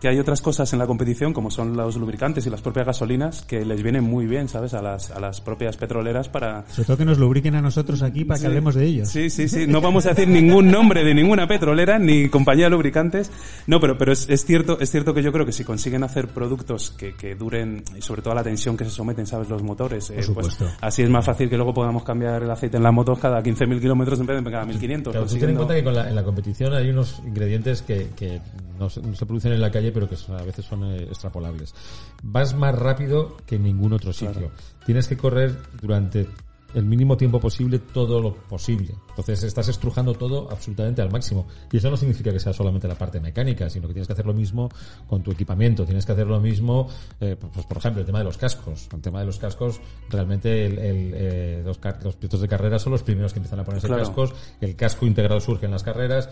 que 0.00 0.08
hay 0.08 0.18
otras 0.18 0.42
cosas 0.42 0.70
en 0.74 0.78
la 0.78 0.86
competición, 0.86 1.32
como 1.32 1.50
son 1.50 1.76
los 1.76 1.96
lubricantes 1.96 2.46
y 2.46 2.50
las 2.50 2.60
propias 2.60 2.84
gasolinas, 2.86 3.42
que 3.42 3.64
les 3.64 3.82
vienen 3.82 4.04
muy 4.04 4.26
bien, 4.26 4.48
¿sabes? 4.48 4.74
A 4.74 4.82
las, 4.82 5.10
a 5.10 5.18
las 5.20 5.40
propias 5.40 5.76
petroleras 5.78 6.28
para... 6.28 6.64
Sobre 6.68 6.84
todo 6.86 6.96
que 6.98 7.04
nos 7.06 7.18
lubriquen 7.18 7.54
a 7.54 7.62
nosotros 7.62 8.02
aquí 8.02 8.24
para 8.24 8.38
que 8.38 8.46
hablemos 8.46 8.74
de 8.74 8.84
ellos. 8.84 9.08
Sí, 9.08 9.30
sí, 9.30 9.48
sí. 9.48 9.66
No 9.66 9.80
vamos 9.80 10.04
a 10.04 10.10
decir 10.10 10.28
ningún 10.28 10.70
nombre 10.70 11.04
de 11.04 11.14
ninguna 11.14 11.46
petrolera 11.48 11.98
ni 11.98 12.28
compañía 12.28 12.64
de 12.66 12.70
lubricantes. 12.70 13.30
No, 13.66 13.80
pero, 13.80 13.96
pero 13.96 14.12
es, 14.12 14.28
es 14.28 14.44
cierto, 14.44 14.78
es 14.78 14.90
cierto 14.90 15.14
que 15.14 15.22
yo 15.22 15.32
creo 15.32 15.46
que 15.46 15.52
si 15.52 15.64
consiguen 15.64 16.04
hacer 16.04 16.28
productos 16.28 16.90
que, 16.90 17.14
que 17.14 17.34
duren, 17.34 17.82
y 17.96 18.02
sobre 18.02 18.20
todo 18.20 18.32
a 18.32 18.36
la 18.36 18.42
tensión 18.44 18.76
que 18.76 18.84
se 18.84 18.90
someten, 18.90 19.26
¿sabes? 19.26 19.48
Los 19.48 19.62
motores, 19.62 20.10
eh, 20.10 20.14
pues 20.16 20.26
supuesto. 20.26 20.66
así 20.82 21.02
es 21.02 21.08
más 21.08 21.24
fácil 21.24 21.48
que 21.48 21.56
luego 21.56 21.72
podamos 21.72 22.02
cambiar 22.04 22.42
el 22.42 22.50
aceite 22.50 22.76
en 22.76 22.82
las 22.82 22.92
motos 22.92 23.18
cada 23.18 23.42
15.000 23.42 23.80
kilómetros 23.80 24.20
en 24.20 24.26
vez 24.26 24.44
de 24.44 24.50
cada 24.50 24.66
1.500. 24.66 24.76
Claro, 24.76 25.00
tú 25.02 25.02
ten 25.02 25.12
en 25.14 25.20
consiguiendo- 25.22 25.56
cuenta 25.56 25.74
que 25.76 25.84
con 25.84 25.94
la- 25.94 26.08
en 26.10 26.14
la 26.14 26.24
competición 26.24 26.74
hay 26.74 26.90
unos 26.90 27.22
ingredientes 27.26 27.80
que, 27.82 28.10
que 28.14 28.40
no, 28.78 28.88
se, 28.90 29.00
no 29.02 29.14
se 29.14 29.26
producen 29.26 29.52
en 29.52 29.60
la 29.60 29.70
calle, 29.70 29.92
pero 29.92 30.08
que 30.08 30.16
son- 30.16 30.36
a 30.38 30.42
veces 30.42 30.64
son 30.64 30.84
eh, 30.84 31.04
extrapolables. 31.04 31.74
Vas 32.22 32.54
más 32.54 32.74
rápido 32.78 33.36
que 33.46 33.56
en 33.56 33.64
ningún 33.64 33.92
otro 33.92 34.12
sitio. 34.12 34.50
Tienes 34.86 35.08
que 35.08 35.16
correr 35.16 35.56
durante 35.80 36.26
el 36.74 36.84
mínimo 36.84 37.16
tiempo 37.16 37.40
posible 37.40 37.78
todo 37.78 38.20
lo 38.20 38.34
posible. 38.34 38.94
Entonces 39.10 39.42
estás 39.44 39.68
estrujando 39.68 40.14
todo 40.14 40.48
absolutamente 40.50 41.00
al 41.02 41.10
máximo. 41.10 41.46
Y 41.72 41.76
eso 41.76 41.90
no 41.90 41.96
significa 41.96 42.32
que 42.32 42.40
sea 42.40 42.52
solamente 42.52 42.88
la 42.88 42.96
parte 42.96 43.20
mecánica, 43.20 43.70
sino 43.70 43.86
que 43.86 43.94
tienes 43.94 44.06
que 44.06 44.12
hacer 44.12 44.26
lo 44.26 44.34
mismo 44.34 44.68
con 45.06 45.22
tu 45.22 45.30
equipamiento. 45.30 45.84
Tienes 45.84 46.04
que 46.04 46.12
hacer 46.12 46.26
lo 46.26 46.40
mismo, 46.40 46.88
eh, 47.20 47.36
pues 47.52 47.66
por 47.66 47.76
ejemplo, 47.78 48.00
el 48.00 48.06
tema 48.06 48.18
de 48.18 48.24
los 48.24 48.36
cascos. 48.38 48.88
El 48.92 49.00
tema 49.00 49.20
de 49.20 49.26
los 49.26 49.38
cascos, 49.38 49.80
realmente 50.10 50.66
el- 50.66 50.78
el, 50.78 51.12
eh, 51.14 51.62
los, 51.64 51.78
los 52.02 52.16
pilotos 52.16 52.40
de 52.40 52.48
carrera 52.48 52.78
son 52.78 52.92
los 52.92 53.02
primeros 53.02 53.32
que 53.32 53.38
empiezan 53.38 53.60
a 53.60 53.64
ponerse 53.64 53.86
Claro. 53.86 54.02
cascos. 54.04 54.34
El 54.60 54.76
casco 54.76 55.06
integral 55.06 55.40
surge 55.40 55.66
en 55.66 55.72
las 55.72 55.82
carreras. 55.82 56.28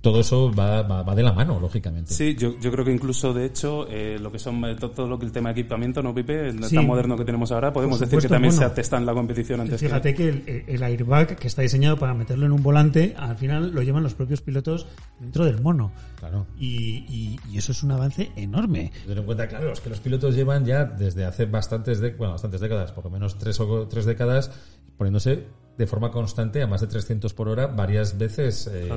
Todo 0.00 0.20
eso 0.20 0.52
va, 0.52 0.82
va, 0.82 1.02
va 1.02 1.14
de 1.14 1.22
la 1.22 1.32
mano, 1.32 1.58
lógicamente. 1.60 2.12
Sí, 2.12 2.34
yo, 2.36 2.58
yo 2.60 2.70
creo 2.70 2.84
que 2.84 2.92
incluso, 2.92 3.32
de 3.32 3.46
hecho, 3.46 3.86
eh, 3.88 4.18
lo 4.20 4.30
que 4.32 4.38
son 4.38 4.64
eh, 4.64 4.74
to- 4.76 4.90
todo, 4.90 5.06
lo 5.08 5.18
que 5.18 5.26
el 5.26 5.32
tema 5.32 5.52
de 5.52 5.60
equipamiento, 5.60 6.02
¿no, 6.02 6.14
Pipe? 6.14 6.48
El 6.48 6.64
Sí. 6.64 6.74
tan 6.74 6.86
moderno 6.86 7.16
que 7.16 7.24
tenemos 7.24 7.50
ahora, 7.52 7.72
podemos 7.72 8.00
decir 8.00 8.18
que 8.18 8.28
también 8.28 8.52
bueno. 8.54 8.66
se 8.66 8.72
atesta 8.72 8.96
en 8.96 9.06
la 9.06 9.14
competición 9.14 9.60
antes 9.60 9.80
que- 9.80 9.85
Fíjate 9.88 10.14
que 10.14 10.28
el, 10.28 10.64
el 10.66 10.82
airbag 10.82 11.36
que 11.36 11.48
está 11.48 11.62
diseñado 11.62 11.96
para 11.98 12.14
meterlo 12.14 12.46
en 12.46 12.52
un 12.52 12.62
volante, 12.62 13.14
al 13.16 13.36
final 13.36 13.70
lo 13.72 13.82
llevan 13.82 14.02
los 14.02 14.14
propios 14.14 14.40
pilotos 14.40 14.86
dentro 15.20 15.44
del 15.44 15.60
mono. 15.60 15.92
Claro. 16.18 16.46
Y, 16.58 17.04
y- 17.08 17.40
y 17.50 17.58
eso 17.58 17.72
es 17.72 17.82
un 17.82 17.92
avance 17.92 18.30
enorme. 18.36 18.92
Tener 19.02 19.18
en 19.18 19.24
cuenta, 19.24 19.46
claro, 19.48 19.72
es 19.72 19.80
que 19.80 19.90
los 19.90 20.00
pilotos 20.00 20.34
llevan 20.34 20.64
ya 20.64 20.84
desde 20.84 21.24
hace 21.24 21.46
bastantes, 21.46 22.00
de, 22.00 22.10
bueno, 22.14 22.32
bastantes 22.32 22.60
décadas, 22.60 22.92
por 22.92 23.04
lo 23.04 23.10
menos 23.10 23.38
tres 23.38 23.58
o 23.60 23.86
tres 23.88 24.04
décadas, 24.04 24.50
poniéndose 24.96 25.44
de 25.76 25.86
forma 25.86 26.10
constante 26.10 26.62
a 26.62 26.66
más 26.66 26.80
de 26.80 26.86
300 26.86 27.34
por 27.34 27.48
hora 27.48 27.66
varias 27.66 28.16
veces 28.16 28.66
eh, 28.72 28.88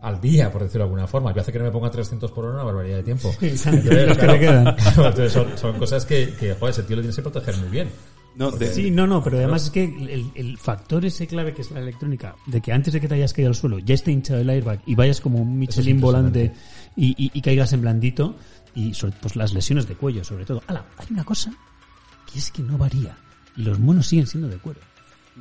al 0.00 0.20
día, 0.20 0.52
por 0.52 0.62
decirlo 0.62 0.84
de 0.84 0.90
alguna 0.90 1.06
forma. 1.08 1.34
Yo 1.34 1.40
hace 1.40 1.50
que 1.52 1.58
no 1.58 1.64
me 1.64 1.72
ponga 1.72 1.90
300 1.90 2.30
por 2.30 2.44
hora 2.44 2.54
una 2.54 2.62
barbaridad 2.64 2.98
de 2.98 3.02
tiempo. 3.02 3.34
Entonces, 3.40 5.34
que 5.42 5.56
son 5.58 5.76
cosas 5.78 6.06
que, 6.06 6.32
que, 6.38 6.54
joder, 6.54 6.70
ese 6.72 6.84
tío 6.84 6.96
lo 6.96 7.02
tienes 7.02 7.16
que 7.16 7.22
proteger 7.22 7.56
muy 7.58 7.68
bien. 7.68 7.88
No, 8.36 8.50
de- 8.50 8.72
Sí, 8.72 8.90
no, 8.90 9.06
no, 9.06 9.22
pero 9.22 9.38
además 9.38 9.64
es 9.64 9.70
que 9.70 9.84
el, 9.84 10.30
el 10.34 10.56
factor 10.58 11.04
ese 11.04 11.26
clave 11.26 11.52
que 11.52 11.62
es 11.62 11.70
la 11.70 11.80
electrónica, 11.80 12.36
de 12.46 12.60
que 12.60 12.72
antes 12.72 12.92
de 12.92 13.00
que 13.00 13.08
te 13.08 13.14
hayas 13.14 13.32
caído 13.32 13.48
al 13.48 13.54
suelo 13.56 13.78
ya 13.80 13.94
esté 13.94 14.12
hinchado 14.12 14.40
el 14.40 14.48
airbag 14.50 14.80
y 14.86 14.94
vayas 14.94 15.20
como 15.20 15.38
un 15.38 15.58
Michelin 15.58 16.00
volante 16.00 16.52
y, 16.96 17.08
y- 17.24 17.30
y 17.34 17.40
caigas 17.42 17.72
en 17.72 17.80
blandito 17.82 18.36
y 18.74 18.94
sobre, 18.94 19.16
pues 19.20 19.36
las 19.36 19.52
lesiones 19.52 19.86
de 19.88 19.94
cuello 19.94 20.22
sobre 20.24 20.44
todo. 20.44 20.62
Ala, 20.68 20.84
hay 20.96 21.06
una 21.10 21.24
cosa 21.24 21.52
que 22.32 22.38
es 22.38 22.50
que 22.50 22.62
no 22.62 22.78
varía 22.78 23.16
y 23.56 23.62
los 23.62 23.78
monos 23.80 24.06
siguen 24.06 24.26
siendo 24.26 24.48
de 24.48 24.58
cuero. 24.58 24.80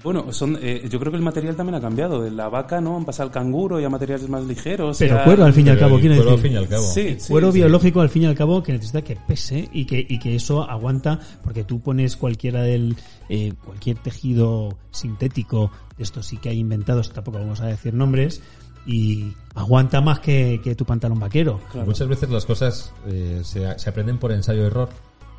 Bueno, 0.03 0.31
son, 0.31 0.57
eh, 0.61 0.87
yo 0.89 0.99
creo 0.99 1.11
que 1.11 1.17
el 1.17 1.23
material 1.23 1.55
también 1.55 1.75
ha 1.75 1.81
cambiado. 1.81 2.21
De 2.21 2.31
la 2.31 2.49
vaca, 2.49 2.79
¿no? 2.81 2.95
Han 2.97 3.05
pasado 3.05 3.27
al 3.27 3.33
canguro 3.33 3.79
y 3.79 3.83
a 3.85 3.89
materiales 3.89 4.27
más 4.29 4.43
ligeros. 4.45 4.97
Pero 4.97 5.23
cuero 5.23 5.45
al 5.45 5.53
fin 5.53 5.67
y 5.67 5.69
al 5.69 5.75
Pero 5.77 5.87
cabo, 5.89 5.99
quiero 5.99 6.15
cuero, 6.15 6.31
decir. 6.31 6.37
al 6.37 6.49
fin 6.49 6.53
y 6.53 6.57
al 6.57 6.67
cabo. 6.67 6.83
Sí, 6.83 7.15
sí, 7.19 7.31
cuero 7.31 7.51
sí. 7.51 7.59
biológico 7.59 8.01
al 8.01 8.09
fin 8.09 8.23
y 8.23 8.25
al 8.27 8.35
cabo 8.35 8.63
que 8.63 8.71
necesita 8.73 9.01
que 9.01 9.15
pese 9.15 9.69
y 9.73 9.85
que, 9.85 10.05
y 10.07 10.19
que 10.19 10.35
eso 10.35 10.63
aguanta 10.69 11.19
porque 11.43 11.63
tú 11.63 11.81
pones 11.81 12.15
cualquiera 12.17 12.61
del 12.61 12.95
eh, 13.29 13.53
cualquier 13.65 13.97
tejido 13.97 14.77
sintético 14.91 15.71
de 15.97 16.03
estos 16.03 16.25
sí 16.25 16.37
que 16.37 16.49
hay 16.49 16.59
inventados 16.59 17.11
tampoco 17.11 17.39
vamos 17.39 17.61
a 17.61 17.67
decir 17.67 17.93
nombres 17.93 18.41
y 18.85 19.33
aguanta 19.55 20.01
más 20.01 20.19
que, 20.19 20.61
que 20.63 20.73
tu 20.75 20.85
pantalón 20.85 21.19
vaquero 21.19 21.59
Muchas 21.85 22.07
veces 22.07 22.29
las 22.29 22.45
cosas 22.45 22.93
eh, 23.07 23.41
se, 23.43 23.77
se 23.77 23.89
aprenden 23.89 24.17
por 24.17 24.31
ensayo-error 24.31 24.89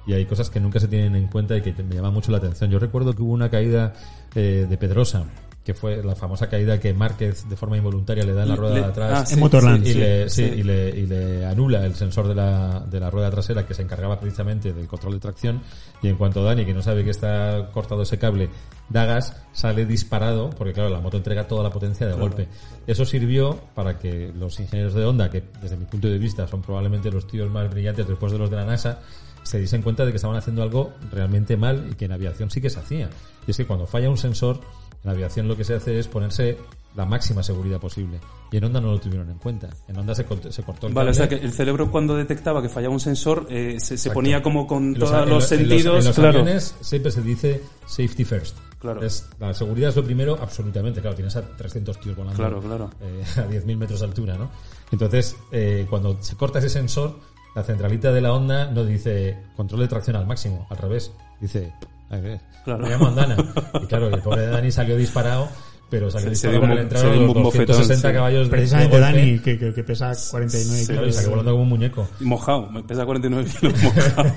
y 0.07 0.13
hay 0.15 0.25
cosas 0.27 0.51
que 0.51 0.61
nunca 0.61 0.81
se 0.81 0.89
tienen 0.89 1.15
en 1.17 1.27
cuenta 1.29 1.57
y 1.57 1.63
que 1.63 1.73
te- 1.73 1.83
me 1.83 1.95
llama 1.95 2.11
mucho 2.11 2.31
la 2.33 2.39
atención. 2.39 2.71
Yo 2.71 2.79
recuerdo 2.79 3.15
que 3.15 3.23
hubo 3.23 3.33
una 3.33 3.51
caída 3.51 3.93
eh, 4.35 4.67
de 4.69 4.77
Pedrosa, 4.79 5.25
que 5.65 5.75
fue 5.75 6.03
la 6.03 6.17
famosa 6.17 6.49
caída 6.49 6.81
que 6.81 6.95
Márquez 6.95 7.47
de 7.49 7.55
forma 7.55 7.77
involuntaria 7.77 8.25
le 8.25 8.33
da 8.33 8.45
en 8.45 8.49
la 8.49 8.57
rueda 8.57 8.75
Le- 8.77 8.81
de 8.81 8.87
atrás. 8.87 9.13
ah, 9.15 9.27
sí, 9.27 9.35
En 9.35 9.41
Motorland. 9.41 9.87
y, 9.87 9.93
sí, 9.93 9.99
le, 9.99 10.31
sí. 10.31 10.49
sí, 10.49 10.55
Y, 10.61 10.63
le, 10.63 10.89
y 10.89 11.07
le 11.07 11.45
anula 11.45 11.85
el 11.85 11.95
sensor 11.95 12.27
de 12.29 12.35
la, 12.35 12.81
de 12.91 12.99
la 12.99 13.11
rueda 13.11 13.31
trasera 13.31 13.67
que 13.67 13.75
se 13.75 13.83
encargaba 13.83 14.19
precisamente 14.19 14.73
del 14.73 14.87
control 14.89 15.13
de 15.15 15.21
tracción 15.21 15.61
y 16.03 16.09
en 16.09 16.17
cuanto 16.17 16.43
Dani, 16.43 16.65
que 16.65 16.73
no 16.73 16.81
sabe 16.81 17.05
que 17.05 17.11
está 17.11 17.69
cortado 17.73 18.03
ese 18.03 18.19
cable, 18.19 18.49
da 18.89 19.05
gas, 19.05 19.37
sale 19.53 19.85
disparado 19.85 20.49
porque 20.51 20.73
claro, 20.73 20.89
la 20.89 21.01
moto 21.01 21.19
entrega 21.19 21.47
toda 21.47 21.63
la 21.63 21.71
potencia 21.71 22.07
de 22.07 22.15
golpe. 22.15 22.49
Eso 22.87 23.05
sirvió 23.05 23.61
para 23.75 23.99
que 23.99 24.33
los 24.35 24.59
ingenieros 24.59 24.95
de 24.95 25.05
Honda, 25.05 25.29
que 25.31 25.45
desde 25.61 25.77
mi 25.77 25.85
punto 25.85 26.09
de 26.09 26.17
vista 26.19 26.49
son 26.49 26.63
probablemente 26.63 27.11
los 27.11 27.27
tíos 27.27 27.51
más 27.51 27.69
brillantes 27.71 28.09
después 28.09 28.33
de 28.33 28.39
los 28.39 28.49
de 28.51 28.57
la 28.57 28.65
NASA, 28.65 29.01
se 29.43 29.59
diesen 29.59 29.83
cuenta 29.83 30.05
de 30.05 30.11
que 30.13 30.17
estaban 30.17 30.37
haciendo 30.37 30.63
algo 30.63 30.93
realmente 31.13 31.57
mal 31.57 31.89
y 31.91 31.95
que 31.95 32.05
en 32.07 32.13
aviación 32.13 32.51
sí 32.51 32.61
que 32.61 32.71
se 32.71 32.79
hacía. 32.81 33.11
Y 33.47 33.51
es 33.51 33.57
que 33.57 33.67
cuando 33.67 33.87
falla 33.87 34.09
un 34.11 34.19
sensor, 34.19 34.61
en 35.05 35.11
aviación 35.11 35.49
lo 35.49 35.57
que 35.57 35.65
se 35.65 35.75
hace 35.75 35.99
es 35.99 36.09
ponerse 36.09 36.59
la 36.97 37.07
máxima 37.07 37.43
seguridad 37.43 37.79
posible. 37.81 38.19
Y 38.51 38.57
en 38.57 38.65
Honda 38.65 38.81
no 38.81 38.91
lo 38.91 38.99
tuvieron 38.99 39.31
en 39.31 39.39
cuenta. 39.39 39.71
En 39.87 39.97
Honda 39.97 40.13
se, 40.15 40.27
cort- 40.29 40.51
se 40.51 40.63
cortó 40.65 40.89
el 40.89 40.93
Vale, 40.95 41.11
o 41.11 41.13
cable. 41.15 41.29
sea 41.29 41.29
que 41.39 41.45
el 41.45 41.53
cerebro 41.53 41.91
cuando 41.91 42.17
detectaba 42.17 42.61
que 42.61 42.69
fallaba 42.69 42.93
un 42.93 42.99
sensor 43.01 43.47
eh, 43.49 43.77
se, 43.79 44.11
ponía 44.11 44.43
como 44.43 44.67
con 44.67 44.95
En 44.95 44.99
los- 44.99 45.11
todos 45.11 45.23
en 45.23 45.29
los, 45.31 45.53
en 45.53 45.59
sentidos. 45.61 45.99
En 46.01 46.05
los, 46.07 46.15
claro. 46.17 46.41
aviones 46.41 46.75
siempre 46.81 47.13
se 47.13 47.23
dice 47.23 47.63
safety 47.87 48.25
first. 48.25 48.57
Claro. 48.81 49.03
Es, 49.05 49.29
la 49.39 49.55
seguridad 49.55 49.91
es 49.91 49.97
lo 49.97 50.03
primero, 50.05 50.37
absolutamente. 50.41 51.01
Claro, 51.01 51.15
tienes 51.15 51.37
a 51.37 51.43
300 51.43 52.01
tíos 52.01 52.17
volando 52.17 52.37
Claro, 52.39 52.61
claro. 52.61 52.91
eh, 53.01 53.23
a 53.37 53.47
10.000 53.47 53.77
metros 53.77 54.01
de 54.01 54.07
altura, 54.07 54.37
¿no? 54.37 54.51
Entonces, 54.91 55.37
eh, 55.53 55.87
cuando 55.89 56.17
se 56.21 56.35
corta 56.37 56.59
ese 56.59 56.71
sensor, 56.71 57.15
la 57.55 57.63
centralita 57.65 58.13
de 58.13 58.21
la 58.21 58.33
onda 58.33 58.71
no 58.71 58.85
dice 58.85 59.37
control 59.57 59.81
de 59.83 59.89
tracción 59.89 60.17
al 60.17 60.27
máximo, 60.27 60.67
al 60.71 60.77
revés. 60.79 61.13
Dice, 61.41 61.73
a 62.11 62.17
ver, 62.17 62.41
Claro. 62.65 62.83
me 62.85 62.91
llamo 62.91 63.07
Andana. 63.09 63.37
Y 63.83 63.87
claro, 63.87 64.09
el 64.09 64.21
pobre 64.23 64.47
Dani 64.47 64.71
salió 64.71 64.97
disparado, 64.97 65.49
pero 65.89 66.11
salió 66.11 66.29
Se- 66.31 66.35
se 66.37 66.49
disparado 66.51 66.75
dio 66.77 66.85
un 66.85 66.91
se 66.91 67.11
dio 67.11 67.21
un 67.21 67.27
los 67.35 67.43
bofetón, 67.45 67.67
260 67.69 68.09
sí. 68.09 68.15
caballos 68.15 68.47
de- 68.47 68.51
precisamente 68.51 68.97
de. 68.97 69.01
Dani 69.03 69.39
que, 69.41 69.59
que- 69.59 69.75
que 69.75 69.83
pesa 69.85 70.13
49 70.31 70.85
Claro, 70.87 71.01
y 71.01 71.05
kilos 71.05 71.15
salió 71.17 71.31
volando 71.31 71.51
como 71.53 71.63
un 71.63 71.69
muñeco. 71.71 72.09
Y 72.21 72.25
mojado, 72.25 72.67
me 72.71 72.83
pesa 72.83 73.05
49 73.07 73.51
kilos 73.61 73.83
mojado. 73.83 74.35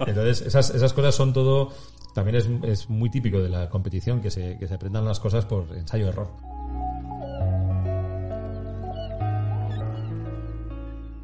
Entonces, 0.06 0.42
esas, 0.46 0.70
esas 0.70 0.92
cosas 0.92 1.14
son 1.14 1.32
todo. 1.32 1.72
También 2.14 2.36
es, 2.36 2.48
es 2.62 2.88
muy 2.88 3.10
típico 3.10 3.42
de 3.42 3.50
la 3.50 3.68
competición 3.68 4.22
que 4.22 4.30
se, 4.30 4.56
que 4.58 4.66
se 4.66 4.72
aprendan 4.74 5.04
las 5.04 5.20
cosas 5.20 5.44
por 5.44 5.66
ensayo-error. 5.76 6.28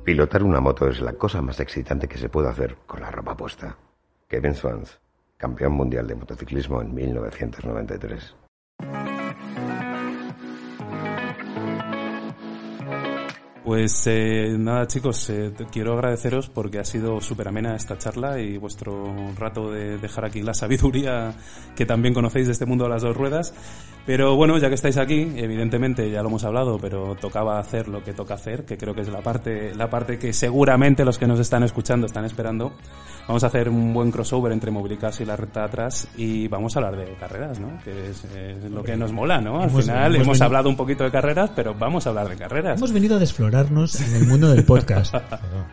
Pilotar 0.05 0.43
una 0.43 0.59
moto 0.59 0.89
es 0.89 1.01
la 1.01 1.13
cosa 1.13 1.41
más 1.43 1.61
excitante 1.61 2.09
que 2.09 2.19
se 2.19 2.29
puede 2.29 2.49
hacer 2.49 2.77
con 2.89 3.01
la 3.01 3.13
ropa 3.13 3.37
puesta. 3.37 3.79
Kevin 4.27 4.57
Swans, 4.57 5.01
campeón 5.37 5.75
mundial 5.75 6.09
de 6.09 6.17
motociclismo 6.17 6.83
en 6.83 6.93
1993. 6.93 8.35
Pues 13.65 14.03
eh, 14.09 14.57
nada 14.59 14.89
chicos, 14.89 15.31
eh, 15.31 15.53
quiero 15.71 15.93
agradeceros 15.93 16.49
porque 16.49 16.81
ha 16.81 16.85
sido 16.85 17.21
súper 17.21 17.47
amena 17.47 17.77
esta 17.77 17.97
charla 17.97 18.41
y 18.41 18.59
vuestro 18.59 19.15
rato 19.39 19.71
de 19.71 19.99
dejar 19.99 20.25
aquí 20.25 20.43
la 20.43 20.53
sabiduría 20.53 21.33
que 21.77 21.87
también 21.87 22.13
conocéis 22.13 22.47
de 22.47 22.55
este 22.55 22.67
mundo 22.67 22.85
de 22.85 22.91
las 22.91 23.03
dos 23.03 23.17
ruedas. 23.17 23.55
Pero 24.05 24.35
bueno, 24.35 24.59
ya 24.59 24.69
que 24.69 24.75
estáis 24.75 24.97
aquí, 24.97 25.33
evidentemente 25.37 26.11
ya 26.11 26.23
lo 26.23 26.29
hemos 26.29 26.43
hablado, 26.45 26.77
pero 26.81 27.15
tocaba 27.15 27.61
hacer 27.61 27.87
lo 27.87 28.03
que 28.03 28.13
toca 28.13 28.35
hacer, 28.35 28.65
que 28.65 28.77
creo 28.77 28.97
que 28.97 29.03
es 29.03 29.09
la 29.09 29.21
parte, 29.21 29.73
la 29.77 29.89
parte 29.89 30.19
que 30.19 30.33
seguramente 30.33 31.05
los 31.05 31.17
que 31.21 31.29
nos 31.29 31.39
están 31.39 31.63
escuchando 31.63 32.07
están 32.07 32.25
esperando. 32.25 32.73
Vamos 33.29 33.45
a 33.45 33.47
hacer 33.47 33.69
un 33.69 33.95
buen 33.95 34.11
crossover 34.11 34.51
entre 34.51 34.73
Movilicas 34.73 35.21
y 35.21 35.25
la 35.25 35.37
recta 35.37 35.63
atrás 35.63 36.09
y 36.17 36.49
vamos 36.49 36.75
a 36.75 36.81
hablar 36.81 36.97
de 36.97 37.15
carreras, 37.15 37.61
¿no? 37.61 37.79
Que 37.85 38.09
es, 38.11 38.25
es 38.25 38.69
lo 38.69 38.83
que 38.83 38.97
nos 38.97 39.13
mola, 39.13 39.41
¿no? 39.41 39.61
Al 39.63 39.69
Hemos- 39.71 39.85
final 39.85 40.15
hemos 40.17 40.27
hemos, 40.27 40.41
hablado 40.41 40.69
un 40.69 40.75
poquito 40.77 41.05
de 41.05 41.13
carreras, 41.13 41.53
pero 41.55 41.73
vamos 41.73 42.05
a 42.05 42.09
hablar 42.11 42.29
de 42.29 42.35
carreras. 42.35 42.79
Hemos 42.79 42.91
venido 42.93 43.15
a 43.15 43.21
en 43.53 44.15
el 44.17 44.27
mundo 44.27 44.49
del 44.49 44.65
podcast. 44.65 45.15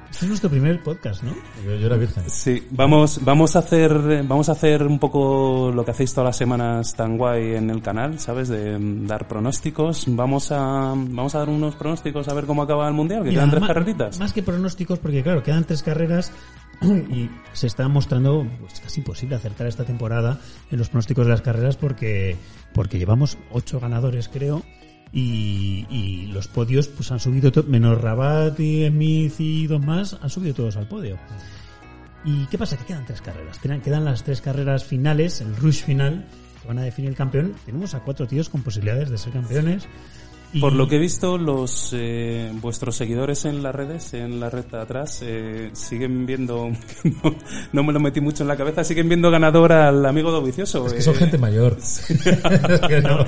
Este 0.09 0.25
es 0.25 0.29
nuestro 0.29 0.49
primer 0.49 0.83
podcast, 0.83 1.23
¿no? 1.23 1.33
Yo, 1.63 1.75
yo 1.75 1.85
era 1.85 1.95
virgen. 1.95 2.29
Sí, 2.29 2.67
vamos, 2.71 3.23
vamos 3.23 3.55
a 3.55 3.59
hacer, 3.59 4.23
vamos 4.23 4.49
a 4.49 4.51
hacer 4.51 4.85
un 4.85 4.99
poco 4.99 5.71
lo 5.73 5.85
que 5.85 5.91
hacéis 5.91 6.13
todas 6.13 6.29
las 6.29 6.35
semanas 6.35 6.93
tan 6.93 7.17
guay 7.17 7.55
en 7.55 7.69
el 7.69 7.81
canal, 7.81 8.19
¿sabes? 8.19 8.49
De 8.49 8.77
mm, 8.77 9.07
dar 9.07 9.29
pronósticos. 9.29 10.03
Vamos 10.07 10.51
a, 10.51 10.93
vamos 10.93 11.35
a 11.35 11.39
dar 11.39 11.47
unos 11.47 11.75
pronósticos 11.75 12.27
a 12.27 12.33
ver 12.33 12.45
cómo 12.45 12.63
acaba 12.63 12.85
el 12.87 12.93
mundial, 12.93 13.23
que 13.23 13.29
Mira, 13.29 13.43
quedan 13.43 13.51
tres 13.51 13.67
carreritas. 13.67 14.19
Más 14.19 14.33
que 14.33 14.43
pronósticos, 14.43 14.99
porque 14.99 15.23
claro, 15.23 15.41
quedan 15.41 15.63
tres 15.63 15.81
carreras 15.81 16.33
y 16.81 17.29
se 17.53 17.67
está 17.67 17.87
mostrando 17.87 18.45
pues, 18.59 18.81
casi 18.81 18.99
imposible 18.99 19.35
acertar 19.35 19.67
esta 19.67 19.85
temporada 19.85 20.37
en 20.69 20.79
los 20.79 20.89
pronósticos 20.89 21.27
de 21.27 21.31
las 21.31 21.41
carreras 21.41 21.77
porque, 21.77 22.35
porque 22.73 22.97
llevamos 22.97 23.37
ocho 23.51 23.79
ganadores, 23.79 24.27
creo. 24.27 24.63
Y, 25.11 26.27
los 26.33 26.47
podios 26.47 26.87
pues 26.87 27.11
han 27.11 27.19
subido 27.19 27.51
menos 27.67 27.99
Rabat 27.99 28.59
y 28.59 28.87
Smith 28.87 29.33
y 29.39 29.67
dos 29.67 29.83
más 29.83 30.17
han 30.21 30.29
subido 30.29 30.53
todos 30.53 30.77
al 30.77 30.87
podio. 30.87 31.17
Y 32.25 32.45
qué 32.47 32.57
pasa 32.57 32.77
que 32.77 32.85
quedan 32.85 33.05
tres 33.05 33.21
carreras. 33.21 33.57
Quedan- 33.59 33.81
quedan 33.81 34.05
las 34.05 34.23
tres 34.23 34.41
carreras 34.41 34.83
finales 34.83 35.41
el 35.41 35.55
rush 35.55 35.83
final 35.83 36.27
que 36.61 36.67
van 36.67 36.77
a 36.79 36.83
definir 36.83 37.09
el 37.11 37.17
campeón. 37.17 37.53
Tenemos 37.65 37.93
a 37.95 38.01
cuatro 38.01 38.27
tíos 38.27 38.49
con 38.49 38.61
posibilidades 38.61 39.09
de 39.09 39.17
ser 39.17 39.33
campeones 39.33 39.87
y- 40.53 40.59
Por 40.59 40.73
lo 40.73 40.87
que 40.87 40.95
he 40.95 40.99
visto, 40.99 41.37
los 41.37 41.91
eh, 41.95 42.51
vuestros 42.61 42.95
seguidores 42.95 43.45
en 43.45 43.61
las 43.61 43.73
redes, 43.75 44.13
en 44.13 44.39
la 44.39 44.49
red 44.49 44.65
de 44.65 44.77
atrás, 44.79 45.19
eh, 45.23 45.69
siguen 45.73 46.25
viendo, 46.25 46.69
no, 47.23 47.35
no 47.73 47.83
me 47.83 47.93
lo 47.93 47.99
metí 47.99 48.19
mucho 48.21 48.43
en 48.43 48.47
la 48.47 48.57
cabeza, 48.57 48.83
siguen 48.83 49.07
viendo 49.09 49.29
ganador 49.31 49.71
al 49.73 50.05
amigo 50.05 50.31
Dovicioso. 50.31 50.87
Es 50.87 50.93
que 50.93 51.01
son 51.01 51.15
Eh, 51.15 51.17
gente 51.17 51.37
mayor. 51.37 51.77
Que 52.87 53.01
no, 53.01 53.25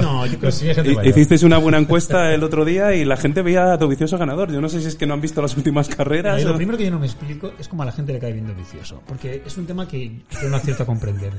no, 0.00 0.24
yo 0.26 0.30
creo 0.30 0.40
Pues 0.40 0.54
sí, 0.54 0.68
es 0.68 0.76
gente 0.76 0.94
mayor. 0.94 1.06
Hicisteis 1.10 1.42
una 1.42 1.58
buena 1.58 1.78
encuesta 1.78 2.32
el 2.32 2.42
otro 2.42 2.64
día 2.64 2.94
y 2.94 3.04
la 3.04 3.16
gente 3.16 3.42
veía 3.42 3.72
a 3.72 3.76
Dovicioso 3.76 4.16
ganador. 4.18 4.50
Yo 4.52 4.60
no 4.60 4.68
sé 4.68 4.80
si 4.80 4.88
es 4.88 4.96
que 4.96 5.06
no 5.06 5.14
han 5.14 5.20
visto 5.20 5.42
las 5.42 5.56
últimas 5.56 5.88
carreras. 5.88 6.44
O- 6.44 6.48
lo 6.48 6.56
primero 6.56 6.78
que 6.78 6.84
yo 6.84 6.90
no 6.90 6.98
me 6.98 7.06
explico 7.06 7.52
es 7.58 7.68
cómo 7.68 7.82
a 7.82 7.86
la 7.86 7.92
gente 7.92 8.12
le 8.12 8.18
cae 8.18 8.32
viendo 8.32 8.54
vicioso. 8.54 9.02
Porque 9.06 9.42
es 9.44 9.56
un 9.58 9.66
tema 9.66 9.86
que 9.88 10.20
yo 10.42 10.48
no 10.48 10.56
acierto 10.56 10.84
a 10.84 10.86
comprender. 10.86 11.32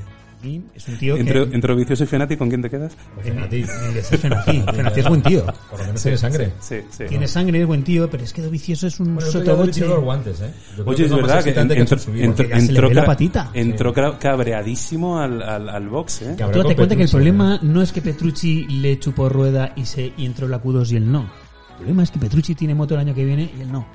Y 0.44 0.60
es 0.74 0.86
un 0.88 0.98
tío 0.98 1.16
Entre, 1.16 1.48
que... 1.48 1.54
entre 1.54 1.74
Vicioso 1.74 2.04
y 2.04 2.06
Fenati, 2.06 2.36
¿con 2.36 2.48
quién 2.48 2.62
te 2.62 2.70
quedas? 2.70 2.96
A 3.18 3.48
ti. 3.48 3.56
Eh, 3.62 3.66
es 3.98 4.08
Fenati. 4.08 4.62
Fenati 4.74 5.00
es 5.00 5.08
buen 5.08 5.22
tío. 5.22 5.44
Por 5.70 5.80
lo 5.80 5.86
menos 5.86 6.02
tiene 6.02 6.18
sangre. 6.18 6.52
Sí, 6.60 6.76
sí. 6.90 7.04
Tiene 7.08 7.26
sangre, 7.26 7.60
es 7.62 7.66
buen 7.66 7.82
tío, 7.82 8.08
pero 8.10 8.22
es 8.22 8.32
que 8.32 8.42
Dovicioso 8.42 8.86
es 8.86 9.00
un 9.00 9.14
Bueno, 9.14 9.30
sotoboche. 9.30 9.86
los 9.86 10.00
guantes, 10.04 10.40
¿eh? 10.42 10.50
Oye, 10.84 10.96
que 10.96 11.04
es 11.04 11.14
verdad 11.14 11.42
que 11.42 11.50
entró, 12.54 12.90
la 12.90 13.04
patita. 13.04 13.50
entró 13.54 13.92
cabreadísimo 13.92 15.18
al, 15.18 15.42
al, 15.42 15.68
al 15.68 15.88
box, 15.88 16.22
¿eh? 16.22 16.36
Tú 16.52 16.58
date 16.62 16.76
cuenta 16.76 16.96
que 16.96 17.02
el 17.04 17.08
problema 17.10 17.58
no 17.62 17.82
es 17.82 17.92
que 17.92 18.02
Petrucci 18.02 18.66
le 18.66 18.98
chupó 18.98 19.28
rueda 19.28 19.72
y, 19.76 19.84
se, 19.86 20.12
y 20.16 20.26
entró 20.26 20.46
la 20.48 20.62
Q2 20.62 20.92
y 20.92 20.96
él 20.96 21.10
no. 21.10 21.22
El 21.70 21.76
problema 21.76 22.02
es 22.02 22.10
que 22.10 22.18
Petrucci 22.18 22.54
tiene 22.54 22.74
moto 22.74 22.94
el 22.94 23.00
año 23.00 23.14
que 23.14 23.24
viene 23.24 23.50
y 23.56 23.62
él 23.62 23.72
no. 23.72 23.86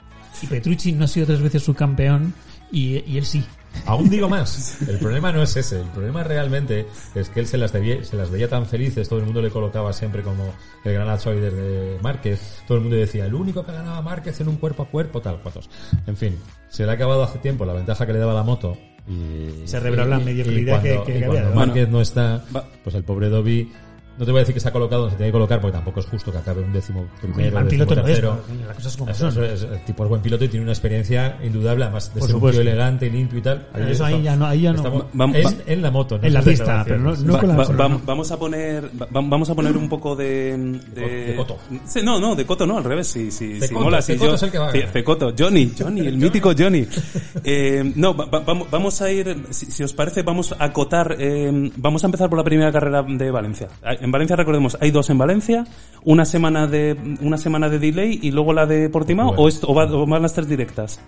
Y 0.41 0.47
Petrucci 0.47 0.91
no 0.93 1.05
ha 1.05 1.07
sido 1.07 1.25
tres 1.27 1.41
veces 1.41 1.63
subcampeón 1.63 2.33
y, 2.71 3.03
y 3.05 3.17
él 3.17 3.25
sí. 3.25 3.43
Aún 3.85 4.09
digo 4.09 4.27
más, 4.29 4.81
el 4.87 4.99
problema 4.99 5.31
no 5.31 5.41
es 5.41 5.55
ese, 5.57 5.79
el 5.81 5.87
problema 5.87 6.23
realmente 6.23 6.85
es 7.15 7.29
que 7.29 7.39
él 7.39 7.47
se 7.47 7.57
las, 7.57 7.71
debía- 7.73 8.03
se 8.03 8.15
las 8.15 8.29
veía 8.29 8.47
tan 8.47 8.65
felices, 8.65 9.07
todo 9.09 9.19
el 9.19 9.25
mundo 9.25 9.41
le 9.41 9.49
colocaba 9.49 9.91
siempre 9.93 10.21
como 10.23 10.53
el 10.83 10.93
gran 10.93 11.09
outsider 11.09 11.51
de 11.53 11.97
Márquez, 12.01 12.61
todo 12.67 12.77
el 12.77 12.83
mundo 12.83 12.97
decía, 12.97 13.25
el 13.25 13.33
único 13.33 13.65
que 13.65 13.71
ganaba 13.71 14.01
Márquez 14.01 14.39
en 14.41 14.49
un 14.49 14.57
cuerpo 14.57 14.83
a 14.83 14.87
cuerpo, 14.87 15.21
tal, 15.21 15.39
cuatos. 15.41 15.69
En 16.05 16.15
fin, 16.17 16.37
se 16.69 16.85
le 16.85 16.91
ha 16.91 16.95
acabado 16.95 17.23
hace 17.23 17.39
tiempo 17.39 17.65
la 17.65 17.73
ventaja 17.73 18.05
que 18.05 18.13
le 18.13 18.19
daba 18.19 18.33
la 18.33 18.43
moto 18.43 18.77
y 19.07 19.65
Se 19.67 19.79
reveló 19.79 20.05
la 20.05 20.19
mediocridad 20.19 20.79
cuando- 20.81 21.03
que- 21.05 21.13
que 21.13 21.19
y 21.19 21.23
había. 21.23 21.49
Márquez 21.55 21.89
no 21.89 22.01
está, 22.01 22.43
pues 22.83 22.95
el 22.95 23.03
pobre 23.03 23.29
Dobby 23.29 23.71
no 24.17 24.25
te 24.25 24.31
voy 24.31 24.39
a 24.39 24.41
decir 24.41 24.53
que 24.53 24.59
se 24.59 24.67
ha 24.67 24.71
colocado 24.71 25.01
donde 25.03 25.13
se 25.13 25.17
tiene 25.17 25.29
que 25.29 25.33
colocar 25.33 25.59
porque 25.61 25.73
tampoco 25.77 25.99
es 26.01 26.05
justo 26.05 26.31
que 26.31 26.37
acabe 26.37 26.61
un 26.61 26.73
décimo 26.73 27.05
primero, 27.21 27.51
décimo 27.63 27.69
piloto 27.69 27.95
no 27.95 28.01
es, 28.01 28.05
tercero. 28.07 28.41
coño, 28.47 28.67
las 28.67 28.75
cosas 28.75 28.97
como 28.97 29.11
Eso- 29.11 29.31
son. 29.31 29.43
es- 29.45 29.63
el 29.63 29.85
tipo 29.85 30.03
es 30.03 30.09
buen 30.09 30.21
piloto 30.21 30.45
y 30.45 30.47
tiene 30.49 30.63
una 30.63 30.73
experiencia 30.73 31.37
indudable, 31.43 31.85
además 31.85 32.13
de 32.13 32.19
Por 32.19 32.27
ser 32.27 32.35
supuesto. 32.35 32.59
un 32.59 32.63
tío 32.65 32.71
elegante, 32.71 33.09
limpio 33.09 33.39
y 33.39 33.41
tal. 33.41 33.67
Eso 33.89 34.05
ahí 34.05 34.21
ya 34.21 34.35
no- 34.35 34.45
ahí 34.45 34.61
ya 34.61 34.71
no. 34.71 34.77
Estamos 34.77 35.03
Va- 35.03 35.25
en, 35.25 35.45
va- 35.45 35.53
en 35.65 35.81
la 35.81 35.91
moto, 35.91 36.17
no 36.17 36.23
En 36.27 36.33
la 36.33 36.41
pista, 36.41 36.83
pero 36.85 36.99
no- 36.99 37.15
no 37.15 37.33
Va- 37.33 37.39
con 37.39 37.49
la- 37.49 37.55
va- 37.55 37.65
con 37.65 37.77
la- 37.77 37.87
vamos 38.05 38.31
a 38.31 38.37
poner 38.39 38.85
va- 39.01 39.07
vamos 39.11 39.49
a 39.49 39.55
poner 39.55 39.75
un 39.77 39.89
poco 39.89 40.15
de 40.15 40.57
de, 40.93 41.01
de 41.27 41.35
coto. 41.35 41.57
Sí, 41.85 42.01
no, 42.03 42.19
no, 42.19 42.35
de 42.35 42.45
coto 42.45 42.65
no, 42.67 42.77
al 42.77 42.83
revés, 42.83 43.07
sí, 43.07 43.31
sí, 43.31 43.55
sí 43.55 43.67
Cecoto, 43.67 43.85
mola, 43.85 44.01
sí, 44.01 44.13
Cecoto 44.13 44.29
yo- 44.31 44.35
es 44.35 44.43
el 44.43 44.51
que 44.51 44.57
va 44.59 44.69
a 44.69 44.71
ganar. 44.71 44.89
Cecoto, 44.89 45.33
Johnny, 45.37 45.71
Johnny, 45.77 46.01
el 46.07 46.17
mítico 46.17 46.51
Johnny. 46.57 46.85
Eh, 47.43 47.93
no, 47.95 48.15
va- 48.15 48.25
va- 48.25 48.39
vamos, 48.41 48.69
vamos 48.69 49.01
a 49.01 49.09
ir 49.11 49.45
si, 49.49 49.65
si 49.71 49.83
os 49.83 49.93
parece 49.93 50.21
vamos 50.21 50.51
a 50.57 50.63
acotar 50.65 51.15
eh, 51.19 51.71
vamos 51.77 52.03
a 52.03 52.07
empezar 52.07 52.29
por 52.29 52.37
la 52.37 52.43
primera 52.43 52.71
carrera 52.71 53.01
de 53.03 53.31
Valencia. 53.31 53.67
En 54.11 54.13
Valencia 54.13 54.35
recordemos, 54.35 54.77
hay 54.81 54.91
dos 54.91 55.09
en 55.09 55.17
Valencia, 55.17 55.63
una 56.03 56.25
semana 56.25 56.67
de 56.67 56.97
una 57.21 57.37
semana 57.37 57.69
de 57.69 57.79
delay 57.79 58.19
y 58.21 58.31
luego 58.31 58.51
la 58.51 58.65
de 58.65 58.89
Portimao 58.89 59.27
Bueno. 59.27 59.41
o, 59.43 59.47
esto, 59.47 59.67
o, 59.69 59.73
va- 59.73 59.85
o 59.85 60.05
van 60.05 60.21
las 60.21 60.33
tres 60.33 60.49
directas. 60.49 60.99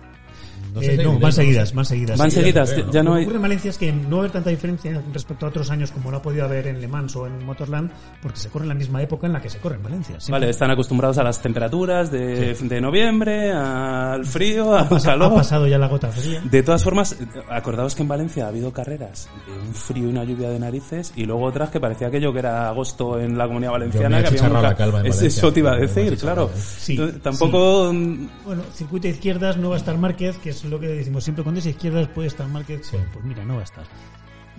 No 0.74 0.82
Eh, 0.82 0.86
sé 0.86 0.92
hay 0.92 0.98
no, 0.98 1.12
van 1.14 1.22
no 1.22 1.32
seguidas, 1.32 1.74
van 1.74 1.86
seguidas. 1.86 2.18
Van 2.18 2.32
seguidas, 2.32 2.76
ya 2.92 3.04
Lo 3.04 3.04
no 3.04 3.12
que 3.14 3.18
hay 3.20 3.24
ocurre 3.24 3.36
en 3.38 3.42
Valencia 3.44 3.70
es 3.70 3.78
que 3.78 3.92
no 3.92 4.10
va 4.10 4.16
a 4.16 4.20
haber 4.20 4.32
tanta 4.32 4.50
diferencia 4.50 5.02
respecto 5.14 5.46
a 5.46 5.50
otros 5.50 5.70
años 5.72 5.92
como 5.92 6.10
lo 6.12 6.18
ha 6.18 6.22
podido 6.22 6.46
haber 6.46 6.68
en 6.68 6.82
Le 6.82 6.88
Mans 6.88 7.16
o 7.16 7.28
en 7.28 7.46
Motorland, 7.46 7.92
porque 8.22 8.38
se 8.40 8.50
corre 8.50 8.64
en 8.66 8.70
la 8.70 8.76
misma 8.76 9.02
época 9.02 9.28
en 9.28 9.34
la 9.34 9.42
que 9.42 9.50
se 9.50 9.60
corre 9.60 9.76
en 9.76 9.84
Valencia. 9.84 10.20
Siempre. 10.20 10.32
Vale, 10.32 10.50
están 10.50 10.72
acostumbrados 10.72 11.18
a 11.18 11.24
las 11.24 11.42
temperaturas 11.42 12.12
de, 12.12 12.54
de 12.56 12.82
noviembre, 12.82 13.52
al 13.52 14.26
frío, 14.26 14.74
al 14.76 14.88
Ha, 14.92 14.96
ha 14.98 15.02
calor. 15.02 15.34
pasado 15.36 15.68
ya 15.68 15.78
la 15.78 15.88
gota 15.88 16.10
fría. 16.10 16.42
De 16.44 16.64
todas 16.64 16.84
formas, 16.84 17.16
acordaos 17.50 17.96
que 17.96 18.02
en 18.02 18.08
Valencia 18.08 18.46
ha 18.46 18.48
habido 18.50 18.72
carreras 18.74 19.30
de 19.46 19.54
un 19.68 19.74
frío 19.74 20.04
y 20.08 20.10
una 20.12 20.24
lluvia 20.24 20.50
de 20.50 20.60
narices 20.60 21.14
y 21.16 21.26
luego 21.26 21.44
otras 21.44 21.70
que 21.70 21.80
parecía 21.80 22.08
aquello 22.08 22.34
que 22.34 22.40
era 22.40 22.68
agosto 22.70 23.20
en 23.20 23.38
la 23.38 23.46
comunidad 23.48 23.72
valenciana. 23.74 24.06
Yo 24.06 24.10
me 24.10 24.20
he 24.20 24.24
que 24.40 24.46
había 24.46 24.62
la 24.62 24.76
calva 24.76 25.00
en 25.02 25.06
Es- 25.08 25.16
Valencia. 25.18 25.28
Eso 25.40 25.54
te 25.54 25.60
iba 25.60 25.72
a 25.74 25.78
decir, 25.78 26.18
claro. 26.18 26.50
¿eh? 26.54 26.60
Sí, 26.60 26.94
Entonces, 26.94 27.22
tampoco... 27.22 27.92
mm, 27.94 28.28
Bueno, 28.46 28.64
circuito 28.74 29.08
de 29.08 29.14
izquierdas 29.14 29.58
no 29.58 29.70
va 29.70 29.76
a 29.76 29.78
estar 29.78 29.98
Márquez, 29.98 30.38
que 30.38 30.50
es 30.50 30.63
lo 30.70 30.80
que 30.80 30.88
decimos 30.88 31.24
siempre. 31.24 31.44
Cuando 31.44 31.60
es 31.60 31.66
izquierdas 31.66 32.08
puede 32.10 32.28
estar 32.28 32.48
Márquez. 32.48 32.88
Pues, 32.92 33.04
pues 33.14 33.26
mira, 33.26 33.44
no 33.46 33.56
va 33.56 33.62
a 33.62 33.64
estar. 33.64 33.84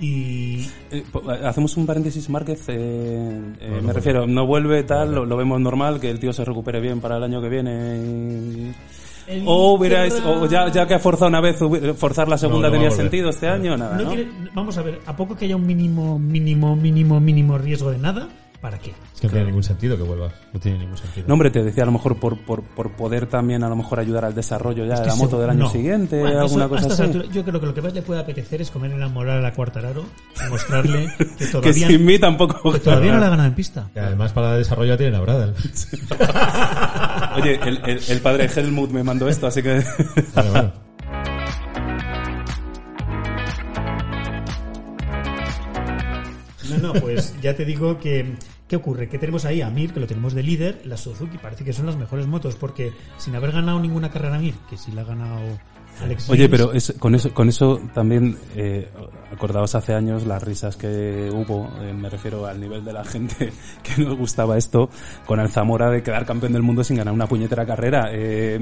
Y 0.01 0.67
eh, 0.91 1.05
po- 1.13 1.23
hacemos 1.31 1.77
un 1.77 1.87
paréntesis, 1.87 2.29
Márquez. 2.29 2.65
eh, 2.69 2.75
eh, 2.75 3.41
No, 3.61 3.67
no 3.67 3.71
me 3.71 3.71
vuelve. 3.81 3.93
refiero, 3.93 4.27
no 4.27 4.47
vuelve 4.47 4.83
tal, 4.83 5.15
lo, 5.15 5.25
lo 5.25 5.37
vemos 5.37 5.61
normal, 5.61 6.01
que 6.01 6.11
el 6.11 6.19
tío 6.19 6.33
se 6.33 6.45
recupere 6.45 6.81
bien 6.81 7.01
para 7.01 7.17
el 7.19 7.23
año 7.23 7.41
que 7.41 7.49
viene. 7.49 8.75
El 9.27 9.43
O 9.47 9.75
hubierais, 9.75 10.13
Terra- 10.15 10.31
o 10.31 10.47
ya, 10.47 10.69
ya 10.71 10.87
que 10.87 10.95
ha 10.95 10.99
forzado 10.99 11.29
una 11.29 11.41
vez, 11.41 11.57
forzar 11.97 12.29
la 12.29 12.37
segunda 12.37 12.71
tenía 12.71 12.91
sentido 12.91 13.31
este 13.31 13.49
año, 13.49 13.77
nada, 13.77 13.97
no 13.97 14.03
¿no? 14.03 14.09
quiere- 14.11 14.29
vamos 14.53 14.77
a 14.77 14.83
ver, 14.83 15.01
a 15.07 15.17
poco 15.17 15.35
que 15.37 15.45
haya 15.47 15.57
un 15.57 15.65
mínimo, 15.67 16.19
mínimo, 16.19 16.75
mínimo, 16.77 17.21
mínimo 17.21 17.57
riesgo 17.57 17.91
de 17.91 17.99
nada, 17.99 18.29
¿para 18.65 18.79
qué? 18.79 18.95
Es 19.15 19.21
que 19.21 19.27
no 19.27 19.33
tiene 19.35 19.47
ningún 19.49 19.62
sentido 19.62 19.95
que 19.95 20.03
vuelva. 20.05 20.33
No 20.55 20.59
tiene 20.59 20.79
ningún 20.79 20.97
sentido. 20.97 21.27
No, 21.29 21.35
hombre, 21.35 21.51
te 21.51 21.62
decía 21.62 21.83
a 21.83 21.87
lo 21.87 21.93
mejor 21.93 22.19
por, 22.19 22.39
por, 22.47 22.62
por 22.62 22.93
poder 22.93 23.27
también 23.27 23.62
a 23.62 23.69
lo 23.69 23.77
mejor 23.77 24.01
ayudar 24.01 24.25
al 24.25 24.35
desarrollo 24.35 24.87
ya 24.87 24.95
de 24.97 25.03
que 25.03 25.09
la 25.09 25.17
moto 25.17 25.37
se- 25.37 25.43
del 25.43 25.51
año 25.51 25.65
no. 25.65 25.71
siguiente, 25.71 26.19
Bueno, 26.19 26.41
alguna 26.41 26.65
eso, 26.65 26.75
cosa 26.89 27.05
así. 27.05 27.12
yo 27.31 27.45
creo 27.45 27.61
que 27.61 27.67
lo 27.67 27.75
que 27.75 27.83
más 27.83 27.93
le 27.93 28.01
puede 28.01 28.21
apetecer 28.21 28.62
es 28.62 28.71
comer 28.71 28.93
la 28.93 29.09
moral 29.09 29.45
a 29.45 29.53
Cuartararo 29.53 30.07
y 30.47 30.51
mostrarle 30.51 31.12
que 31.19 31.27
que 31.37 31.47
todavía, 31.49 31.89
sin 31.89 32.07
mí 32.07 32.19
tampoco. 32.19 32.73
que 32.73 32.79
todavía 32.81 33.12
no 33.12 33.19
la 33.21 33.27
ha 33.27 33.31
ganado 33.31 33.49
en 33.51 33.55
pista. 33.55 33.91
Y 33.95 33.99
además 33.99 34.33
para 34.33 34.57
desarrollo 34.57 34.95
ya 34.95 34.97
tienen 34.97 35.17
a 35.17 35.21
Bradel. 35.21 35.55
Oye, 37.37 37.61
el, 37.69 37.81
el, 37.85 38.01
el 38.09 38.21
padre 38.23 38.49
Helmut 38.57 38.91
me 38.93 39.03
mandó 39.05 39.29
esto, 39.29 39.47
así 39.47 39.62
que... 39.62 39.85
Vale, 40.35 40.51
bueno. 40.51 40.73
No, 46.71 46.79
no, 46.79 47.01
pues 47.01 47.35
ya 47.43 47.55
te 47.55 47.65
digo 47.65 47.99
que. 48.01 48.35
¿Qué 48.69 48.77
ocurre? 48.77 49.09
Que 49.09 49.19
tenemos 49.19 49.45
ahí 49.45 49.61
a 49.61 49.69
Mir, 49.69 49.93
que 49.93 50.01
lo 50.01 50.07
tenemos 50.07 50.33
de 50.33 50.43
líder, 50.43 50.83
la 50.87 50.97
Suzuki 50.97 51.37
parece 51.37 51.65
que 51.65 51.75
son 51.75 51.85
las 51.85 51.97
mejores 51.97 52.27
motos, 52.27 52.57
porque 52.57 52.93
sin 53.19 53.35
haber 53.35 53.53
ganado 53.53 53.79
ninguna 53.79 54.11
carrera 54.11 54.39
Mir, 54.39 54.55
que 54.71 54.79
sí 54.79 54.91
la 54.91 55.03
ha 55.03 55.05
ganado 55.05 55.59
Alex 56.03 56.28
Oye, 56.30 56.49
pero 56.49 56.72
es- 56.72 56.95
con 56.99 57.14
eso, 57.14 57.32
con 57.32 57.49
eso 57.49 57.80
también, 57.95 58.36
eh, 58.57 58.88
acordaos 59.32 59.74
hace 59.74 59.95
años 59.95 60.26
las 60.26 60.42
risas 60.42 60.76
que 60.76 61.30
hubo, 61.32 61.68
eh, 61.80 61.92
me 61.92 62.09
refiero 62.11 62.47
al 62.47 62.61
nivel 62.61 62.84
de 62.84 62.92
la 62.92 63.05
gente 63.05 63.53
que 63.82 64.03
nos 64.03 64.16
gustaba 64.16 64.59
esto, 64.59 64.90
con 65.26 65.40
el 65.40 65.49
Zamora 65.49 65.90
de 65.90 66.03
quedar 66.03 66.24
campeón 66.26 66.53
del 66.53 66.62
mundo 66.62 66.82
sin 66.84 66.97
ganar 66.97 67.14
una 67.14 67.26
puñetera 67.26 67.64
carrera. 67.64 68.09
Eh, 68.12 68.59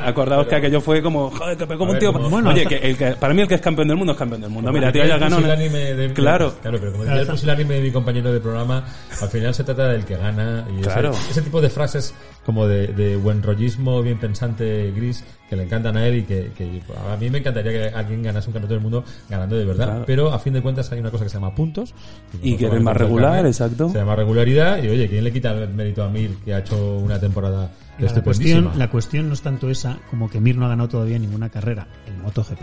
acordaos 0.00 0.46
que 0.46 0.56
aquello 0.56 0.80
fue 0.80 1.02
como, 1.02 1.30
joder, 1.30 1.56
que 1.56 1.66
pegó 1.66 1.84
un 1.84 1.98
tío. 1.98 2.12
como- 2.12 2.28
Bueno, 2.30 2.50
Oye, 2.50 2.62
hasta- 2.62 2.78
que 2.78 2.88
el 2.90 2.96
que, 2.96 3.12
para 3.12 3.32
mí 3.34 3.42
el 3.42 3.48
que 3.48 3.54
es 3.56 3.60
campeón 3.60 3.88
del 3.88 3.96
mundo 3.96 4.12
es 4.12 4.18
campeón 4.18 4.40
del 4.42 4.50
mundo. 4.50 4.72
Mira, 4.72 4.92
tío, 4.92 5.04
ya 5.04 5.18
ganó. 5.18 5.40
de- 5.40 6.12
Claro. 6.14 6.54
Claro, 6.62 6.78
pero 6.78 6.92
como 6.92 7.04
decía 7.04 7.20
el 7.20 7.26
pusilánime 7.26 7.74
de 7.76 7.80
mi 7.82 7.90
compañero 7.90 8.32
de 8.32 8.40
programa, 8.40 8.84
al 9.20 9.28
final 9.28 9.54
se 9.54 9.64
trata 9.64 9.88
del 9.88 10.04
que 10.04 10.16
gana. 10.16 10.66
Y 10.70 10.80
ese- 10.80 10.90
Claro. 10.90 11.10
ese, 11.30 11.42
tipo 11.42 11.60
de 11.60 11.70
frases 11.70 12.14
como 12.46 12.68
de, 12.68 12.86
de 12.86 13.16
buen 13.16 13.42
rollismo, 13.42 14.00
bien 14.02 14.20
pensante, 14.20 14.92
gris, 14.92 15.24
que 15.50 15.56
le 15.56 15.64
encantan 15.64 15.96
a 15.96 16.06
él 16.06 16.18
y 16.18 16.22
que, 16.22 16.52
que 16.56 16.80
a 17.12 17.16
mí 17.16 17.28
me 17.28 17.38
encantaría 17.38 17.72
que 17.72 17.88
alguien 17.88 18.22
ganase 18.22 18.48
un 18.48 18.52
campeonato 18.52 18.74
del 18.74 18.82
mundo 18.82 19.04
ganando 19.28 19.56
de 19.56 19.64
verdad. 19.64 19.86
Claro. 19.86 20.04
Pero 20.06 20.32
a 20.32 20.38
fin 20.38 20.52
de 20.52 20.62
cuentas 20.62 20.90
hay 20.92 21.00
una 21.00 21.10
cosa 21.10 21.24
que 21.24 21.30
se 21.30 21.34
llama 21.38 21.56
puntos. 21.56 21.92
Y 22.40 22.56
que 22.56 22.66
el 22.66 22.80
más 22.82 22.96
regular, 22.96 23.32
carnet, 23.32 23.46
exacto. 23.50 23.88
Se 23.90 23.98
llama 23.98 24.14
regularidad 24.14 24.80
y 24.80 24.88
oye, 24.88 25.08
¿quién 25.08 25.24
le 25.24 25.32
quita 25.32 25.50
el 25.50 25.74
mérito 25.74 26.04
a 26.04 26.08
Mir 26.08 26.36
que 26.44 26.54
ha 26.54 26.60
hecho 26.60 26.98
una 26.98 27.18
temporada 27.18 27.72
La 27.98 28.06
estupendísima? 28.06 28.22
cuestión, 28.62 28.78
la 28.78 28.90
cuestión 28.90 29.28
no 29.28 29.34
es 29.34 29.42
tanto 29.42 29.68
esa 29.68 29.98
como 30.08 30.30
que 30.30 30.40
Mir 30.40 30.56
no 30.56 30.66
ha 30.66 30.68
ganado 30.68 30.88
todavía 30.88 31.18
ninguna 31.18 31.48
carrera 31.48 31.88
en 32.06 32.22
MotoGP. 32.22 32.62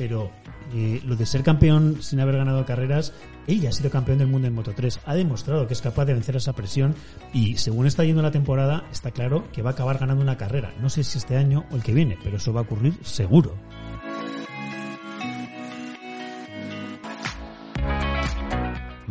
Pero 0.00 0.30
eh, 0.72 1.02
lo 1.04 1.14
de 1.14 1.26
ser 1.26 1.42
campeón 1.42 1.98
sin 2.00 2.20
haber 2.20 2.38
ganado 2.38 2.64
carreras, 2.64 3.12
él 3.46 3.60
ya 3.60 3.68
ha 3.68 3.72
sido 3.72 3.90
campeón 3.90 4.16
del 4.16 4.28
mundo 4.28 4.48
en 4.48 4.54
Moto 4.54 4.72
3. 4.74 5.00
Ha 5.04 5.14
demostrado 5.14 5.66
que 5.66 5.74
es 5.74 5.82
capaz 5.82 6.06
de 6.06 6.14
vencer 6.14 6.36
esa 6.36 6.54
presión 6.54 6.94
y 7.34 7.58
según 7.58 7.86
está 7.86 8.02
yendo 8.02 8.22
la 8.22 8.30
temporada, 8.30 8.86
está 8.90 9.10
claro 9.10 9.44
que 9.52 9.60
va 9.60 9.70
a 9.70 9.72
acabar 9.74 9.98
ganando 9.98 10.22
una 10.22 10.38
carrera. 10.38 10.72
No 10.80 10.88
sé 10.88 11.04
si 11.04 11.18
este 11.18 11.36
año 11.36 11.66
o 11.70 11.76
el 11.76 11.82
que 11.82 11.92
viene, 11.92 12.16
pero 12.24 12.38
eso 12.38 12.50
va 12.50 12.60
a 12.60 12.62
ocurrir 12.62 12.94
seguro. 13.02 13.58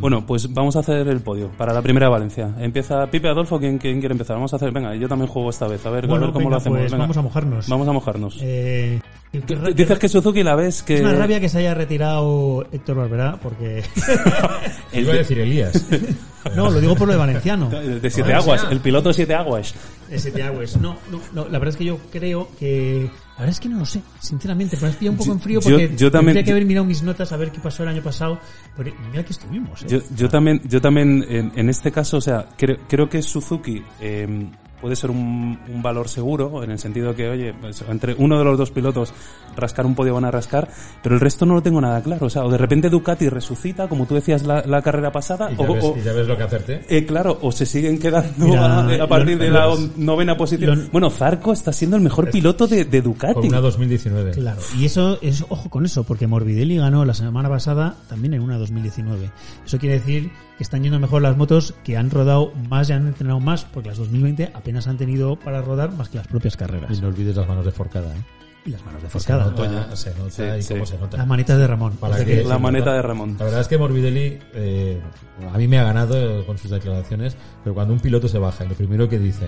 Bueno, 0.00 0.24
pues 0.26 0.52
vamos 0.52 0.76
a 0.76 0.80
hacer 0.80 1.06
el 1.08 1.20
podio 1.20 1.50
para 1.56 1.72
la 1.72 1.82
primera 1.82 2.06
de 2.06 2.12
Valencia. 2.12 2.54
Empieza 2.58 3.06
Pipe 3.10 3.28
Adolfo, 3.28 3.58
¿quién, 3.58 3.78
quién 3.78 4.00
quiere 4.00 4.12
empezar? 4.14 4.36
Vamos 4.36 4.52
a 4.52 4.56
hacer, 4.56 4.72
venga, 4.72 4.94
yo 4.94 5.08
también 5.08 5.28
juego 5.30 5.50
esta 5.50 5.66
vez, 5.68 5.84
a 5.86 5.90
ver, 5.90 6.04
a 6.04 6.08
Bueno, 6.08 6.26
ver 6.26 6.32
cómo 6.32 6.44
venga, 6.46 6.50
lo 6.50 6.56
hacemos. 6.56 6.78
pues 6.78 6.90
venga. 6.92 7.02
vamos 7.02 7.16
a 7.16 7.22
mojarnos. 7.22 7.68
Vamos 7.68 7.88
a 7.88 7.92
mojarnos. 7.92 8.38
Eh, 8.40 9.00
Dices 9.76 9.98
que 10.00 10.08
Suzuki 10.08 10.42
la 10.42 10.56
ves 10.56 10.82
que... 10.82 10.94
es 10.96 11.00
una 11.02 11.12
rabia 11.12 11.38
que 11.38 11.48
se 11.48 11.58
haya 11.58 11.72
retirado 11.72 12.66
Héctor 12.72 12.96
Barberá 12.96 13.38
porque... 13.40 13.84
Iba 14.92 15.12
a 15.12 15.16
decir 15.16 15.38
Elías. 15.38 15.86
no, 16.56 16.68
lo 16.70 16.80
digo 16.80 16.96
por 16.96 17.06
lo 17.06 17.12
de 17.12 17.18
Valenciano. 17.20 17.70
De 17.70 18.10
Siete. 18.10 18.34
Aguas, 18.34 18.66
el 18.70 18.80
piloto 18.80 19.10
de 19.10 19.14
Siete 19.14 19.34
Aguas. 19.36 19.72
Ese 20.10 20.32
te 20.32 20.42
hago 20.42 20.62
es. 20.62 20.76
No, 20.76 20.96
no, 21.12 21.20
no, 21.32 21.44
la 21.44 21.58
verdad 21.60 21.68
es 21.68 21.76
que 21.76 21.84
yo 21.84 21.98
creo 22.10 22.48
que. 22.58 23.08
La 23.40 23.46
verdad 23.46 23.56
es 23.56 23.60
que 23.60 23.68
no 23.70 23.78
lo 23.78 23.86
sé, 23.86 24.02
sinceramente. 24.20 24.76
Me 24.82 24.90
pillado 24.90 25.12
un 25.12 25.16
poco 25.16 25.32
en 25.32 25.40
frío 25.40 25.60
yo- 25.60 25.70
porque 25.70 25.96
yo 25.96 26.10
también- 26.10 26.34
tendría 26.34 26.44
que 26.44 26.50
haber 26.50 26.66
mirado 26.66 26.84
mis 26.84 27.02
notas 27.02 27.32
a 27.32 27.38
ver 27.38 27.50
qué 27.50 27.58
pasó 27.58 27.82
el 27.84 27.88
año 27.88 28.02
pasado. 28.02 28.38
Pero 28.76 28.92
mira 29.10 29.24
que 29.24 29.32
estuvimos, 29.32 29.82
¿eh? 29.82 29.86
Yo, 29.88 29.98
yo 30.14 30.28
también, 30.28 30.60
yo 30.68 30.78
también 30.82 31.24
en, 31.26 31.50
en 31.56 31.68
este 31.70 31.90
caso, 31.90 32.18
o 32.18 32.20
sea, 32.20 32.46
creo, 32.58 32.76
creo 32.86 33.08
que 33.08 33.22
Suzuki 33.22 33.82
eh, 33.98 34.46
puede 34.80 34.96
ser 34.96 35.10
un, 35.10 35.58
un 35.72 35.82
valor 35.82 36.08
seguro, 36.08 36.62
en 36.64 36.70
el 36.70 36.78
sentido 36.78 37.14
que, 37.14 37.28
oye, 37.28 37.54
pues, 37.60 37.82
entre 37.88 38.14
uno 38.18 38.38
de 38.38 38.44
los 38.44 38.56
dos 38.58 38.70
pilotos 38.70 39.12
rascar 39.56 39.84
un 39.84 39.94
podio 39.94 40.14
van 40.14 40.24
a 40.24 40.30
rascar, 40.30 40.68
pero 41.02 41.14
el 41.14 41.20
resto 41.20 41.44
no 41.44 41.54
lo 41.54 41.62
tengo 41.62 41.80
nada 41.80 42.02
claro. 42.02 42.26
O 42.26 42.30
sea, 42.30 42.44
o 42.44 42.50
de 42.50 42.56
repente 42.58 42.88
Ducati 42.88 43.28
resucita, 43.28 43.88
como 43.88 44.06
tú 44.06 44.14
decías 44.14 44.44
la, 44.44 44.62
la 44.66 44.80
carrera 44.82 45.10
pasada, 45.12 45.50
Y 45.52 45.56
ya, 45.56 45.68
o, 45.68 45.74
ves, 45.74 45.84
o- 45.84 45.96
y 45.98 46.02
ya 46.02 46.12
ves 46.12 46.26
lo 46.26 46.36
que 46.36 46.42
hacerte. 46.44 46.80
eh, 46.88 47.04
claro, 47.04 47.38
o 47.42 47.52
se 47.52 47.66
siguen 47.66 47.98
quedando 47.98 48.46
Mira, 48.46 48.80
a, 48.80 49.04
a 49.04 49.08
partir 49.08 49.36
lo- 49.36 49.44
de 49.44 49.50
la 49.50 49.66
lo- 49.66 49.78
novena 49.96 50.36
posición. 50.36 50.84
lo- 50.84 50.90
bueno, 50.90 51.10
Zarco 51.10 51.52
está 51.52 51.72
siendo 51.72 51.96
el 51.96 52.02
mejor 52.02 52.30
piloto 52.30 52.66
de, 52.66 52.84
de 52.84 53.02
Con 53.02 53.12
Ducati. 53.12 53.48
una 53.48 53.60
2019. 53.60 54.32
Claro, 54.32 54.60
y 54.78 54.84
eso 54.86 55.18
es, 55.20 55.44
ojo 55.48 55.68
con 55.68 55.84
eso, 55.84 56.04
porque 56.04 56.26
Morbidelli 56.26 56.76
ganó 56.76 57.04
la 57.04 57.14
semana 57.14 57.48
pasada 57.48 57.96
también 58.08 58.34
en 58.34 58.40
una 58.42 58.56
2019. 58.58 59.30
Eso 59.66 59.78
quiere 59.78 59.98
decir 59.98 60.30
están 60.62 60.82
yendo 60.82 60.98
mejor 60.98 61.22
las 61.22 61.36
motos, 61.36 61.74
que 61.84 61.96
han 61.96 62.10
rodado 62.10 62.52
más 62.68 62.88
y 62.90 62.92
han 62.92 63.06
entrenado 63.06 63.40
más, 63.40 63.64
porque 63.64 63.88
las 63.90 63.98
2020 63.98 64.50
apenas 64.54 64.86
han 64.86 64.96
tenido 64.96 65.36
para 65.36 65.62
rodar 65.62 65.92
más 65.92 66.08
que 66.08 66.18
las 66.18 66.26
propias 66.28 66.56
carreras. 66.56 66.96
Y 66.96 67.00
no 67.00 67.08
olvides 67.08 67.36
las 67.36 67.48
manos 67.48 67.64
de 67.64 67.72
Forcada. 67.72 68.14
¿eh? 68.14 68.20
Y 68.66 68.70
las 68.70 68.84
manos 68.84 69.02
de 69.02 69.08
Se 69.08 69.12
Forcada. 69.18 69.44
nota, 69.46 69.96
se 69.96 70.10
nota 70.16 70.30
Sí, 70.30 70.42
y 70.58 70.62
sí. 70.62 70.74
cómo 70.74 70.84
se 70.86 70.98
nota. 70.98 71.16
Las 71.16 71.26
manitas 71.26 71.56
de 71.58 71.66
Ramón. 71.66 71.92
Para 71.98 72.18
que 72.18 72.24
que- 72.26 72.44
La 72.44 72.58
maneta 72.58 72.92
de 72.92 73.00
Ramón. 73.00 73.36
La 73.38 73.46
verdad 73.46 73.60
es 73.62 73.68
que 73.68 73.78
Morbidelli 73.78 74.38
eh, 74.54 75.00
a 75.52 75.56
mí 75.56 75.66
me 75.66 75.78
ha 75.78 75.84
ganado 75.84 76.44
con 76.44 76.58
sus 76.58 76.70
declaraciones, 76.70 77.36
pero 77.64 77.72
cuando 77.74 77.94
un 77.94 78.00
piloto 78.00 78.28
se 78.28 78.38
baja 78.38 78.64
y 78.64 78.68
lo 78.68 78.74
primero 78.74 79.08
que 79.08 79.18
dice, 79.18 79.46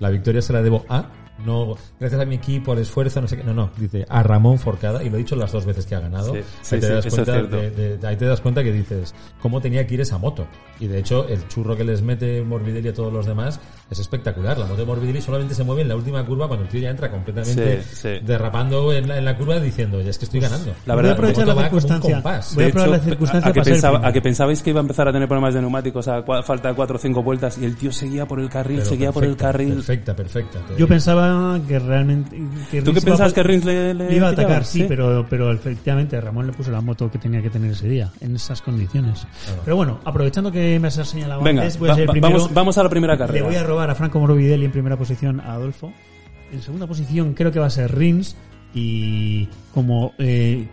la 0.00 0.10
victoria 0.10 0.42
se 0.42 0.52
la 0.52 0.62
debo 0.62 0.84
a, 0.88 1.06
no, 1.44 1.74
gracias 1.98 2.20
a 2.20 2.24
mi 2.24 2.36
equipo, 2.36 2.72
al 2.72 2.78
esfuerzo, 2.78 3.20
no 3.20 3.26
sé 3.26 3.36
qué, 3.36 3.42
no, 3.44 3.52
no, 3.52 3.70
dice 3.76 4.06
a 4.08 4.22
Ramón 4.22 4.58
Forcada, 4.58 5.02
y 5.02 5.10
lo 5.10 5.16
he 5.16 5.18
dicho 5.18 5.34
las 5.34 5.50
dos 5.50 5.64
veces 5.66 5.84
que 5.84 5.94
ha 5.96 6.00
ganado, 6.00 6.32
Sí, 6.32 6.38
ahí, 6.76 6.80
te 6.80 6.86
sí, 6.86 6.92
das 6.92 7.06
cuenta 7.06 7.32
es 7.32 7.38
cierto. 7.38 7.56
de- 7.56 7.70
de- 7.70 7.98
de- 7.98 8.06
ahí 8.06 8.16
te 8.16 8.24
das 8.26 8.40
cuenta 8.40 8.62
que 8.62 8.72
dices, 8.72 9.14
cómo 9.42 9.60
tenía 9.60 9.84
que 9.86 9.94
ir 9.94 10.00
esa 10.00 10.16
moto. 10.18 10.46
Y 10.80 10.86
de 10.88 10.98
hecho, 10.98 11.26
el 11.28 11.46
churro 11.48 11.76
que 11.76 11.84
les 11.84 12.02
mete 12.02 12.42
Morbidelli 12.42 12.88
a 12.88 12.94
todos 12.94 13.12
los 13.12 13.26
demás 13.26 13.60
es 13.90 13.98
espectacular. 14.00 14.58
La 14.58 14.66
moto 14.66 14.78
de 14.80 14.86
Morbidelli 14.86 15.20
solamente 15.20 15.54
se 15.54 15.62
mueve 15.62 15.82
en 15.82 15.88
la 15.88 15.94
última 15.94 16.24
curva 16.26 16.48
cuando 16.48 16.64
el 16.64 16.70
tío 16.70 16.80
ya 16.80 16.90
entra 16.90 17.10
completamente 17.12 17.80
Sí, 17.82 17.94
sí. 17.94 18.08
derrapando 18.26 18.92
en 18.92 19.06
la, 19.08 19.18
en 19.18 19.24
la 19.24 19.36
curva 19.36 19.60
diciendo, 19.60 20.00
ya 20.00 20.10
es 20.10 20.18
que 20.18 20.24
estoy 20.24 20.40
ganando. 20.40 20.72
La 20.86 20.94
voy 20.94 21.00
a 21.00 21.02
verdad, 21.02 21.12
aprovechar 21.12 21.46
la 21.46 21.54
circunstancia. 21.62 22.22
Voy 22.54 22.64
a 22.64 22.70
probar 22.70 22.88
la 22.90 22.98
circunstancia 22.98 23.50
a, 23.50 23.52
que 23.52 23.60
pensaba- 23.62 24.06
a 24.08 24.12
que 24.12 24.20
pensabais 24.20 24.62
que 24.62 24.70
iba 24.70 24.80
a 24.80 24.82
empezar 24.82 25.06
a 25.08 25.12
tener 25.12 25.28
problemas 25.28 25.54
de 25.54 25.60
neumáticos 25.60 26.08
a 26.08 26.22
falta 26.42 26.68
de 26.70 26.74
4 26.74 26.96
o 26.96 26.98
5 26.98 27.22
vueltas 27.22 27.56
y 27.58 27.64
el 27.64 27.76
tío 27.76 27.92
seguía 27.92 28.26
por 28.26 28.40
el 28.40 28.48
carril, 28.50 28.78
Pero 28.78 28.90
seguía 28.90 29.12
por 29.12 29.24
el 29.24 29.36
carril. 29.36 29.83
Perfecta, 29.86 30.16
perfecta. 30.16 30.58
Yo 30.70 30.76
digo. 30.76 30.88
pensaba 30.88 31.60
que 31.68 31.78
realmente. 31.78 32.40
Que 32.70 32.80
¿Tú 32.82 32.92
qué 32.94 33.00
pensabas 33.00 33.32
que 33.32 33.42
Rins 33.42 33.64
le, 33.64 33.92
le 33.94 34.08
le 34.08 34.16
iba 34.16 34.28
a 34.28 34.30
tiraba? 34.30 34.48
atacar? 34.48 34.64
Sí, 34.64 34.84
pero, 34.88 35.26
pero 35.28 35.52
efectivamente 35.52 36.20
Ramón 36.20 36.46
le 36.46 36.52
puso 36.52 36.70
la 36.70 36.80
moto 36.80 37.10
que 37.10 37.18
tenía 37.18 37.42
que 37.42 37.50
tener 37.50 37.70
ese 37.72 37.88
día, 37.88 38.10
en 38.20 38.34
esas 38.36 38.62
condiciones. 38.62 39.26
Pero 39.64 39.76
bueno, 39.76 40.00
aprovechando 40.04 40.50
que 40.50 40.78
me 40.80 40.88
has 40.88 40.94
señalado 40.94 41.42
Venga, 41.42 41.62
antes, 41.62 41.78
voy 41.78 41.88
a 41.88 41.92
va- 41.92 41.96
ser 41.96 42.08
primero. 42.08 42.34
vamos, 42.38 42.54
vamos 42.54 42.78
a 42.78 42.82
la 42.82 42.88
primera 42.88 43.14
Le 43.14 43.18
carrera. 43.18 43.44
voy 43.46 43.56
a 43.56 43.62
robar 43.62 43.90
a 43.90 43.94
Franco 43.94 44.18
Morbidelli 44.20 44.64
en 44.64 44.72
primera 44.72 44.96
posición 44.96 45.40
a 45.40 45.52
Adolfo. 45.54 45.92
En 46.52 46.62
segunda 46.62 46.86
posición 46.86 47.34
creo 47.34 47.52
que 47.52 47.58
va 47.60 47.66
a 47.66 47.70
ser 47.70 47.94
Rins. 47.94 48.36
Y 48.72 49.48
como. 49.72 50.12
eh, 50.18 50.66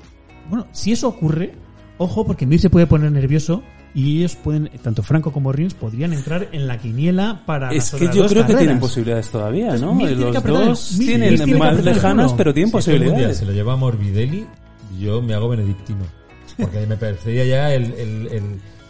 bueno, 0.49 0.67
si 0.71 0.91
eso 0.91 1.07
ocurre, 1.07 1.53
ojo, 1.97 2.25
porque 2.25 2.45
Mir 2.45 2.59
se 2.59 2.69
puede 2.69 2.87
poner 2.87 3.11
nervioso. 3.11 3.61
Y 3.93 4.19
ellos 4.19 4.35
pueden, 4.37 4.69
tanto 4.81 5.03
Franco 5.03 5.31
como 5.33 5.51
Rins, 5.51 5.73
podrían 5.73 6.13
entrar 6.13 6.47
en 6.53 6.65
la 6.67 6.77
quiniela 6.77 7.41
para. 7.45 7.71
Es 7.71 7.91
las 7.91 7.99
que 7.99 8.05
otras 8.05 8.15
yo 8.15 8.23
dos 8.23 8.31
creo 8.31 8.47
que 8.47 8.55
tienen 8.55 8.79
posibilidades 8.79 9.29
todavía, 9.29 9.75
¿no? 9.77 9.97
Tiene 9.97 10.15
que 10.15 10.21
Los 10.21 10.35
apretar 10.37 10.65
dos 10.65 10.95
tienen 10.97 11.35
tiene 11.35 11.55
más 11.59 11.83
lejanas, 11.83 12.33
pero 12.33 12.53
tienen 12.53 12.69
Si 12.69 12.71
posibilidades. 12.73 13.37
se 13.37 13.45
lo 13.45 13.51
lleva 13.51 13.75
Morbidelli, 13.75 14.45
yo 14.99 15.21
me 15.21 15.33
hago 15.33 15.49
benedictino. 15.49 15.99
Porque 16.57 16.85
me 16.85 16.95
parecería 16.95 17.43
ya 17.45 17.73
el, 17.73 17.83
el, 17.93 18.27
el, 18.27 18.27
el 18.31 18.43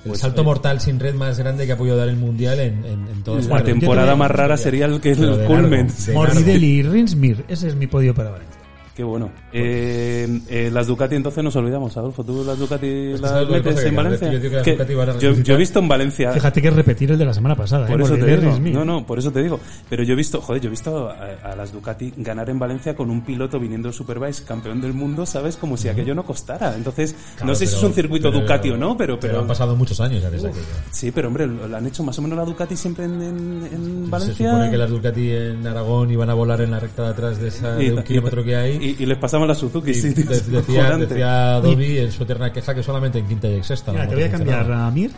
Pues, 0.06 0.20
salto 0.20 0.41
eh, 0.41 0.45
mortal 0.45 0.82
sin 0.82 0.99
red 0.99 1.14
más 1.16 1.38
grande 1.39 1.66
que 1.66 1.72
ha 1.72 1.78
podido 1.78 1.95
dar 1.97 2.10
el 2.10 2.18
mundial 2.18 2.60
en, 2.60 2.84
en, 2.86 3.08
en 3.08 3.24
todas 3.24 3.45
La 3.47 3.64
temporada 3.64 4.16
más 4.16 4.30
rara 4.30 4.58
sería 4.58 4.86
el 4.86 4.99
que 5.02 5.12
es 5.12 5.20
el 5.20 5.38
de 5.39 5.45
culmen. 5.45 5.88
Morbidelli 6.14 6.68
y 6.68 6.84
Rins 6.84 7.16
Mir. 7.16 7.43
Ese 7.47 7.68
es 7.70 7.76
mi 7.76 7.88
podio 7.88 8.14
para 8.14 8.30
Valencia. 8.32 8.61
Qué 9.02 9.06
bueno. 9.06 9.32
Eh, 9.52 10.41
eh, 10.47 10.70
las 10.72 10.86
Ducati 10.86 11.16
entonces 11.16 11.43
nos 11.43 11.56
olvidamos, 11.56 11.97
Adolfo. 11.97 12.24
¿Tú 12.24 12.43
las 12.45 12.60
Ducati 12.60 13.08
Pues 13.10 13.22
las 13.22 13.32
¿sabes 13.32 13.47
lo 13.47 13.54
que 13.56 13.70
metes 13.72 13.84
en 13.86 13.95
Valencia? 13.95 14.28
que 14.30 14.34
yo 14.36 14.39
digo 14.39 14.49
que 14.52 14.56
las 14.58 14.64
Que 14.64 14.72
Ducati 14.74 14.93
van 14.93 15.10
a 15.10 15.14
yo, 15.14 15.30
resucitar- 15.32 15.43
yo 15.43 15.54
he 15.56 15.58
visto 15.58 15.80
en 15.80 15.88
Valencia... 15.88 16.32
Fíjate 16.34 16.62
que 16.62 16.68
es 16.68 16.74
repetir 16.76 17.12
el 17.12 17.18
de 17.18 17.26
la 17.26 17.34
semana 17.34 17.56
pasada. 17.56 17.88
Por 17.88 17.99
¿eh? 17.99 18.04
eso 18.04 18.16
te 18.16 18.38
digo. 18.38 18.60
No, 18.60 18.86
no, 18.86 19.04
por 19.08 19.18
eso 19.18 19.32
te 19.32 19.41
digo. 19.41 19.60
Pero 19.89 20.04
yo 20.04 20.14
he 20.14 20.16
visto, 20.16 20.39
joder, 20.39 20.62
yo 20.62 20.68
he 20.68 20.70
visto 20.70 21.10
a, 21.10 21.16
a 21.52 21.56
las 21.56 21.74
Ducati 21.74 22.14
ganar 22.18 22.47
en 22.52 22.60
Valencia 22.60 22.95
con 22.95 23.10
un 23.10 23.22
piloto 23.22 23.60
viniendo 23.60 23.88
del 23.88 23.95
Superbike, 23.95 24.45
campeón 24.45 24.80
del 24.82 24.93
mundo, 24.93 25.26
¿sabes? 25.26 25.58
Como 25.58 25.78
si 25.78 25.88
aquello 25.89 26.14
no 26.14 26.24
costara. 26.24 26.76
Entonces, 26.76 27.16
Claro, 27.38 27.47
no 27.47 27.56
sé 27.56 27.66
si 27.66 27.76
es 27.78 27.82
un 27.82 27.93
circuito 27.93 28.30
pero- 28.30 28.41
Ducati 28.41 28.70
o 28.70 28.78
no, 28.78 28.95
pero... 28.95 29.20
Pero 29.20 29.32
pero 29.32 29.41
han 29.41 29.47
pasado 29.47 29.76
muchos 29.76 29.99
años 29.99 30.22
ya 30.22 30.30
desde 30.30 30.49
aquello. 30.49 30.64
Sí, 30.91 31.10
pero 31.12 31.30
hombre, 31.30 31.47
lo, 31.47 31.68
lo 31.68 31.76
han 31.78 31.88
hecho 31.88 32.04
más 32.04 32.20
o 32.20 32.22
menos 32.22 32.38
la 32.38 32.45
Ducati 32.45 32.78
siempre 32.78 33.06
en, 33.06 33.20
en- 33.20 33.70
en 33.74 34.04
Se 34.06 34.12
Valencia. 34.12 34.52
supone 34.52 34.70
que 34.70 34.78
las 34.78 34.89
Ducati 34.91 35.32
en 35.32 35.66
Aragón 35.66 36.12
iban 36.12 36.30
a 36.30 36.36
volar 36.36 36.62
en 36.62 36.70
la 36.70 36.80
recta 36.80 37.04
de 37.06 37.10
atrás 37.10 37.39
de, 37.41 37.47
esa, 37.47 37.74
de 37.76 37.93
un 37.93 38.04
kilómetro 38.04 38.43
que 38.43 38.56
hay. 38.56 38.76
Y, 38.76 38.91
y 39.00 39.06
les 39.06 39.18
pasamos 39.18 39.48
la 39.48 39.56
Suzuki, 39.56 39.94
sí, 39.94 40.14
tío, 40.14 40.26
de- 40.30 40.39
decía, 40.42 40.98
decía 40.98 41.60
Dobby 41.62 41.98
en 42.00 42.12
su 42.12 42.24
eterna 42.24 42.52
queja 42.52 42.74
que 42.76 42.84
solamente 42.84 43.20
en 43.20 43.28
quinta 43.28 43.48
y 43.48 43.62
sexta. 43.64 43.92
Mira, 43.92 44.08
te 44.08 44.16
voy 44.16 44.24
a 44.24 44.32
cambiar 44.32 44.72
a 44.72 44.89
Mir 44.92 45.12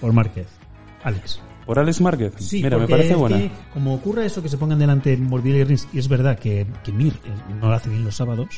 por 0.00 0.12
Márquez. 0.12 0.46
Alex. 1.04 1.40
¿Por 1.64 1.78
Alex 1.78 2.00
Márquez? 2.00 2.32
Sí, 2.38 2.62
Mira, 2.62 2.78
me 2.78 2.86
parece 2.86 3.12
es 3.12 3.16
buena. 3.18 3.38
que, 3.38 3.50
como 3.72 3.94
ocurre 3.94 4.24
eso 4.26 4.40
que 4.42 4.48
se 4.48 4.56
pongan 4.56 4.78
delante 4.78 5.16
Morbidelli 5.16 5.60
y 5.60 5.64
Rins, 5.64 5.88
y 5.92 5.98
es 5.98 6.08
verdad 6.08 6.38
que, 6.38 6.64
que 6.84 6.92
Mir 6.92 7.12
eh, 7.24 7.30
no 7.60 7.68
lo 7.68 7.74
hace 7.74 7.90
bien 7.90 8.04
los 8.04 8.14
sábados, 8.14 8.48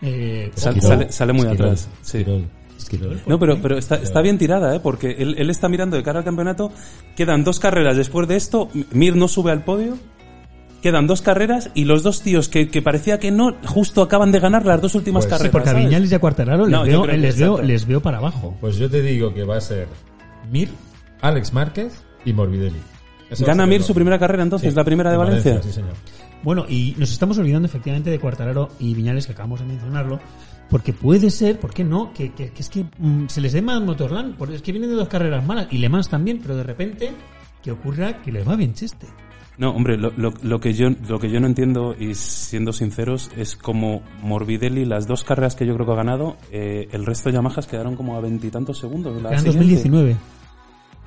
eh, 0.00 0.50
Sal- 0.54 0.80
sale, 0.80 1.12
sale 1.12 1.32
muy 1.34 1.42
Esquirol, 1.46 1.66
atrás. 1.66 1.88
Sí. 2.02 2.18
Esquirol, 2.18 2.48
Esquirol. 2.78 3.20
No, 3.26 3.38
pero, 3.38 3.60
pero 3.60 3.76
está, 3.76 3.96
está 3.96 4.22
bien 4.22 4.38
tirada, 4.38 4.74
¿eh? 4.74 4.80
Porque 4.80 5.16
él, 5.18 5.34
él 5.36 5.50
está 5.50 5.68
mirando 5.68 5.96
de 5.96 6.02
cara 6.02 6.20
al 6.20 6.24
campeonato. 6.24 6.72
Quedan 7.16 7.44
dos 7.44 7.58
carreras 7.60 7.96
después 7.96 8.26
de 8.28 8.36
esto. 8.36 8.70
Mir 8.92 9.14
no 9.16 9.28
sube 9.28 9.50
al 9.52 9.64
podio. 9.64 9.98
Quedan 10.82 11.06
dos 11.08 11.22
carreras 11.22 11.70
y 11.74 11.84
los 11.84 12.02
dos 12.04 12.22
tíos 12.22 12.48
que, 12.48 12.68
que 12.68 12.82
parecía 12.82 13.18
que 13.18 13.30
no, 13.32 13.56
justo 13.66 14.00
acaban 14.02 14.30
de 14.30 14.38
ganar 14.38 14.64
las 14.64 14.80
dos 14.80 14.94
últimas 14.94 15.24
Pues 15.26 15.30
carreras. 15.34 15.50
Sí, 15.50 15.52
porque 15.52 15.70
a. 15.70 15.74
Viñales 15.74 16.12
y 16.12 16.14
a 16.14 16.18
Cuartararo 16.20 16.66
les, 16.66 16.82
veo, 16.84 17.06
les, 17.06 17.36
veo, 17.38 17.46
exacto. 17.52 17.62
les 17.66 17.86
veo 17.86 18.00
para 18.00 18.18
abajo. 18.18 18.56
Pues 18.60 18.76
yo 18.76 18.88
te 18.88 19.02
digo 19.02 19.34
que 19.34 19.42
va 19.44 19.56
a 19.56 19.60
ser 19.60 19.88
Mir, 20.52 20.68
Alex 21.20 21.52
Márquez 21.52 22.02
y 22.24 22.32
Morbidelli. 22.32 22.78
Eso 23.30 23.44
¿Gana 23.44 23.66
Mir 23.66 23.82
su 23.82 23.92
primera 23.92 24.18
carrera 24.18 24.42
entonces, 24.44 24.70
Sí, 24.72 24.76
la 24.76 24.84
primera 24.84 25.10
de 25.10 25.16
en 25.16 25.20
Valencia? 25.20 25.62
Sí, 25.62 25.72
señor. 25.72 25.92
Bueno, 26.44 26.64
y 26.68 26.94
nos 26.96 27.10
estamos 27.10 27.36
olvidando 27.38 27.66
efectivamente 27.66 28.10
de 28.10 28.20
Cuartararo 28.20 28.68
y 28.78 28.94
Viñales, 28.94 29.26
que 29.26 29.32
acabamos 29.32 29.58
de 29.60 29.66
mencionarlo, 29.66 30.20
porque 30.70 30.92
puede 30.92 31.30
ser, 31.30 31.58
¿por 31.58 31.74
qué 31.74 31.82
no? 31.82 32.12
Que, 32.14 32.32
que- 32.32 32.50
que 32.50 32.62
es 32.62 32.68
que 32.68 32.84
mm, 32.98 33.26
se 33.26 33.40
les 33.40 33.52
dé 33.52 33.60
más 33.60 33.82
Motorland, 33.82 34.36
porque 34.36 34.54
es 34.54 34.62
que 34.62 34.70
vienen 34.70 34.90
de 34.90 34.96
dos 34.96 35.08
carreras 35.08 35.44
malas, 35.44 35.66
y 35.72 35.78
Le 35.78 35.88
Mans 35.88 36.08
también, 36.08 36.38
pero 36.40 36.56
de 36.56 36.62
repente, 36.62 37.10
que 37.62 37.72
ocurra 37.72 38.22
que 38.22 38.30
les 38.30 38.46
va 38.48 38.54
bien 38.54 38.72
Cheste. 38.72 39.08
No, 39.58 39.70
hombre, 39.70 39.96
lo, 39.96 40.12
lo- 40.16 40.32
lo 40.42 40.60
que 40.60 40.72
yo, 40.72 40.88
lo 41.08 41.18
que 41.18 41.30
yo 41.30 41.40
no 41.40 41.48
entiendo, 41.48 41.94
y 41.98 42.14
siendo 42.14 42.72
sinceros, 42.72 43.30
es 43.36 43.56
como 43.56 44.02
Morbidelli, 44.22 44.84
las 44.84 45.08
dos 45.08 45.24
carreras 45.24 45.56
que 45.56 45.66
yo 45.66 45.74
creo 45.74 45.84
que 45.84 45.92
ha 45.92 45.96
ganado, 45.96 46.36
eh, 46.52 46.88
el 46.92 47.04
resto 47.04 47.28
de 47.28 47.34
Yamahas 47.34 47.66
quedaron 47.66 47.96
como 47.96 48.16
a 48.16 48.20
veintitantos 48.20 48.78
segundos. 48.78 49.16
de 49.16 49.22
la 49.22 49.30
Era 49.30 49.38
en 49.38 49.44
siguiente. 49.44 49.74
2019. 49.74 50.16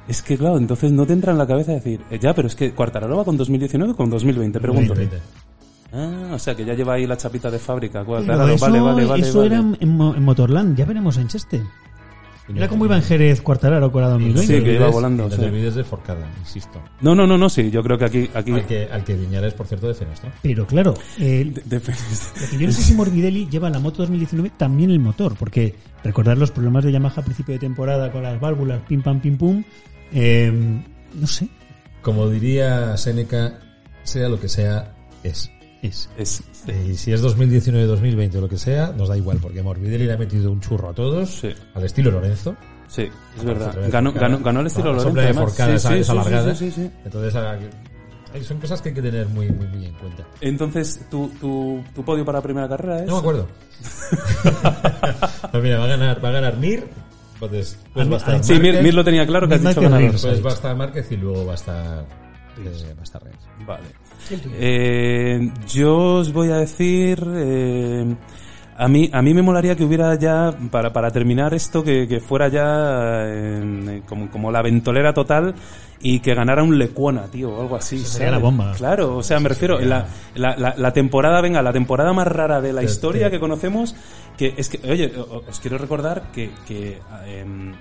Es 0.08 0.22
que 0.22 0.38
claro, 0.38 0.58
entonces 0.58 0.92
no 0.92 1.06
te 1.06 1.14
entra 1.14 1.32
en 1.32 1.38
la 1.38 1.48
cabeza 1.48 1.72
decir, 1.72 2.02
eh, 2.10 2.20
ya, 2.20 2.34
pero 2.34 2.48
es 2.50 2.56
que 2.56 2.74
Cuartararo 2.74 3.16
va 3.18 3.24
con 3.24 3.38
2019 3.38 3.94
o 3.94 3.96
con 3.96 4.10
2020, 4.10 4.60
pregunto. 4.60 4.96
20. 4.96 5.18
Ah, 5.94 6.32
o 6.34 6.40
sea 6.40 6.56
que 6.56 6.66
ya 6.66 6.74
lleva 6.74 6.94
ahí 6.96 7.06
la 7.08 7.16
chapita 7.18 7.50
de 7.52 7.60
fábrica. 7.60 8.04
Cuartararo, 8.04 8.50
eso, 8.54 8.66
vale, 8.66 8.80
vale, 8.82 9.06
vale. 9.06 9.24
eso 9.28 9.40
vale. 9.40 9.48
era 9.56 9.60
en, 9.60 9.78
en 9.80 10.24
Motorland, 10.24 10.76
ya 10.78 10.86
veremos 10.86 11.18
en 11.18 11.28
Cheste. 11.30 11.62
Era 12.58 12.68
como 12.68 12.86
iba 12.86 12.96
en 12.96 13.04
Jerez 13.04 13.42
Cuartararo 13.42 13.92
con 13.92 14.02
la 14.02 14.08
Y 14.10 14.12
no 14.12 14.34
2020. 14.36 14.58
Sí, 14.58 14.64
que 14.64 14.74
iba 14.76 14.88
volando, 14.90 15.24
y 15.26 15.30
No 15.30 15.36
sí. 15.36 15.42
te 15.42 15.48
olvides 15.48 15.76
de 15.76 15.84
Forcada, 15.84 16.28
insisto. 16.40 16.82
No, 17.02 17.14
no, 17.16 17.26
no, 17.28 17.38
no, 17.38 17.50
sí, 17.50 17.70
yo 17.72 17.82
creo 17.84 17.98
que 17.98 18.06
aquí... 18.06 18.30
aquí 18.34 18.52
Al 18.52 18.66
que, 18.66 18.88
al 18.92 19.04
que 19.04 19.16
Viñales, 19.16 19.54
por 19.54 19.68
cierto, 19.68 19.88
defenestó. 19.88 20.28
Pero 20.42 20.66
claro, 20.68 20.94
el, 21.20 21.54
de- 21.54 21.62
de- 21.80 21.80
yo 22.60 22.68
no 22.68 22.74
sé 22.74 22.82
si 22.82 22.94
Morbidelli 22.94 23.48
lleva 23.50 23.70
la 23.70 23.80
moto 23.80 23.98
2019 24.04 24.52
también 24.58 24.90
el 24.92 25.00
motor, 25.00 25.36
porque 25.38 25.76
recordar 26.04 26.38
los 26.38 26.52
problemas 26.52 26.84
de 26.84 26.92
Yamaha 26.92 27.22
a 27.22 27.24
principio 27.24 27.54
de 27.54 27.60
temporada 27.60 28.12
con 28.12 28.24
las 28.24 28.40
válvulas, 28.40 28.82
pim 28.88 29.02
pam 29.02 29.20
pim 29.22 29.38
pum, 29.38 29.64
eh, 30.14 30.52
no 31.14 31.28
sé, 31.28 31.48
Como 32.02 32.30
diría 32.30 32.98
Seneca, 32.98 33.60
sea 34.04 34.28
lo 34.30 34.40
que 34.40 34.50
sea, 34.50 34.96
es. 35.24 35.52
Es. 35.82 36.10
es, 36.18 36.44
Y 36.68 36.96
si 36.96 37.12
es 37.12 37.22
2019, 37.22 37.86
2020 37.86 38.38
o 38.38 38.42
lo 38.42 38.50
que 38.50 38.58
sea, 38.58 38.92
nos 38.96 39.10
da 39.10 39.18
igual, 39.18 39.38
porque 39.42 39.62
Morbidelli 39.64 40.06
le 40.06 40.14
ha 40.14 40.18
metido 40.18 40.52
un 40.52 40.60
churro 40.62 40.90
a 40.90 40.94
todos, 40.94 41.30
Sí. 41.42 41.50
al 41.74 41.84
estilo 41.84 42.12
Lorenzo. 42.12 42.56
sí, 42.88 43.10
es 43.38 43.44
verdad. 43.44 43.76
Ganó, 43.90 44.12
ganó, 44.14 44.40
ganó 44.40 44.60
el 44.62 44.68
estilo 44.68 44.94
La 44.94 45.04
Lorenzo. 45.04 45.42
Forcada 45.42 45.70
Sí, 45.72 45.76
esa, 45.76 45.90
sí, 45.90 45.96
esa 46.00 46.14
sí, 46.14 46.20
alargada. 46.20 46.56
sí, 46.56 46.72
sí, 46.72 46.82
sí. 46.84 46.92
Entonces, 47.06 47.36
ah, 47.36 47.52
hay- 48.34 48.44
son 48.44 48.60
cosas 48.60 48.82
que 48.82 48.90
hay 48.90 48.96
que 48.96 49.02
tener 49.02 49.28
muy, 49.28 49.50
muy, 49.50 49.68
muy 49.68 49.86
en 49.88 49.94
cuenta. 49.96 50.24
Entonces, 50.40 51.06
¿tu, 51.10 51.28
tu, 51.40 51.84
tu 51.94 52.04
podio 52.06 52.24
para 52.24 52.38
la 52.38 52.44
primera 52.44 52.70
carrera 52.70 53.00
es... 53.02 53.08
No 53.08 53.14
me 53.16 53.20
acuerdo. 53.20 53.48
pues 55.52 55.64
mira, 55.64 55.80
va 55.80 55.84
a 55.86 55.88
ganar, 55.88 56.24
va 56.24 56.30
a 56.30 56.32
ganar 56.32 56.58
Mir, 56.58 56.88
entonces 57.34 57.78
pues 57.94 58.10
va 58.10 58.14
a 58.16 58.18
estar 58.18 58.44
Sí, 58.44 58.60
Mir, 58.60 58.94
lo 58.94 59.04
tenía 59.04 59.26
claro 59.26 59.48
que 59.48 59.56
has 59.56 59.64
dicho. 59.64 59.82
Ries. 59.82 60.22
pues 60.22 60.46
va 60.46 60.50
a 60.52 60.54
estar 60.54 60.76
Márquez 60.76 61.12
y 61.12 61.18
luego 61.18 61.46
va 61.46 61.54
a 61.54 61.56
estar 61.56 62.06
eh, 62.58 62.94
va 62.96 63.00
a 63.02 63.04
estar 63.04 63.24
Reyes. 63.24 63.40
Vale. 63.66 63.84
Eh, 64.54 65.52
yo 65.68 66.18
os 66.20 66.32
voy 66.34 66.50
a 66.52 66.58
decir... 66.58 67.24
eh, 67.36 68.16
a 68.78 68.88
mí, 68.88 69.10
a 69.14 69.22
mí 69.22 69.34
me 69.36 69.44
molaría 69.44 69.76
que 69.76 69.84
hubiera 69.84 70.16
ya, 70.16 70.52
para, 70.72 70.92
para 70.92 71.12
terminar 71.12 71.54
esto, 71.54 71.84
que, 71.84 72.08
que 72.08 72.20
fuera 72.20 72.48
ya 72.48 73.26
eh, 73.28 74.02
como, 74.08 74.32
como 74.32 74.52
la 74.52 74.64
ventolera 74.64 75.14
total 75.14 75.54
y 76.02 76.20
que 76.20 76.34
ganara 76.34 76.64
un 76.64 76.80
Lecuona, 76.80 77.26
tío, 77.28 77.52
o 77.52 77.62
algo 77.62 77.76
así. 77.76 78.00
sería 78.00 78.30
¿sabes? 78.30 78.32
la 78.32 78.38
bomba. 78.40 78.74
Claro, 78.76 79.18
o 79.18 79.22
sea, 79.22 79.40
me 79.40 79.50
refiero, 79.50 79.80
la, 79.80 80.08
la, 80.34 80.56
la, 80.58 80.74
la 80.76 80.94
temporada, 80.94 81.42
venga, 81.42 81.62
la 81.62 81.74
temporada 81.74 82.12
más 82.12 82.26
rara 82.26 82.60
de 82.60 82.74
la 82.74 82.82
historia 82.82 83.30
que 83.30 83.40
conocemos, 83.40 83.96
que 84.36 84.56
es 84.58 84.68
que, 84.68 84.80
oye, 84.90 85.12
os 85.16 85.60
quiero 85.60 85.78
recordar 85.78 86.32
que, 86.34 86.50
que 86.68 86.98
em, 87.28 87.74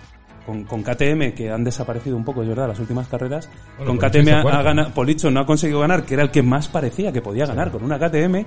con, 0.46 0.64
con 0.64 0.82
KTM, 0.82 1.32
que 1.34 1.50
han 1.50 1.64
desaparecido 1.64 2.16
un 2.16 2.24
poco, 2.24 2.42
es 2.42 2.48
verdad, 2.48 2.68
las 2.68 2.78
últimas 2.80 3.08
carreras, 3.08 3.48
Bueno, 3.78 3.92
con 3.92 3.98
KTM 4.10 4.28
ha, 4.46 4.62
ganado, 4.62 4.90
Policho 4.92 5.30
no 5.30 5.40
ha 5.40 5.46
conseguido 5.46 5.80
ganar, 5.80 6.04
que 6.04 6.14
era 6.14 6.22
el 6.22 6.30
que 6.30 6.42
más 6.42 6.68
parecía 6.68 7.12
que 7.12 7.20
podía 7.22 7.46
ganar 7.46 7.70
con 7.70 7.82
una 7.84 7.98
KTM, 7.98 8.44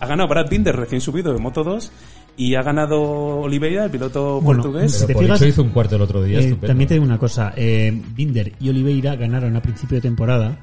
ha 0.00 0.06
ganado 0.06 0.28
Brad 0.28 0.48
Binder 0.48 0.76
recién 0.76 1.00
subido 1.00 1.32
de 1.32 1.38
Moto 1.40 1.62
2 1.64 1.92
y 2.36 2.54
ha 2.54 2.62
ganado 2.62 3.00
Oliveira, 3.40 3.84
el 3.84 3.90
piloto 3.90 4.40
Bueno, 4.40 4.62
portugués. 4.62 4.92
Si 4.92 5.00
te 5.00 5.06
Pero 5.08 5.18
Policho 5.18 5.34
fijas, 5.34 5.48
hizo 5.48 5.62
un 5.62 5.70
cuarto 5.70 5.96
el 5.96 6.02
otro 6.02 6.22
día, 6.22 6.38
Eh, 6.38 6.42
estupendo. 6.44 6.66
también 6.68 6.88
te 6.88 6.94
digo 6.94 7.04
una 7.04 7.18
cosa, 7.18 7.52
eh, 7.56 7.92
Binder 8.14 8.52
y 8.60 8.68
Oliveira 8.70 9.16
ganaron 9.16 9.56
a 9.56 9.60
principio 9.62 9.96
de 9.96 10.02
temporada 10.02 10.56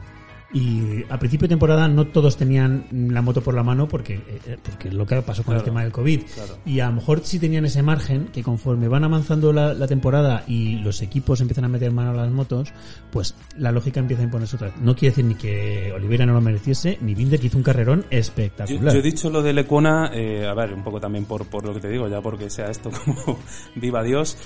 y 0.53 1.03
a 1.09 1.19
principio 1.19 1.47
de 1.47 1.49
temporada 1.49 1.87
no 1.87 2.07
todos 2.07 2.37
tenían 2.37 2.85
la 2.91 3.21
moto 3.21 3.41
por 3.41 3.53
la 3.53 3.63
mano 3.63 3.87
porque 3.87 4.15
eh, 4.45 4.57
porque 4.63 4.87
es 4.87 4.93
lo 4.93 5.05
que 5.05 5.21
pasó 5.21 5.43
con 5.43 5.55
el 5.55 5.63
tema 5.63 5.83
del 5.83 5.91
COVID 5.91 6.21
claro. 6.33 6.57
y 6.65 6.79
a 6.79 6.87
lo 6.87 6.93
mejor 6.93 7.21
sí 7.23 7.37
tenían 7.37 7.65
ese 7.65 7.83
margen 7.83 8.27
que 8.27 8.43
conforme 8.43 8.87
van 8.87 9.03
avanzando 9.03 9.51
la, 9.51 9.73
la 9.73 9.87
temporada 9.87 10.43
y 10.47 10.77
los 10.77 11.01
equipos 11.01 11.41
empiezan 11.41 11.65
a 11.65 11.67
meter 11.67 11.91
mano 11.91 12.11
a 12.11 12.13
las 12.13 12.31
motos 12.31 12.69
pues 13.11 13.35
la 13.57 13.71
lógica 13.71 13.99
empieza 13.99 14.21
a 14.21 14.25
imponerse 14.25 14.55
otra 14.55 14.67
vez 14.69 14.77
no 14.77 14.95
quiere 14.95 15.11
decir 15.11 15.25
ni 15.25 15.35
que 15.35 15.91
Oliveira 15.93 16.25
no 16.25 16.33
lo 16.33 16.41
mereciese 16.41 16.97
ni 17.01 17.13
Binder 17.13 17.39
que 17.39 17.47
hizo 17.47 17.57
un 17.57 17.63
carrerón 17.63 18.05
Yo, 18.09 18.17
espectacular 18.17 18.93
yo 18.93 18.99
he 18.99 19.03
dicho 19.03 19.29
lo 19.29 19.41
de 19.41 19.53
Lecona, 19.53 20.11
eh, 20.13 20.45
a 20.45 20.53
ver, 20.53 20.73
un 20.73 20.83
poco 20.83 20.99
también 20.99 21.25
por, 21.25 21.45
por 21.47 21.65
lo 21.65 21.73
que 21.73 21.79
te 21.79 21.89
digo, 21.89 22.07
ya 22.07 22.21
porque 22.21 22.49
sea 22.49 22.69
esto 22.69 22.89
como 23.05 23.39
viva 23.75 24.03
Dios. 24.03 24.37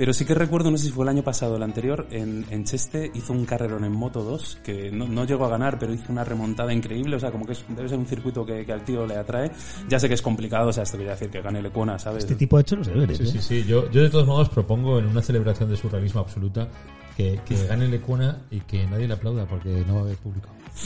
Pero 0.00 0.14
sí 0.14 0.24
que 0.24 0.32
recuerdo, 0.34 0.70
no 0.70 0.78
sé 0.78 0.86
si 0.86 0.92
fue 0.92 1.04
el 1.04 1.10
año 1.10 1.22
pasado 1.22 1.52
o 1.52 1.56
el 1.58 1.62
anterior, 1.62 2.06
en, 2.10 2.46
en 2.48 2.64
Cheste 2.64 3.10
hizo 3.12 3.34
un 3.34 3.44
carrerón 3.44 3.84
en 3.84 3.92
Moto 3.92 4.24
2, 4.24 4.60
que 4.64 4.90
no, 4.90 5.06
no 5.06 5.26
llegó 5.26 5.44
a 5.44 5.50
ganar, 5.50 5.78
pero 5.78 5.92
hizo 5.92 6.10
una 6.10 6.24
remontada 6.24 6.72
increíble, 6.72 7.16
o 7.16 7.20
sea, 7.20 7.30
como 7.30 7.44
que 7.44 7.52
es- 7.52 7.62
debe 7.68 7.86
ser 7.86 7.98
un 7.98 8.06
circuito 8.06 8.46
que, 8.46 8.64
que 8.64 8.72
al 8.72 8.82
tío 8.82 9.06
le 9.06 9.16
atrae. 9.18 9.50
Ya 9.90 10.00
sé 10.00 10.08
que 10.08 10.14
es 10.14 10.22
complicado, 10.22 10.70
o 10.70 10.72
sea, 10.72 10.84
esto 10.84 10.96
quiere 10.96 11.12
decir 11.12 11.28
que 11.28 11.42
gane 11.42 11.60
Lecona, 11.60 11.98
¿sabes? 11.98 12.24
este 12.24 12.34
tipo 12.34 12.56
ha 12.56 12.62
hecho 12.62 12.76
los 12.76 12.86
deberes 12.86 13.18
Sí, 13.18 13.24
¿eh? 13.24 13.26
sí, 13.26 13.38
sí. 13.42 13.64
Yo, 13.64 13.90
yo 13.90 14.00
de 14.00 14.08
todos 14.08 14.26
modos 14.26 14.48
propongo 14.48 14.98
en 15.00 15.04
una 15.06 15.20
celebración 15.20 15.68
de 15.68 15.76
surrealismo 15.76 16.20
absoluta 16.22 16.66
que, 17.14 17.38
que 17.44 17.66
gane 17.66 17.86
Lecuna 17.86 18.38
y 18.50 18.60
que 18.60 18.86
nadie 18.86 19.06
le 19.06 19.12
aplauda 19.12 19.44
porque 19.44 19.84
no 19.86 19.96
va 19.96 20.00
a 20.00 20.04
haber 20.04 20.16
público. 20.16 20.48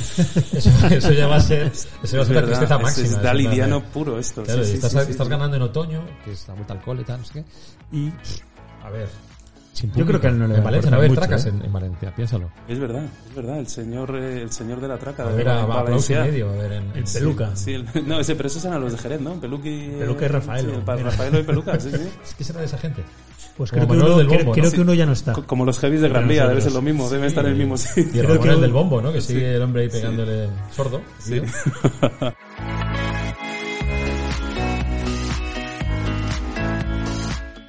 Eso, 0.52 0.70
eso 0.90 1.12
ya 1.12 1.28
va 1.28 1.36
a 1.36 1.40
ser, 1.40 1.66
eso 1.68 2.16
va 2.16 2.22
a 2.22 2.22
Es 2.22 2.28
ser 2.28 2.44
tristeza 2.46 2.74
es- 2.76 2.82
máxima. 2.82 3.06
Es, 3.06 3.12
eso 3.12 3.22
dalidiano 3.22 3.76
a- 3.76 3.84
puro 3.84 4.18
esto. 4.18 4.42
Claro, 4.42 4.64
sí, 4.64 4.70
sí, 4.70 4.74
estás, 4.78 4.90
sí, 4.90 4.98
sí, 5.04 5.10
estás 5.12 5.26
sí. 5.26 5.30
ganando 5.30 5.56
en 5.56 5.62
otoño, 5.62 6.02
que 6.24 6.32
es 6.32 6.48
la 6.48 6.54
vuelta 6.54 6.72
al 6.72 6.80
cole 6.82 7.02
y 7.02 7.04
tal, 7.04 7.18
no 7.20 7.24
sé 7.24 7.32
qué. 7.34 7.44
Y, 7.96 8.12
a 8.84 8.90
ver. 8.90 9.08
sin 9.72 9.92
Yo 9.92 10.06
creo 10.06 10.20
que 10.20 10.26
a 10.28 10.30
él 10.30 10.38
no 10.38 10.46
le 10.46 10.52
va 10.52 10.58
En 10.58 10.64
Valencia 10.64 10.90
no 10.90 10.96
importar 10.96 10.96
va 10.96 10.96
a 10.96 10.98
haber 10.98 11.10
mucho, 11.10 11.20
tracas 11.20 11.46
¿eh? 11.46 11.48
en, 11.48 11.64
en 11.64 11.72
Valencia, 11.72 12.14
piénsalo. 12.14 12.50
Es 12.68 12.78
verdad, 12.78 13.02
es 13.28 13.34
verdad, 13.34 13.58
el 13.58 13.66
señor, 13.66 14.14
eh, 14.16 14.42
el 14.42 14.50
señor 14.52 14.80
de 14.80 14.86
la 14.88 14.98
traca. 14.98 15.24
A 15.24 15.30
de 15.30 15.36
ver, 15.36 15.48
a, 15.48 15.64
Val- 15.66 15.78
a 15.78 15.80
y 15.80 15.84
Valencia. 15.84 16.22
medio, 16.22 16.48
a 16.50 16.52
ver. 16.52 16.72
En, 16.74 16.84
el 16.94 17.04
peluca 17.04 17.56
Sí, 17.56 17.72
el- 17.74 17.86
no, 18.06 18.20
ese, 18.20 18.36
pero 18.36 18.46
esos 18.46 18.64
eran 18.64 18.80
los 18.80 18.92
de 18.92 18.98
Jerez, 18.98 19.20
¿no? 19.20 19.34
Peluqui. 19.40 19.88
Peluca 19.98 20.24
y 20.24 20.28
Rafaelo. 20.28 20.74
Sí. 20.74 21.02
Rafaelo 21.02 21.38
y 21.40 21.42
Peluca, 21.42 21.80
sí, 21.80 21.90
sí. 21.90 22.08
¿Qué 22.38 22.44
será 22.44 22.60
de 22.60 22.66
esa 22.66 22.78
gente? 22.78 23.02
pues 23.56 23.70
creo, 23.70 23.86
que 23.86 23.92
uno, 23.92 24.16
del 24.18 24.26
creo- 24.26 24.38
Bombo, 24.40 24.52
creo 24.52 24.64
¿no? 24.64 24.70
que 24.72 24.80
uno 24.80 24.94
ya 24.94 25.06
no 25.06 25.12
está 25.12 25.32
Co- 25.32 25.46
Como 25.46 25.64
los 25.64 25.78
heavies 25.78 26.00
de 26.00 26.08
Gran 26.08 26.26
Vía, 26.26 26.48
debe 26.48 26.60
ser 26.60 26.72
lo 26.72 26.82
mismo, 26.82 27.08
deben 27.08 27.26
estar 27.26 27.44
en 27.44 27.52
el 27.52 27.56
mismo 27.58 27.76
Y 27.76 27.78
sitio. 27.78 28.22
Ramón 28.24 28.42
que 28.42 28.48
el 28.50 28.60
del 28.60 28.72
bombo, 28.72 29.00
¿no? 29.00 29.12
Que 29.12 29.20
sigue 29.20 29.54
el 29.54 29.62
hombre 29.62 29.82
ahí 29.82 29.88
pegándole 29.88 30.48
sordo. 30.72 31.00
Sí. 31.20 31.40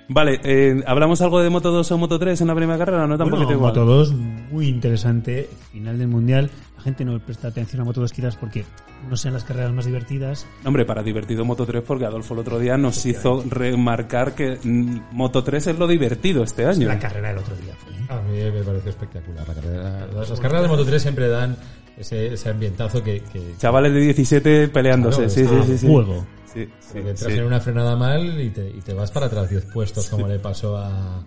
Vale, 0.07 0.39
eh, 0.43 0.83
¿hablamos 0.85 1.21
algo 1.21 1.41
de 1.41 1.49
Moto 1.49 1.71
2 1.71 1.91
o 1.91 1.97
Moto 1.97 2.19
3 2.19 2.41
en 2.41 2.47
la 2.47 2.55
primera 2.55 2.77
carrera? 2.77 3.07
No, 3.07 3.17
tampoco 3.17 3.43
Bueno. 3.43 3.59
Moto 3.59 3.85
2, 3.85 4.13
muy 4.51 4.67
interesante. 4.67 5.49
Final 5.71 5.97
del 5.97 6.07
mundial. 6.07 6.49
La 6.77 6.83
gente 6.83 7.03
no 7.03 7.19
presta 7.19 7.47
atención 7.47 7.81
a 7.81 7.85
Moto 7.85 8.01
2 8.01 8.13
quizás 8.13 8.35
porque 8.35 8.65
no 9.09 9.17
sean 9.17 9.33
las 9.33 9.43
carreras 9.43 9.73
más 9.73 9.85
divertidas. 9.85 10.45
Hombre, 10.63 10.85
para 10.85 11.01
divertido 11.01 11.43
Moto 11.43 11.65
3, 11.65 11.83
porque 11.83 12.05
Adolfo 12.05 12.35
el 12.35 12.41
otro 12.41 12.59
día 12.59 12.77
nos 12.77 13.05
hizo 13.05 13.43
remarcar 13.49 14.35
que 14.35 14.59
mm, 14.63 14.99
Moto 15.11 15.43
3 15.43 15.67
es 15.67 15.79
lo 15.79 15.87
divertido 15.87 16.43
este 16.43 16.65
año. 16.65 16.87
La 16.87 16.99
carrera 16.99 17.29
del 17.29 17.39
otro 17.39 17.55
día 17.55 17.73
fue. 17.75 17.93
¿eh? 17.93 18.05
A 18.09 18.21
mí 18.21 18.37
me 18.37 18.63
pareció 18.63 18.91
espectacular 18.91 19.47
la 19.47 19.53
carrera. 19.55 20.07
Las, 20.13 20.29
las 20.29 20.39
carreras 20.39 20.63
de 20.63 20.67
Moto 20.69 20.85
3 20.85 21.01
siempre 21.01 21.27
dan 21.27 21.57
ese, 21.97 22.33
ese 22.33 22.49
ambientazo 22.49 23.01
que, 23.03 23.21
que, 23.21 23.55
Chavales 23.57 23.93
de 23.93 23.99
17 24.01 24.67
peleándose, 24.67 25.25
Claro, 25.25 25.29
sí, 25.31 25.45
sí, 25.45 25.71
sí, 25.71 25.77
sí. 25.79 25.87
Juego. 25.87 26.25
Sí, 26.55 26.69
sí, 26.79 26.97
entras 26.99 27.19
sí. 27.19 27.33
en 27.33 27.43
una 27.43 27.59
frenada 27.59 27.97
mal 27.97 28.39
y 28.39 28.49
te, 28.49 28.69
y 28.69 28.79
te 28.79 28.93
vas 28.93 29.11
para 29.11 29.25
atrás 29.25 29.49
10 29.49 29.65
puestos, 29.65 30.09
como 30.09 30.25
le 30.25 30.39
pasó 30.39 30.77
a, 30.77 31.21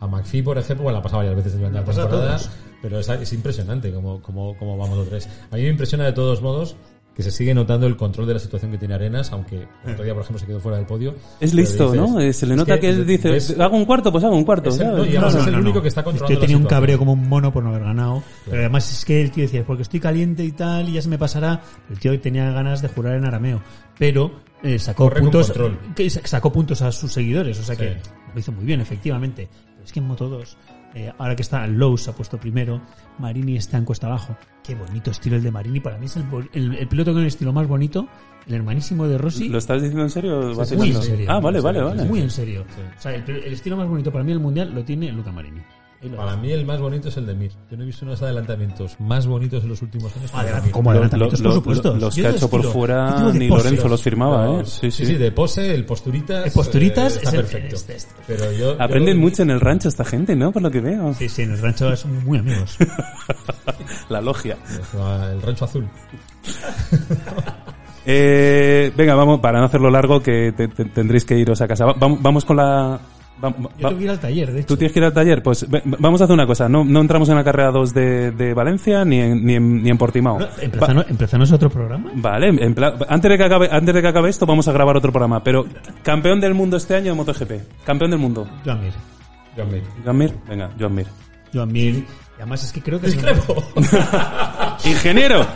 a 0.00 0.06
McPhee, 0.08 0.42
por 0.42 0.58
ejemplo. 0.58 0.82
Bueno, 0.82 0.98
la 0.98 1.02
pasaba 1.02 1.22
varias 1.22 1.36
veces 1.36 1.56
durante 1.56 1.78
la 1.78 1.84
temporada, 1.84 2.40
pero 2.82 2.98
es, 2.98 3.08
es 3.08 3.32
impresionante 3.32 3.92
cómo, 3.92 4.20
cómo, 4.20 4.56
cómo 4.58 4.76
va 4.76 4.88
Moto 4.88 5.04
3. 5.08 5.28
A 5.52 5.56
mí 5.56 5.62
me 5.62 5.68
impresiona 5.68 6.06
de 6.06 6.12
todos 6.12 6.42
modos 6.42 6.74
que 7.14 7.22
se 7.22 7.30
sigue 7.30 7.52
notando 7.54 7.86
el 7.86 7.96
control 7.96 8.26
de 8.26 8.34
la 8.34 8.40
situación 8.40 8.70
que 8.70 8.78
tiene 8.78 8.94
Arenas, 8.94 9.32
aunque 9.32 9.56
el 9.84 9.92
otro 9.92 10.02
día, 10.04 10.14
por 10.14 10.22
ejemplo, 10.22 10.38
se 10.40 10.46
quedó 10.46 10.60
fuera 10.60 10.78
del 10.78 10.86
podio. 10.86 11.14
Es 11.40 11.52
listo, 11.52 11.92
dices- 11.92 12.10
¿no? 12.10 12.20
Eh, 12.20 12.32
Se 12.32 12.46
le 12.46 12.54
es 12.54 12.58
nota 12.58 12.80
que, 12.80 12.88
él 12.88 13.06
dice, 13.06 13.30
ves- 13.30 13.54
hago 13.60 13.76
un 13.76 13.84
cuarto, 13.84 14.10
pues 14.10 14.24
hago 14.24 14.34
un 14.36 14.44
cuarto. 14.44 14.70
Es 14.70 14.78
el- 14.78 14.86
¿sabes? 14.86 15.14
no, 15.20 15.28
es 15.28 15.46
el 15.46 15.54
único 15.56 15.82
que 15.82 15.88
está 15.88 16.02
controlando 16.02 16.34
Yo 16.34 16.40
tenía 16.40 16.56
la 16.56 16.62
un 16.62 16.68
cabreo 16.68 16.98
como 16.98 17.12
un 17.12 17.28
mono 17.28 17.52
por 17.52 17.62
no 17.62 17.68
haber 17.70 17.82
ganado. 17.84 18.22
Pero 18.46 18.58
además 18.60 18.90
es 18.90 19.04
que 19.04 19.20
el 19.20 19.30
tío 19.30 19.42
decía, 19.44 19.64
porque 19.66 19.82
estoy 19.82 20.00
caliente 20.00 20.42
y 20.44 20.52
tal, 20.52 20.88
y 20.88 20.92
ya 20.94 21.02
se 21.02 21.08
me 21.10 21.18
pasará. 21.18 21.60
El 21.90 21.98
tío 21.98 22.18
tenía 22.20 22.50
ganas 22.50 22.80
de 22.80 22.88
jurar 22.88 23.16
en 23.16 23.26
arameo. 23.26 23.60
Pero 23.98 24.40
eh, 24.62 24.78
sacó 24.78 25.04
Corre 25.04 25.20
puntos 25.20 25.48
control. 25.48 25.78
que 25.94 26.08
sacó 26.08 26.50
puntos 26.52 26.80
a 26.82 26.90
sus 26.92 27.12
seguidores. 27.12 27.58
O 27.58 27.62
sea 27.62 27.76
que 27.76 27.90
Sí. 28.02 28.10
lo 28.32 28.40
hizo 28.40 28.52
muy 28.52 28.64
bien, 28.64 28.80
efectivamente. 28.80 29.48
Pero 29.74 29.84
es 29.84 29.92
que 29.92 30.00
en 30.00 30.06
Moto 30.06 30.28
2, 30.28 30.56
eh, 30.94 31.12
ahora 31.18 31.34
que 31.36 31.42
está 31.42 31.66
Lowe 31.66 31.96
se 31.98 32.10
ha 32.10 32.12
puesto 32.14 32.38
primero, 32.38 32.80
Marini 33.18 33.56
está 33.56 33.78
en 33.78 33.84
cuesta 33.84 34.06
abajo. 34.06 34.36
Qué 34.62 34.74
bonito 34.74 35.10
estilo 35.10 35.36
el 35.36 35.42
de 35.42 35.50
Marini. 35.50 35.80
Para 35.80 35.98
mí 35.98 36.06
es 36.06 36.16
el, 36.16 36.24
el- 36.52 36.74
el 36.76 36.88
piloto 36.88 37.12
con 37.12 37.22
el 37.22 37.26
estilo 37.28 37.52
más 37.52 37.66
bonito. 37.66 38.06
El 38.46 38.54
hermanísimo 38.54 39.06
de 39.06 39.18
Rossi. 39.18 39.48
¿Lo 39.48 39.58
estás 39.58 39.80
diciendo 39.80 40.02
en 40.02 40.10
serio? 40.10 40.64
sí, 40.64 40.76
muy 40.76 40.90
en 40.90 41.02
serio. 41.02 41.26
Ah, 41.30 41.38
vale, 41.40 41.60
vale, 41.60 41.80
vale. 41.80 42.04
Muy 42.04 42.20
en 42.20 42.30
serio. 42.30 42.64
O 42.96 43.00
sea, 43.00 43.14
el, 43.14 43.22
el 43.28 43.52
estilo 43.52 43.76
más 43.76 43.88
bonito 43.88 44.10
para 44.10 44.24
mí 44.24 44.30
del 44.32 44.40
mundial 44.40 44.74
lo 44.74 44.84
tiene 44.84 45.12
Luca 45.12 45.30
Marini. 45.30 45.60
Para 46.16 46.36
mí 46.36 46.50
el 46.50 46.66
más 46.66 46.80
bonito 46.80 47.08
es 47.08 47.16
el 47.16 47.26
de 47.26 47.34
Mir. 47.34 47.52
Yo 47.70 47.76
no 47.76 47.84
he 47.84 47.86
visto 47.86 48.04
unos 48.04 48.20
adelantamientos 48.22 48.98
más 48.98 49.26
bonitos 49.26 49.62
en 49.62 49.68
los 49.68 49.82
últimos 49.82 50.14
años. 50.16 50.30
Adelante, 50.34 50.70
como 50.72 50.90
adelantamientos, 50.90 51.40
lo- 51.40 51.44
por 51.44 51.54
lo- 51.54 51.60
supuesto. 51.60 51.94
los 51.96 52.14
que 52.14 52.26
ha 52.26 52.30
hecho 52.30 52.50
por 52.50 52.64
fuera 52.64 53.32
ni 53.32 53.48
pose. 53.48 53.64
Lorenzo 53.64 53.88
los 53.88 54.02
firmaba, 54.02 54.46
¿eh? 54.46 54.58
Los- 54.58 54.68
Sí, 54.74 54.90
sí. 54.90 55.06
sí, 55.06 55.14
de 55.14 55.30
pose, 55.30 55.72
el 55.74 55.84
posturitas. 55.86 56.46
El 56.46 56.52
posturitas 56.52 57.14
eh, 57.14 57.18
está 57.18 57.28
es 57.28 57.34
el- 57.34 57.40
perfecto. 57.42 57.76
este, 57.76 57.96
este. 57.96 58.14
Pero 58.26 58.50
yo, 58.52 58.76
Aprenden 58.82 59.14
yo- 59.16 59.20
mucho 59.22 59.42
en 59.42 59.50
el 59.50 59.60
rancho 59.60 59.88
esta 59.88 60.04
gente, 60.04 60.34
¿no? 60.34 60.50
Por 60.50 60.62
lo 60.62 60.70
que 60.70 60.80
veo. 60.80 61.14
Sí, 61.14 61.28
sí, 61.28 61.42
en 61.42 61.52
el 61.52 61.58
rancho 61.62 61.94
son 61.96 62.24
muy 62.24 62.38
amigos. 62.38 62.76
La 64.08 64.20
logia. 64.20 64.56
El 65.32 65.40
rancho 65.42 65.64
azul. 65.66 65.88
Eh, 68.04 68.92
venga, 68.96 69.14
vamos, 69.14 69.38
para 69.38 69.60
no 69.60 69.66
hacerlo 69.66 69.88
largo, 69.88 70.20
que 70.20 70.52
te- 70.56 70.66
te- 70.66 70.86
tendréis 70.86 71.24
que 71.24 71.38
iros 71.38 71.60
a 71.60 71.68
casa. 71.68 71.84
Va- 71.86 71.94
vamos, 71.96 72.20
vamos 72.20 72.44
con 72.44 72.56
la... 72.56 72.98
va- 73.42 73.48
va- 73.50 73.70
Yo 73.78 73.88
tengo 73.88 73.98
que 73.98 74.04
ir 74.04 74.10
al 74.10 74.20
taller, 74.20 74.52
de 74.52 74.58
hecho. 74.60 74.68
¿Tú 74.68 74.76
tienes 74.76 74.92
que 74.92 74.98
ir 75.00 75.04
al 75.04 75.12
taller? 75.12 75.42
Pues 75.42 75.68
ve- 75.68 75.82
vamos 75.84 76.20
a 76.20 76.24
hacer 76.24 76.34
una 76.34 76.46
cosa. 76.46 76.68
No, 76.68 76.84
no 76.84 77.00
entramos 77.00 77.28
en 77.28 77.34
la 77.36 77.44
carrera 77.44 77.70
2 77.70 77.92
de, 77.94 78.30
de 78.32 78.54
Valencia 78.54 79.04
ni 79.04 79.18
en, 79.20 79.44
ni 79.44 79.54
en, 79.54 79.82
ni 79.82 79.90
en 79.90 79.98
Portimao. 79.98 80.38
No, 80.38 80.46
¿Empezanos, 80.60 81.06
¿Empezanos 81.08 81.52
otro 81.52 81.68
programa? 81.70 82.10
Vale, 82.14 82.48
en 82.48 82.76
antes, 83.08 83.30
de 83.30 83.36
que 83.38 83.44
acabe, 83.44 83.68
antes 83.70 83.94
de 83.94 84.00
que 84.02 84.08
acabe 84.08 84.30
esto 84.30 84.46
vamos 84.46 84.66
a 84.68 84.72
grabar 84.72 84.96
otro 84.96 85.10
programa. 85.12 85.42
Pero, 85.42 85.66
campeón 86.02 86.40
del 86.40 86.54
mundo 86.54 86.76
este 86.76 86.94
año 86.94 87.12
de 87.12 87.14
MotoGP. 87.14 87.52
Campeón 87.84 88.10
del 88.10 88.20
mundo. 88.20 88.46
Joan 88.64 88.80
Mir. 88.80 88.92
John 89.56 89.70
Mir. 89.70 89.82
Joan 90.04 90.16
Mir. 90.16 90.34
Venga, 90.48 90.70
Joan 90.78 90.94
Mir. 90.94 91.06
Joan 91.52 91.72
Mir. 91.72 91.94
Y 91.96 92.06
además 92.38 92.64
es 92.64 92.72
que 92.72 92.80
creo 92.80 92.98
que... 93.00 93.06
es 93.08 93.12
Discrepo. 93.16 93.62
¡Ingeniero! 94.84 95.46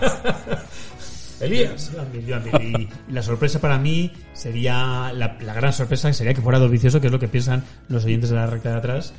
Elías. 1.40 1.92
Mir. 2.12 2.88
Y 3.08 3.12
la 3.12 3.22
sorpresa 3.22 3.60
para 3.60 3.78
mí 3.78 4.12
sería... 4.32 5.12
La, 5.12 5.36
la 5.40 5.54
gran 5.54 5.72
sorpresa 5.72 6.12
sería 6.12 6.34
que 6.34 6.40
fuera 6.40 6.58
Dovicioso, 6.58 7.00
que 7.00 7.08
es 7.08 7.12
lo 7.12 7.18
que 7.18 7.28
piensan 7.28 7.64
los 7.88 8.04
oyentes 8.04 8.30
de 8.30 8.36
la 8.36 8.46
recta 8.46 8.70
de 8.70 8.76
atrás. 8.76 9.12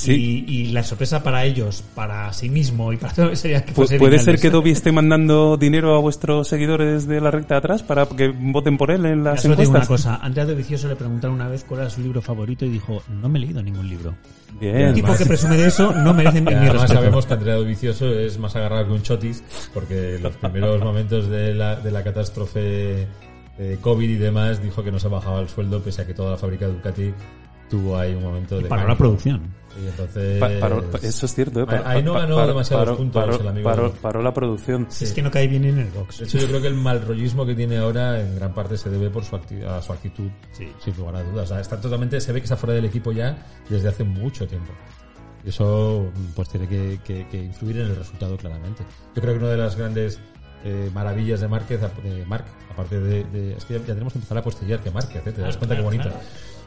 Sí. 0.00 0.44
Y, 0.46 0.52
y 0.52 0.66
la 0.72 0.82
sorpresa 0.82 1.22
para 1.22 1.44
ellos, 1.44 1.84
para 1.94 2.32
sí 2.32 2.48
mismo 2.48 2.92
y 2.92 2.96
para 2.96 3.12
todo 3.14 3.36
sería 3.36 3.64
que 3.64 3.72
fuese 3.72 3.98
¿Puede 3.98 4.18
ser 4.18 4.38
que 4.40 4.48
Dobby 4.48 4.70
esté 4.70 4.92
mandando 4.92 5.56
dinero 5.56 5.94
a 5.94 5.98
vuestros 6.00 6.48
seguidores 6.48 7.06
de 7.06 7.20
la 7.20 7.30
recta 7.30 7.54
de 7.54 7.58
atrás 7.58 7.82
para 7.82 8.06
que 8.06 8.28
voten 8.28 8.78
por 8.78 8.90
él 8.90 9.04
en 9.04 9.18
Mira, 9.18 9.32
las 9.32 9.42
solo 9.42 9.56
te 9.56 9.62
digo 9.62 9.72
una 9.72 9.82
encuestas? 9.82 10.14
cosa. 10.14 10.24
Andrea 10.24 10.46
Dovicioso 10.46 10.88
le 10.88 10.96
preguntaron 10.96 11.36
una 11.36 11.48
vez 11.48 11.64
cuál 11.64 11.80
era 11.82 11.90
su 11.90 12.00
libro 12.00 12.22
favorito 12.22 12.64
y 12.64 12.70
dijo, 12.70 13.02
no 13.20 13.28
me 13.28 13.38
he 13.38 13.42
leído 13.42 13.62
ningún 13.62 13.88
libro. 13.88 14.14
Bien. 14.58 14.76
El 14.76 14.94
tipo 14.94 15.14
que 15.14 15.26
presume 15.26 15.56
de 15.56 15.68
eso 15.68 15.92
no 15.92 16.14
merece 16.14 16.38
Y 16.40 16.46
además 16.46 16.72
respeto. 16.72 16.94
sabemos 16.94 17.26
que 17.26 17.34
Andrea 17.34 17.54
Dovicioso 17.56 18.08
es 18.18 18.38
más 18.38 18.56
agarrado 18.56 18.86
que 18.86 18.92
un 18.92 19.02
chotis, 19.02 19.44
porque 19.74 20.18
los 20.20 20.34
primeros 20.36 20.80
momentos 20.84 21.28
de 21.28 21.54
la, 21.54 21.76
de 21.76 21.90
la 21.90 22.02
catástrofe 22.02 23.06
de 23.58 23.76
COVID 23.80 24.08
y 24.08 24.14
demás 24.14 24.62
dijo 24.62 24.82
que 24.82 24.90
no 24.90 24.98
se 24.98 25.08
bajaba 25.08 25.40
el 25.40 25.48
sueldo, 25.48 25.82
pese 25.82 26.02
a 26.02 26.06
que 26.06 26.14
toda 26.14 26.30
la 26.30 26.36
fábrica 26.38 26.66
de 26.66 26.72
Ducati 26.72 27.12
tuvo 27.68 27.96
ahí 27.98 28.14
un 28.14 28.22
momento 28.22 28.58
de... 28.58 28.64
Para 28.64 28.86
la 28.86 28.96
producción. 28.96 29.42
Y 29.82 29.86
entonces... 29.88 30.38
Pa- 30.38 30.48
paró- 30.60 30.82
pa- 30.90 30.98
eso 30.98 31.26
es 31.26 31.34
cierto, 31.34 31.60
¿eh? 31.62 31.66
Ahí- 31.68 31.82
ahí 31.84 32.02
no 32.02 32.12
ganó 32.14 32.46
demasiados 32.46 32.86
paró- 32.86 32.96
puntos 32.98 33.22
paró- 33.24 33.40
el 33.40 33.48
amigo 33.48 33.70
paró- 34.02 34.22
la 34.22 34.34
producción. 34.34 34.86
Es 34.90 35.12
que 35.12 35.22
no 35.22 35.30
cae 35.30 35.46
bien 35.48 35.64
en 35.64 35.78
el 35.78 35.88
box. 35.90 36.18
De 36.18 36.24
hecho, 36.26 36.38
yo 36.38 36.46
creo 36.48 36.60
que 36.60 36.68
el 36.68 36.74
mal 36.74 37.00
rollismo 37.06 37.46
que 37.46 37.54
tiene 37.54 37.78
ahora 37.78 38.20
en 38.20 38.34
gran 38.36 38.52
parte 38.52 38.76
se 38.76 38.90
debe 38.90 39.08
por 39.10 39.24
su, 39.24 39.36
a 39.36 39.80
su 39.82 39.92
actitud, 39.92 40.28
sin 40.52 40.96
lugar 40.96 41.16
a 41.16 41.22
dudas. 41.22 41.44
O 41.44 41.54
sea, 41.54 41.60
está 41.60 41.80
totalmente, 41.80 42.20
se 42.20 42.32
ve 42.32 42.40
que 42.40 42.44
está 42.44 42.56
fuera 42.56 42.74
del 42.74 42.84
equipo 42.84 43.12
ya 43.12 43.38
desde 43.68 43.88
hace 43.88 44.04
mucho 44.04 44.46
tiempo. 44.46 44.72
Y 45.44 45.48
eso 45.48 46.10
pues 46.36 46.48
tiene 46.50 46.68
que, 46.68 47.00
que- 47.02 47.26
que 47.28 47.42
influir 47.42 47.78
en 47.78 47.86
el 47.86 47.96
resultado 47.96 48.36
claramente. 48.36 48.82
Yo 49.14 49.22
creo 49.22 49.34
que 49.34 49.38
una 49.40 49.48
de 49.52 49.56
las 49.56 49.74
grandes 49.76 50.20
eh, 50.62 50.90
maravillas 50.92 51.40
de 51.40 51.48
Márquez, 51.48 51.80
de 51.80 52.26
Marc, 52.26 52.44
aparte 52.70 53.00
de, 53.00 53.24
de- 53.24 53.54
Es 53.56 53.64
que 53.64 53.74
ya, 53.74 53.78
ya 53.80 53.86
tenemos 53.94 54.12
que 54.12 54.18
empezar 54.18 54.36
a 54.36 54.42
postillar 54.42 54.80
que 54.80 54.90
Márquez, 54.90 55.26
¿eh? 55.26 55.32
te 55.32 55.40
das 55.40 55.56
cuenta 55.56 55.74
qué 55.74 55.80
bonito. 55.82 56.10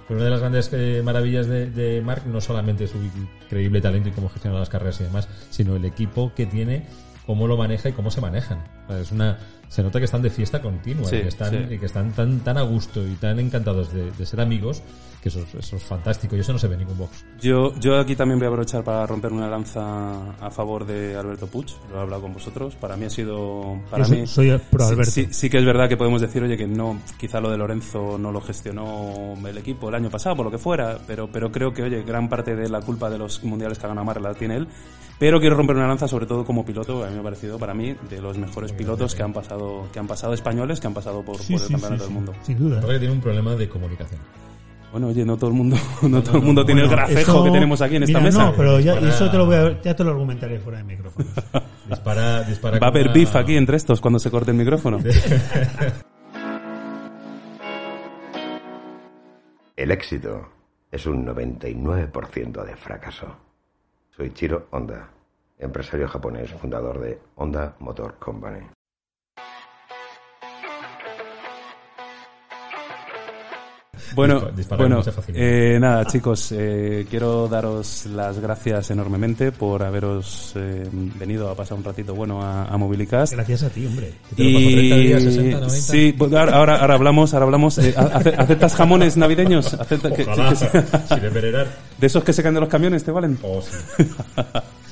Pero 0.07 0.17
una 0.17 0.25
de 0.25 0.31
las 0.31 0.39
grandes 0.39 0.69
eh, 0.73 1.01
maravillas 1.03 1.47
de, 1.47 1.69
de 1.69 2.01
Marc 2.01 2.25
no 2.25 2.41
solamente 2.41 2.87
su 2.87 2.97
increíble 2.97 3.81
talento 3.81 4.09
y 4.09 4.11
cómo 4.11 4.29
gestiona 4.29 4.59
las 4.59 4.69
carreras 4.69 4.99
y 5.01 5.03
demás, 5.03 5.27
sino 5.49 5.75
el 5.75 5.85
equipo 5.85 6.33
que 6.35 6.45
tiene, 6.45 6.85
cómo 7.25 7.47
lo 7.47 7.57
maneja 7.57 7.89
y 7.89 7.93
cómo 7.93 8.11
se 8.11 8.21
manejan. 8.21 8.63
Es 8.89 9.11
una, 9.11 9.37
se 9.69 9.81
nota 9.81 9.99
que 9.99 10.05
están 10.05 10.21
de 10.21 10.29
fiesta 10.29 10.61
continua 10.61 11.07
Sí, 11.09 11.17
y 11.17 11.21
que 11.21 11.27
están, 11.29 11.51
sí. 11.51 11.75
y 11.75 11.77
que 11.79 11.85
están 11.85 12.11
tan, 12.11 12.39
tan 12.41 12.57
a 12.57 12.63
gusto 12.63 13.05
y 13.07 13.13
tan 13.15 13.39
encantados 13.39 13.93
de, 13.93 14.11
de 14.11 14.25
ser 14.25 14.41
amigos 14.41 14.83
que 15.23 15.29
eso, 15.29 15.39
es- 15.39 15.55
eso 15.55 15.77
es 15.77 15.83
fantástico 15.83 16.35
y 16.35 16.41
eso 16.41 16.51
no 16.51 16.59
se 16.59 16.67
ve 16.67 16.73
en 16.73 16.81
ningún 16.81 16.97
box. 16.97 17.25
Yo, 17.41 17.73
yo 17.79 17.97
aquí 17.97 18.13
también 18.15 18.37
voy 18.39 18.45
a 18.47 18.49
aprovechar 18.49 18.83
para 18.83 19.07
romper 19.07 19.31
una 19.31 19.47
lanza 19.47 20.31
a 20.39 20.51
favor 20.51 20.85
de 20.85 21.15
Alberto 21.15 21.47
Puig. 21.47 21.67
Lo 21.91 21.97
he 21.97 22.01
hablado 22.01 22.21
con 22.23 22.33
vosotros. 22.33 22.75
Para 22.75 22.97
mí 22.97 23.05
ha 23.05 23.09
sido. 23.09 23.79
Para 23.89 24.03
Yo 24.05 24.15
mí, 24.15 24.27
soy 24.27 24.59
pro 24.69 24.85
sí- 24.85 24.91
Alberto. 24.91 25.11
Sí, 25.11 25.27
sí 25.31 25.49
que 25.49 25.57
es 25.59 25.65
verdad 25.65 25.87
que 25.87 25.95
podemos 25.97 26.19
decir, 26.21 26.43
oye, 26.43 26.57
que 26.57 26.67
no, 26.67 26.99
quizá 27.17 27.39
lo 27.39 27.49
de 27.49 27.57
Lorenzo 27.57 28.17
no 28.19 28.31
lo 28.31 28.41
gestionó 28.41 29.33
el 29.47 29.57
equipo 29.57 29.89
el 29.89 29.95
año 29.95 30.09
pasado, 30.09 30.35
por 30.35 30.45
lo 30.45 30.51
que 30.51 30.57
fuera, 30.57 30.97
pero, 31.07 31.27
pero 31.31 31.51
creo 31.51 31.73
que, 31.73 31.83
oye, 31.83 32.03
gran 32.03 32.27
parte 32.27 32.55
de 32.55 32.67
la 32.69 32.81
culpa 32.81 33.09
de 33.09 33.17
los 33.17 33.43
mundiales 33.45 33.79
que 33.79 33.85
ha 33.85 33.89
ganado 33.89 34.05
Mar 34.05 34.19
la 34.21 34.33
tiene 34.33 34.57
él. 34.57 34.67
Pero 35.19 35.39
quiero 35.39 35.55
romper 35.55 35.75
una 35.77 35.87
lanza, 35.87 36.07
sobre 36.07 36.25
todo 36.25 36.43
como 36.43 36.65
piloto, 36.65 37.03
a 37.05 37.07
mí 37.07 37.13
me 37.13 37.19
ha 37.21 37.23
parecido, 37.23 37.57
para 37.57 37.73
mí, 37.73 37.95
de 38.09 38.19
los 38.21 38.37
mejores 38.37 38.73
pilotos 38.73 39.15
que 39.15 39.23
han 39.23 39.31
pasado, 39.31 39.87
que 39.93 39.99
han 39.99 40.07
pasado 40.07 40.33
españoles, 40.33 40.81
que 40.81 40.87
han 40.87 40.93
pasado 40.93 41.21
por, 41.23 41.37
Sí, 41.37 41.53
por 41.53 41.61
el 41.61 41.67
sí, 41.67 41.73
campeonato 41.73 42.03
sí, 42.03 42.07
del 42.07 42.13
mundo. 42.13 42.33
Sin 42.41 42.57
duda. 42.59 42.79
Creo 42.79 42.91
que 42.93 42.99
tiene 42.99 43.13
un 43.13 43.21
problema 43.21 43.55
de 43.55 43.69
comunicación. 43.69 44.19
Bueno, 44.93 45.07
oye, 45.07 45.25
no 45.25 45.35
todo 45.37 45.49
el 45.49 45.55
mundo, 45.55 45.75
no, 46.03 46.21
todo 46.21 46.37
el 46.37 46.43
mundo 46.43 46.63
tiene 46.63 46.83
el 46.83 46.87
gracejo 46.89 47.19
eso- 47.19 47.43
que 47.43 47.49
tenemos 47.51 47.81
aquí 47.81 47.95
en 47.95 48.03
esta 48.03 48.19
mira, 48.19 48.29
mesa. 48.31 48.45
No, 48.45 48.53
pero 48.55 48.79
ya, 48.79 48.93
eso 48.99 49.29
te 49.29 49.37
lo 49.37 49.47
voy 49.47 49.55
a, 49.55 49.81
ya 49.81 49.95
te 49.95 50.03
lo 50.03 50.11
argumentaré 50.11 50.59
fuera 50.59 50.77
de 50.77 50.83
micrófono. 50.83 51.25
Dispara, 51.89 52.43
dispara 52.43 52.77
Va 52.79 52.87
a 52.87 52.89
haber 52.91 53.05
una- 53.07 53.13
beef 53.13 53.35
aquí 53.35 53.57
entre 53.57 53.75
estos 53.77 53.99
cuando 53.99 54.19
se 54.19 54.29
corte 54.31 54.51
el 54.51 54.57
micrófono. 54.57 54.99
El 59.75 59.89
éxito 59.91 60.47
es 60.91 61.05
un 61.07 61.25
99% 61.25 62.63
de 62.63 62.75
fracaso. 62.77 63.35
Soy 64.15 64.31
Chiro 64.31 64.67
Honda, 64.71 65.09
empresario 65.57 66.07
japonés, 66.07 66.51
fundador 66.51 66.99
de 67.01 67.19
Honda 67.35 67.75
Motor 67.79 68.15
Company. 68.19 68.59
Bueno, 74.15 74.41
bueno 74.77 75.01
eh, 75.33 75.77
nada, 75.79 76.05
chicos, 76.05 76.51
eh, 76.51 77.05
quiero 77.09 77.47
daros 77.47 78.05
las 78.07 78.39
gracias 78.39 78.91
enormemente 78.91 79.51
por 79.51 79.83
haberos 79.83 80.53
eh, 80.55 80.87
venido 80.91 81.49
a 81.49 81.55
pasar 81.55 81.77
un 81.77 81.83
ratito 81.83 82.13
bueno 82.13 82.41
a, 82.41 82.63
a. 82.65 83.31
Gracias 83.31 83.63
a 83.63 83.69
ti, 83.69 83.85
hombre. 83.85 84.13
te 84.35 84.53
paso 84.53 84.65
30 84.67 84.95
días, 84.97 85.23
60, 85.23 85.57
90. 85.59 85.69
sí, 85.79 86.15
ahora, 86.21 86.77
ahora, 86.77 86.93
hablamos, 86.95 87.33
ahora 87.33 87.45
hablamos. 87.45 87.77
Eh, 87.79 87.93
ace- 87.97 88.33
¿Aceptas 88.37 88.75
jamones 88.75 89.17
navideños? 89.17 89.73
Acepta- 89.73 90.13
que- 90.13 90.23
Ojalá, 90.23 90.49
que- 90.53 90.67
que- 90.81 91.15
si 91.15 91.19
de 91.19 91.29
de 91.99 92.07
esos 92.07 92.23
que 92.23 92.33
se 92.33 92.41
caen 92.43 92.55
de 92.55 92.61
los 92.61 92.69
camiones, 92.69 93.03
¿te 93.03 93.11
valen? 93.11 93.37
Oh, 93.41 93.61
sí. 93.61 94.03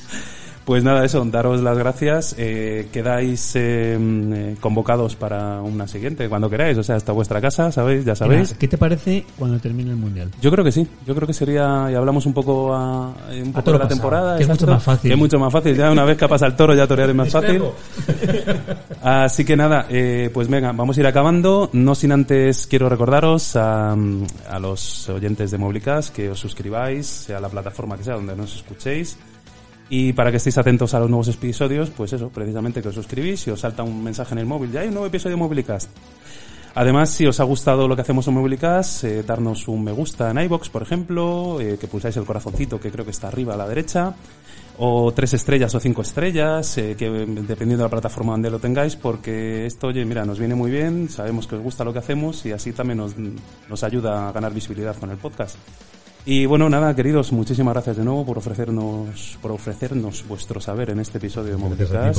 Pues 0.66 0.84
nada, 0.84 1.03
eso, 1.03 1.26
daros 1.26 1.62
las 1.62 1.78
gracias. 1.78 2.36
Eh, 2.38 2.88
quedáis 2.93 3.53
eh, 3.55 3.97
mm, 3.99 4.34
eh, 4.34 4.55
convocados 4.59 5.16
para 5.16 5.59
una 5.62 5.88
siguiente, 5.88 6.30
cuando 6.30 6.49
queráis. 6.49 6.78
O 6.78 6.84
sea, 6.84 6.95
hasta 6.95 7.12
vuestra 7.12 7.41
casa, 7.41 7.72
¿sabéis? 7.72 8.05
Ya 8.05 8.16
sabéis. 8.16 8.53
¿Qué 8.53 8.68
te 8.68 8.78
parece 8.78 9.26
cuando 9.39 9.59
termine 9.59 9.89
el 9.89 9.97
mundial? 9.97 10.30
Yo 10.39 10.51
creo 10.51 10.64
que 10.64 10.72
sí, 10.72 10.88
yo 11.05 11.16
creo 11.16 11.28
que 11.28 11.34
sería, 11.34 11.88
y 11.91 11.95
hablamos 11.95 12.28
un 12.28 12.34
poco, 12.34 12.74
a, 12.76 13.12
eh, 13.32 13.41
un 13.43 13.51
poco 13.51 13.72
de 13.72 13.78
la 13.78 13.84
pasado, 13.84 13.88
temporada. 13.88 14.38
que 14.38 14.43
es 14.43 14.49
mucho 14.49 14.68
más 14.68 14.84
fácil. 14.84 15.09
Que 15.09 15.14
es 15.14 15.20
mucho 15.20 15.39
más 15.39 15.51
fácil, 15.51 15.76
ya 15.76 15.91
una 15.91 16.05
vez 16.05 16.18
que 16.18 16.28
pasa 16.28 16.45
el 16.45 16.55
toro 16.55 16.76
ya 16.76 16.86
torear 16.86 17.09
es 17.09 17.16
más 17.16 17.30
fácil. 17.30 17.64
Así 19.01 19.43
que 19.43 19.57
nada, 19.57 19.88
eh, 19.89 20.30
pues 20.32 20.47
venga, 20.47 20.72
vamos 20.74 20.95
a 20.95 20.99
ir 20.99 21.07
acabando. 21.07 21.70
No 21.74 21.95
sin 21.95 22.12
antes 22.12 22.68
quiero 22.68 22.88
recordaros 22.88 23.55
a, 23.55 23.93
a 23.93 24.59
los 24.59 25.09
oyentes 25.09 25.49
de 25.49 25.57
Moblicas 25.57 26.12
que 26.12 26.30
os 26.30 26.39
suscribáis, 26.39 27.07
sea 27.07 27.39
la 27.39 27.49
plataforma 27.49 27.97
que 27.97 28.03
sea 28.03 28.14
donde 28.14 28.36
nos 28.36 28.55
escuchéis. 28.55 29.18
Y 29.94 30.14
para 30.14 30.32
que 30.32 30.38
estéis 30.38 30.58
atentos 30.58 30.94
a 30.94 31.02
los 31.02 31.10
nuevos 31.10 31.28
episodios, 31.28 31.89
pues 31.89 32.14
eso, 32.14 32.30
precisamente 32.30 32.82
que 32.82 32.88
os 32.88 32.96
suscribís 32.96 33.46
y 33.48 33.50
os 33.50 33.60
salta 33.60 33.84
un 33.84 34.02
mensaje 34.02 34.34
en 34.34 34.38
el 34.38 34.46
móvil. 34.46 34.72
Ya 34.72 34.80
hay 34.80 34.88
un 34.88 34.94
nuevo 34.94 35.08
episodio 35.08 35.36
de 35.36 35.42
Mobilicast. 35.42 35.89
Además, 36.76 37.10
si 37.10 37.26
os 37.26 37.42
ha 37.42 37.44
gustado 37.44 37.89
lo 37.89 37.96
que 37.98 38.02
hacemos 38.02 38.26
en 38.26 38.36
Mobilicast, 38.36 39.04
eh, 39.04 39.24
darnos 39.24 39.68
un 39.68 39.84
me 39.84 39.92
gusta 39.92 40.32
en 40.32 40.39
iBox, 40.39 40.70
por 40.70 40.82
ejemplo, 40.82 41.60
eh, 41.60 41.78
que 41.78 41.89
pulsáis 41.89 42.16
el 42.16 42.24
corazoncito 42.24 42.80
que 42.80 42.89
creo 42.89 43.04
que 43.04 43.12
está 43.12 43.28
arriba 43.28 43.56
a 43.56 43.58
la 43.58 43.68
derecha, 43.68 44.16
o 44.78 45.12
tres 45.12 45.34
estrellas 45.34 45.76
o 45.76 45.82
cinco 45.82 46.04
estrellas, 46.04 46.78
eh, 46.78 46.96
que 46.98 47.10
dependiendo 47.10 47.84
de 47.84 47.84
la 47.84 47.89
plataforma 47.89 48.32
donde 48.32 48.50
lo 48.50 48.60
tengáis, 48.60 48.96
porque 48.96 49.66
esto, 49.66 49.88
oye, 49.88 50.06
mira, 50.06 50.24
nos 50.24 50.39
viene 50.39 50.56
muy 50.56 50.72
bien, 50.72 51.10
sabemos 51.10 51.48
que 51.48 51.56
os 51.56 51.62
gusta 51.62 51.84
lo 51.84 51.92
que 51.92 52.00
hacemos 52.00 52.46
y 52.46 52.54
así 52.54 52.72
también 52.72 53.04
nos 53.68 53.84
ayuda 53.84 54.30
a 54.30 54.32
ganar 54.32 54.54
visibilidad 54.54 54.96
con 54.96 55.12
el 55.12 55.18
podcast. 55.18 55.58
Y 56.26 56.45
bueno, 56.45 56.69
nada, 56.69 56.95
queridos, 56.95 57.32
muchísimas 57.32 57.74
gracias 57.74 57.97
de 57.97 58.03
nuevo 58.03 58.26
por 58.26 58.38
ofrecernos, 58.38 59.38
por 59.41 59.51
ofrecernos 59.51 60.24
vuestro 60.28 60.61
saber 60.61 60.91
en 60.91 60.99
este 60.99 61.17
episodio 61.17 61.51
de 61.51 61.57
Movilidad. 61.57 62.13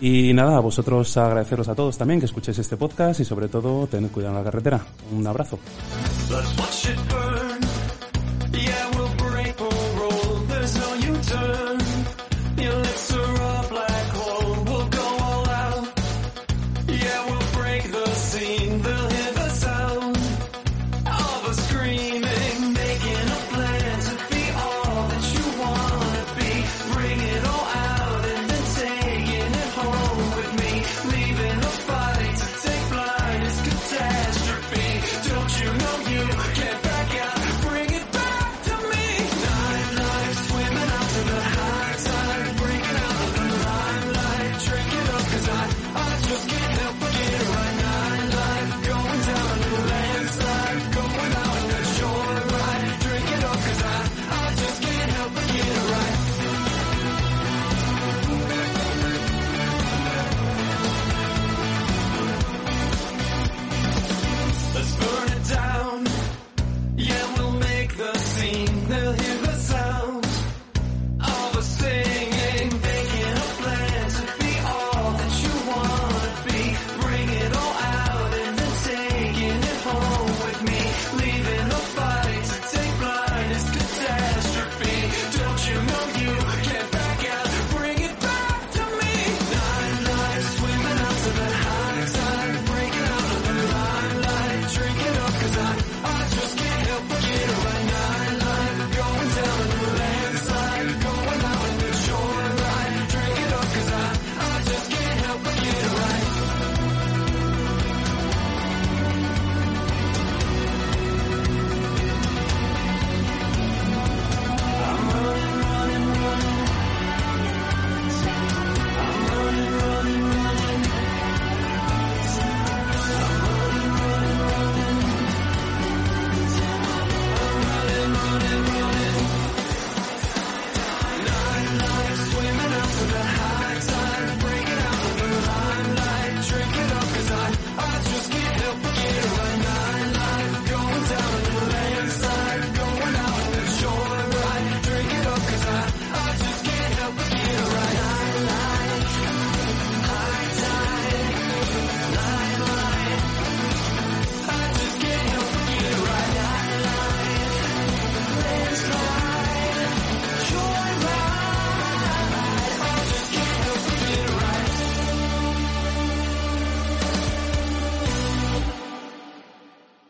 Y 0.00 0.32
nada, 0.34 0.58
a 0.58 0.60
vosotros 0.60 1.16
agradeceros 1.16 1.68
a 1.68 1.74
todos 1.74 1.96
también 1.96 2.20
que 2.20 2.26
escuchéis 2.26 2.58
este 2.58 2.76
podcast 2.76 3.20
y 3.20 3.24
sobre 3.24 3.48
todo 3.48 3.86
tened 3.86 4.10
cuidado 4.10 4.34
en 4.34 4.44
la 4.44 4.44
carretera. 4.44 4.80
Un 5.12 5.26
abrazo. 5.26 5.58